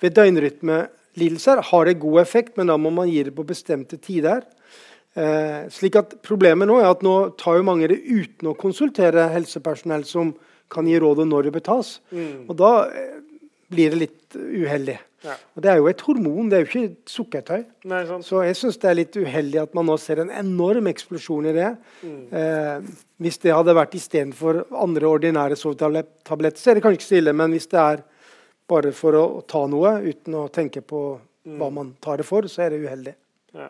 [0.01, 4.41] Ved døgnrytmelidelser har det god effekt, men da må man gi det på bestemte tider.
[5.15, 9.29] Eh, slik at Problemet nå er at nå tar jo mange det uten å konsultere
[9.31, 10.33] helsepersonell som
[10.67, 11.99] kan gi råd om når det bør tas.
[12.49, 13.21] Og da eh,
[13.71, 14.97] blir det litt uheldig.
[15.25, 15.35] Ja.
[15.55, 17.63] Og Det er jo et hormon, det er jo ikke sukkertøy.
[17.91, 18.27] Nei, sant.
[18.27, 21.55] Så jeg syns det er litt uheldig at man nå ser en enorm eksplosjon i
[21.55, 21.71] det.
[22.05, 22.89] Eh,
[23.25, 27.33] hvis det hadde vært istedenfor andre ordinære sovetabletter, så er det kanskje ikke så ille.
[27.41, 28.03] Men hvis det er
[28.69, 31.05] bare for å ta noe uten å tenke på
[31.45, 33.13] hva man tar det for, så er det uheldig.
[33.55, 33.69] Ja.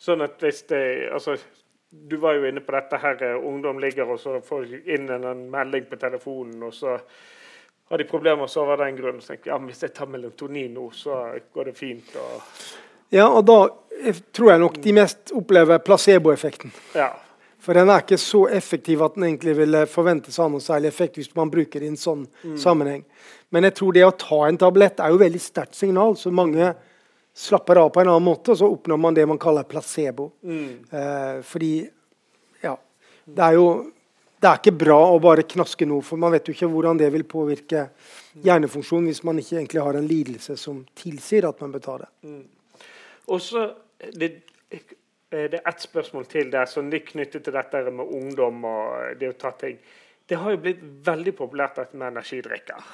[0.00, 1.36] Sånn at hvis det altså,
[1.90, 5.40] Du var jo inne på dette her, eh, ungdom ligger og så får inn en
[5.50, 6.92] melding på telefonen, og så
[7.90, 9.20] har de problemer med å sove av den grunn.
[9.20, 11.16] Så tenker jeg, ja, hvis jeg tar melatonin nå, så
[11.54, 12.12] går det fint.
[12.16, 12.44] Og,
[13.10, 13.56] Ja, og da
[14.32, 16.70] tror jeg nok de mest opplever placeboeffekten.
[16.94, 17.10] ja.
[17.60, 20.88] For den er ikke så effektiv at den egentlig ville forventes å ha noe særlig
[20.88, 22.22] effekt hvis man bruker det i en sånn
[22.56, 23.02] sammenheng.
[23.52, 26.70] Men jeg tror det å ta en tablett er jo veldig sterkt signal, så mange
[27.36, 30.30] slapper av på en annen måte, og så oppnår man det man kaller placebo.
[30.42, 31.74] Eh, fordi
[32.64, 32.78] ja,
[33.28, 33.66] det er jo
[34.40, 37.10] det er ikke bra å bare knaske noe, for man vet jo ikke hvordan det
[37.12, 37.88] vil påvirke
[38.40, 42.08] hjernefunksjonen hvis man ikke egentlig har en lidelse som tilsier at man bør ta det.
[43.28, 43.66] Og så
[44.16, 44.30] det,
[44.70, 49.28] det er ett spørsmål til der, som litt knyttet til dette med ungdom og det
[49.28, 49.76] å ta ting.
[50.30, 52.88] Det har jo blitt veldig populært dette med energidrikker.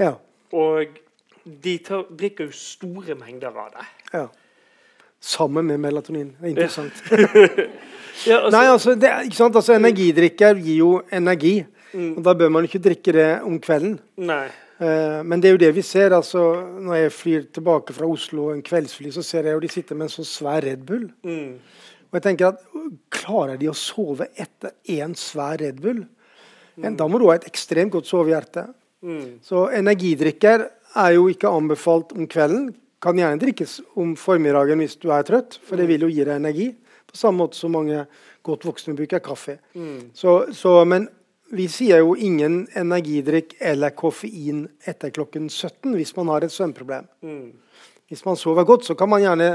[0.00, 0.12] Ja,
[0.52, 1.00] Og
[1.44, 3.88] de tar, drikker jo store mengder av det.
[4.12, 4.28] ja.
[5.20, 6.34] Sammen med melatonin.
[6.40, 7.02] Det er interessant.
[8.26, 9.10] Ja, altså, Nei, altså, det,
[9.40, 11.62] altså Energidrikker gir jo energi.
[11.94, 13.94] og Da bør man ikke drikke det om kvelden.
[14.16, 14.48] nei.
[14.80, 16.14] Eh, men det er jo det vi ser.
[16.16, 16.40] altså
[16.80, 20.08] Når jeg flyr tilbake fra Oslo en kveldsfly, så ser jeg jo de sitter med
[20.08, 21.10] en sånn svær Red Bull.
[21.24, 21.60] Mm.
[22.10, 22.64] Og jeg tenker at
[23.12, 26.04] Klarer de å sove etter én svær Red Bull?
[26.80, 26.96] Mm.
[26.96, 28.70] Da må du ha et ekstremt godt sovehjerte.
[29.04, 29.40] Mm.
[29.44, 30.66] Så energidrikker
[30.96, 32.70] er jo ikke anbefalt om kvelden.
[33.00, 36.36] Kan gjerne drikkes om formiddagen hvis du er trøtt, for det vil jo gi deg
[36.36, 36.68] energi.
[37.10, 38.04] På samme måte som mange
[38.46, 39.56] godt voksne bruker kaffe.
[40.14, 41.08] Så, så, men
[41.50, 47.08] vi sier jo ingen energidrikk eller koffein etter klokken 17 hvis man har et søvnproblem.
[48.10, 49.48] Hvis man sover godt, så kan man gjerne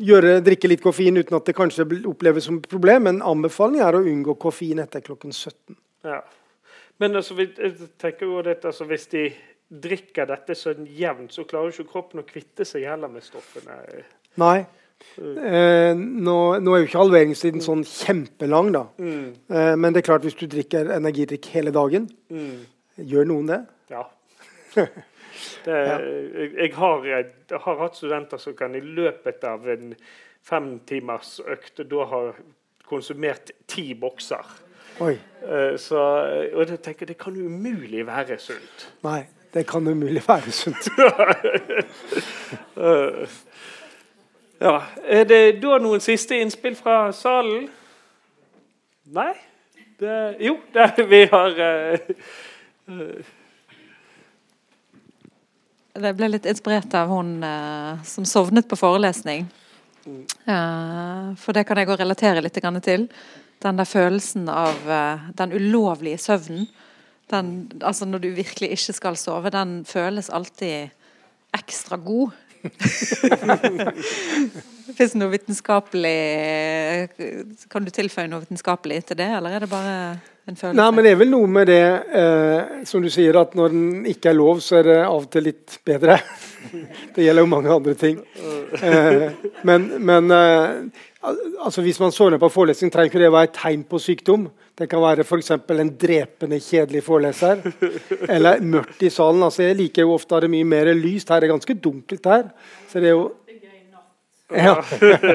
[0.00, 3.98] gjøre, drikke litt koffein uten at det kanskje oppleves som et problem, men anbefalingen er
[3.98, 5.76] å unngå koffein etter klokken 17.
[6.08, 6.22] Ja.
[7.00, 7.46] Men altså, vi,
[8.00, 9.28] tenker jo dette, altså, hvis de
[9.70, 13.76] drikker dette sånn jevnt, så klarer ikke kroppen å kvitte seg heller med stoffene.
[14.40, 14.58] Nei.
[15.20, 18.84] Eh, nå, nå, er jo ikke halveringstiden sånn kjempelang, da.
[19.00, 19.28] Mm.
[19.48, 22.58] Eh, men det er klart hvis du drikker energidrikk hele dagen, mm.
[23.12, 23.62] gjør noen det?
[23.94, 24.08] Ja.
[25.64, 29.94] Det, jeg, jeg, har, jeg, har, hatt studenter som kan i løpet av en
[30.44, 32.34] femtimers økt da har
[32.88, 34.52] konsumert ti bokser.
[35.00, 35.14] Oi.
[35.16, 36.02] Eh, så,
[36.52, 38.84] og jeg tenker det kan umulig være sunt.
[39.06, 40.88] Nei, det kan umulig være sunt.
[42.76, 43.28] Eh,
[44.66, 44.76] ja.
[45.04, 47.68] Er det da noen siste innspill fra salen?
[49.10, 49.32] Nei?
[50.00, 51.98] Det, jo, det, vi har uh,
[56.00, 59.48] jeg ble litt inspirert av hun uh, som sovnet på forelesning.
[60.06, 63.08] Uh, for det kan jeg òg relatere litt til.
[63.60, 66.68] Den der følelsen av uh, den ulovlige søvnen.
[67.30, 70.90] Den, altså når du virkelig ikke skal sove, den føles alltid
[71.54, 72.30] ekstra god.
[74.96, 76.16] Fins det noe vitenskapelig
[77.72, 79.94] Kan du tilføye noe vitenskapelig til det, eller er det bare
[80.44, 80.76] en følelse?
[80.76, 81.86] Nei, men det er vel noe med det,
[82.20, 85.30] eh, som du sier, at når den ikke er lov, så er det av og
[85.32, 86.18] til litt bedre.
[87.16, 88.20] det gjelder jo mange andre ting.
[88.76, 89.26] Eh,
[89.68, 90.68] men, men eh,
[91.64, 94.50] altså hvis man sovner på forelesning, trenger ikke det være et tegn på sykdom.
[94.80, 95.50] Det kan være f.eks.
[95.52, 97.60] en drepende kjedelig foreleser.
[98.28, 99.42] Eller mørkt i salen.
[99.44, 101.28] Altså, jeg liker jo ofte at det er mye mer lyst.
[101.28, 102.48] Her er det ganske dunkelt her.
[102.88, 103.28] Så det er jo
[104.50, 104.80] ja.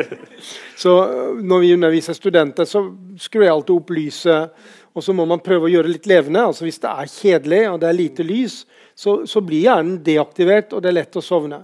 [0.83, 0.93] så
[1.39, 2.81] når vi underviser studenter, så
[3.21, 4.65] skrur jeg alltid opp lyset
[4.95, 6.45] og så må man prøve å gjøre det litt levende.
[6.49, 8.61] altså Hvis det er kjedelig og det er lite lys,
[8.95, 11.59] så, så blir hjernen deaktivert, og det er lett å sovne.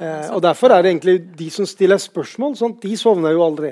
[0.00, 3.70] Eh, og Derfor er det egentlig de som stiller spørsmål, sånn, de sovner jo aldri.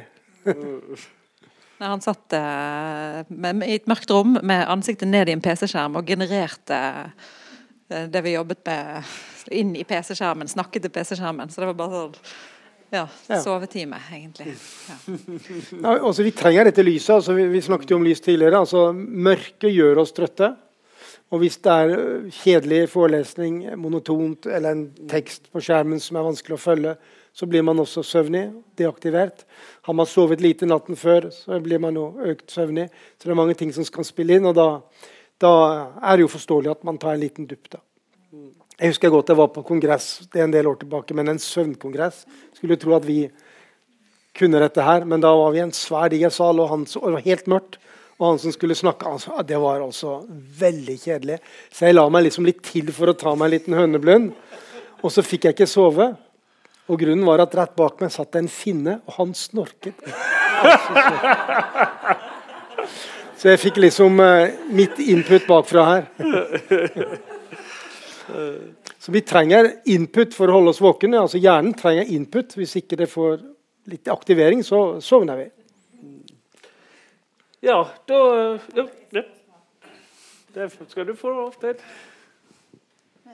[1.85, 5.99] Når han satt eh, med, i et mørkt rom med ansiktet ned i en PC-skjerm
[6.01, 6.79] og genererte
[7.93, 9.11] eh, det vi jobbet med
[9.53, 11.53] inn i PC-skjermen, snakket til PC-skjermen.
[11.53, 12.15] Så det var bare sånn
[12.95, 13.05] ja,
[13.43, 14.55] sovetime, egentlig.
[14.89, 14.97] Ja.
[15.83, 17.19] ja, altså, vi trenger dette lyset.
[17.19, 18.65] Altså, vi, vi, snakket jo om lys tidligere.
[18.65, 20.55] Altså, mørket gjør oss trøtte.
[21.37, 26.27] Og hvis det er øh, kjedelig forelesning, monotont, eller en tekst på skjermen som er
[26.31, 26.97] vanskelig å følge,
[27.35, 28.45] så blir man også søvnig,
[28.79, 29.43] deaktivert.
[29.83, 32.87] Har man sovet lite natten før, så blir man jo økt søvnig.
[33.19, 34.69] Så det er mange ting som skal spille inn, og da,
[35.43, 35.55] da
[35.99, 37.67] er det jo forståelig at man tar en liten dupp.
[37.73, 37.83] da.
[38.79, 41.43] Jeg husker godt jeg var på kongress det er en del år tilbake, men en
[41.43, 42.25] søvnkongress.
[42.55, 43.25] Skulle tro at vi
[44.35, 47.17] kunne dette her, men da var vi i en svær, diger sal, og, og, det
[47.19, 47.79] var helt mørkt.
[48.19, 50.21] Og han som skulle snakke, altså, det var altså
[50.59, 51.41] veldig kjedelig.
[51.75, 54.31] Så jeg la meg liksom litt til for å ta meg en liten høneblund.
[55.03, 56.13] Og så fikk jeg ikke sove.
[56.89, 59.97] Og grunnen var at rett bak meg satt en finne, og han snorket.
[63.41, 66.05] Så jeg fikk liksom uh, mitt input bakfra her.
[69.05, 71.19] Så vi trenger input for å holde oss våkne.
[71.21, 72.55] Altså Hjernen trenger input.
[72.57, 73.43] Hvis ikke det får
[73.93, 75.51] litt aktivering, så sovner vi.
[77.65, 78.21] Ja, da
[78.77, 79.23] ja, ja.
[80.55, 81.77] Det skal du få lov til.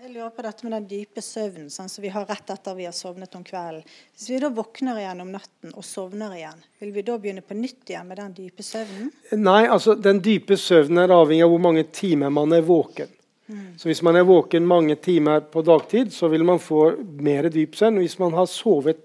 [0.01, 2.87] Jeg lurer på dette med den dype søvnen sånn som vi har rett etter vi
[2.87, 3.83] har sovnet om kvelden.
[4.15, 7.57] Hvis vi da våkner igjen om natten og sovner igjen, vil vi da begynne på
[7.59, 9.11] nytt igjen med den dype søvnen?
[9.37, 13.13] Nei, altså den dype søvnen er avhengig av hvor mange timer man er våken.
[13.77, 17.77] Så Hvis man er våken mange timer på dagtid, så vil man få mer dyp
[17.77, 19.05] søvn hvis man har sovet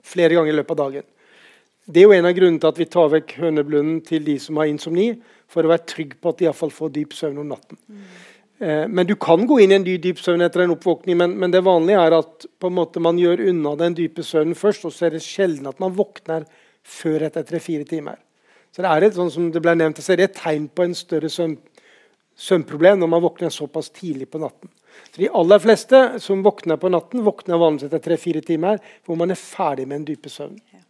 [0.00, 1.08] flere ganger i løpet av dagen.
[1.84, 4.56] Det er jo en av grunnene til at vi tar vekk høneblunden til de som
[4.56, 5.10] har insomni,
[5.50, 7.76] for å være trygg på at de iallfall får dyp søvn om natten.
[7.90, 8.04] Mm.
[8.60, 11.50] Eh, men Du kan gå inn i en dyp søvn etter en oppvåkning, men, men,
[11.50, 15.16] det vanlige er at måte man gjør unna den dype søvnen først, og så er
[15.16, 16.44] det sjelden at man våkner
[16.84, 18.20] før etter tre-fire timer.
[18.70, 20.84] Så det er et, sånn som det ble nevnt, så er det et tegn på
[20.84, 21.56] en større søvn
[22.40, 24.70] søvnproblem når man våkner såpass tidlig på natten.
[25.12, 29.32] Så De aller fleste som våkner på natten, våkner vanligvis etter tre-fire timer, hvor man
[29.32, 30.56] er ferdig med en dype søvn.
[30.72, 30.80] Ja.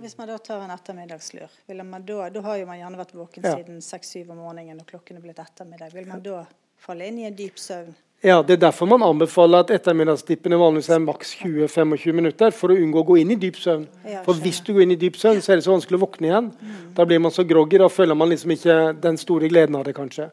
[0.00, 3.52] Hvis man da tar en ettermiddagslur, da, da, har jo man gjerne vært våken ja.
[3.58, 5.92] siden seks-syv om morgenen og klokken er blitt ettermiddag.
[5.92, 6.46] Vil man da
[6.84, 7.92] falle inn i en dyp søvn?
[8.24, 12.76] Ja, Det er derfor man anbefaler at ettermiddagsdippene vanligvis er maks 20-25 minutter for å
[12.80, 13.84] unngå å gå inn i dyp søvn.
[14.24, 16.30] For hvis du går inn i dyp søvn, så er det så vanskelig å våkne
[16.30, 16.48] igjen.
[16.96, 19.92] Da blir man så groggy, da føler man liksom ikke den store gleden av det,
[19.98, 20.30] kanskje.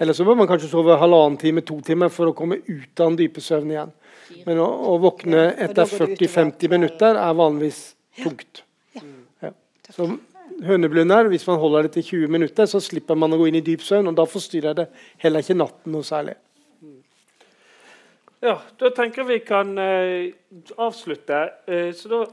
[0.00, 3.12] Eller så bør man kanskje sove halvannen time, to timer for å komme ut av
[3.12, 3.92] den dype søvnen igjen.
[4.48, 7.90] Men å, å våkne etter 40-50 minutter er vanligvis
[8.22, 8.64] tungt.
[8.96, 9.52] Ja.
[9.92, 10.08] Så
[10.62, 11.28] høneblunder.
[11.32, 13.82] Hvis man holder det til 20 minutter, så slipper man å gå inn i dyp
[13.82, 14.08] søvn.
[14.12, 14.88] og Da forstyrrer det
[15.24, 16.36] heller ikke natten noe særlig.
[18.44, 20.32] Ja, da tenker vi kan eh,
[20.76, 21.38] avslutte.
[21.66, 22.26] Eh, så da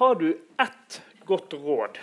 [0.00, 1.98] har du ett godt råd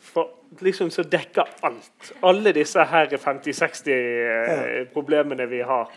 [0.00, 0.28] for,
[0.60, 2.10] liksom, som dekker alt.
[2.20, 5.88] Alle disse her 50-60 eh, problemene vi har,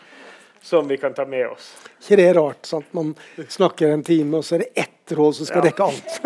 [0.63, 1.67] som vi kan ta med oss.
[2.01, 2.65] ikke det er rart?
[2.67, 2.87] sant?
[2.95, 3.11] Man
[3.47, 5.67] snakker en time, og så er det ett råd som skal Ja.
[5.69, 6.19] dekke alt.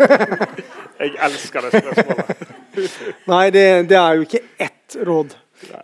[1.00, 2.43] Jeg elsker det spørsmålet.
[3.32, 5.34] Nei, det, det er jo ikke ett råd.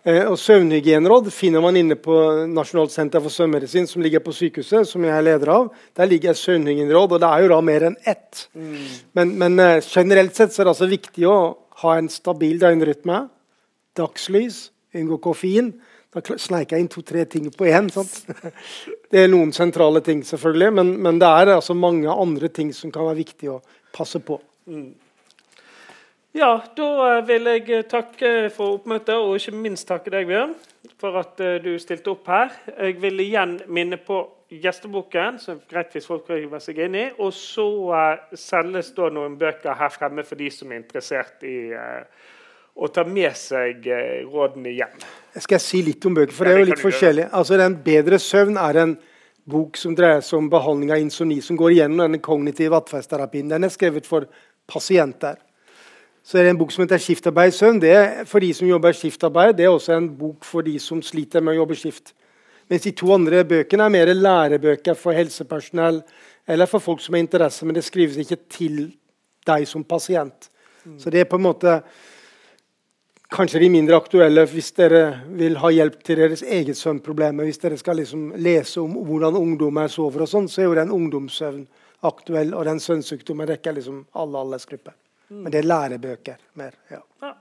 [0.04, 2.14] Eh, og Søvnhygieneråd finner man inne på
[2.50, 5.68] Nasjonalt senter for søvnmedisin, som ligger på sykehuset, som jeg er leder av.
[5.96, 8.46] Der ligger søvnhygieneråd, og det er jo da mer enn ett.
[9.16, 11.38] Men, men eh, generelt sett så er det altså viktig å
[11.84, 13.22] ha en stabil døgnrytme.
[13.98, 15.72] Dagslys, unngå koffein.
[16.10, 17.90] Da sneik jeg inn to-tre ting på én.
[19.10, 22.92] Det er noen sentrale ting, selvfølgelig, men, men det er altså mange andre ting som
[22.94, 23.56] kan være viktig å
[23.94, 24.36] passe på.
[26.32, 30.52] Ja, da eh, vil jeg eh, takke for oppmøtet, og ikke minst takke deg, Bjørn,
[31.00, 32.52] for at eh, du stilte opp her.
[32.76, 34.20] Jeg vil igjen minne på
[34.50, 37.08] gjesteboken, som greit hvis folk river seg inn i.
[37.18, 37.66] Og så
[38.38, 41.56] selges da noen bøker her fremme for de som er interessert i
[42.74, 43.86] å ta med seg
[44.26, 44.96] rådene hjem.
[45.36, 47.28] Jeg skal si litt om bøker, for Ja, det er jo litt forskjellig.
[47.30, 48.96] Altså, den 'Bedre søvn' er en
[49.50, 53.50] bok som dreier seg om behandling av insomni, som går igjennom denne kognitive atferdsterapien.
[53.50, 54.26] Den er skrevet for
[54.66, 55.38] pasienter.
[56.22, 57.80] Så er det en bok som heter 'Skiftarbeid søvn'.
[57.80, 59.56] Det er for de som jobber skiftarbeid.
[59.56, 62.12] Det er også en bok for de som sliter med å jobbe skift.
[62.68, 66.02] Mens de to andre bøkene er mer lærebøker for helsepersonell
[66.48, 68.92] eller for folk som har interesse, men det skrives ikke til
[69.46, 70.50] deg som pasient.
[70.98, 71.82] Så det er på en måte
[73.30, 75.02] kanskje de mindre aktuelle hvis dere
[75.38, 77.44] vil ha hjelp til deres eget søvnproblemer.
[77.44, 80.94] Hvis dere skal liksom lese om hvordan ungdommer sover, og sånn, så er jo den
[80.94, 81.66] ungdomssøvn
[82.06, 84.94] aktuell, og den søvnsykdommen dekker liksom alle aldersgrupper.
[85.30, 86.70] Men det er lærebøker mer.
[86.90, 87.00] ja.
[87.22, 87.32] Ja.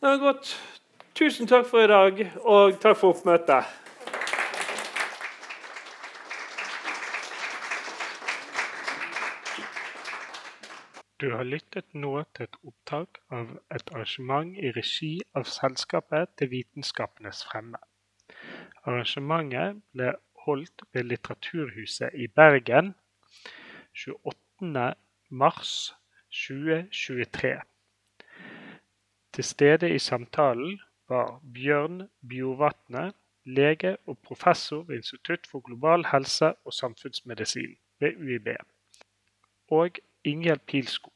[0.00, 0.72] Det var godt.
[1.14, 3.64] Tusen takk for i dag, og takk for oppmøtet.
[11.20, 16.50] Du har lyttet nå til et opptak av et arrangement i regi av Selskapet til
[16.52, 17.80] vitenskapenes fremme.
[18.84, 20.12] Arrangementet ble
[20.44, 22.92] holdt ved Litteraturhuset i Bergen
[23.96, 24.84] 28.
[26.36, 27.60] mars 2023.
[29.32, 33.12] Til stede i samtalen var Bjørn Bjorvatne,
[33.44, 38.48] lege og professor ved Institutt for global helse og samfunnsmedisin ved UiB,
[39.70, 39.90] og
[40.24, 41.12] Ingjerd Pilskog,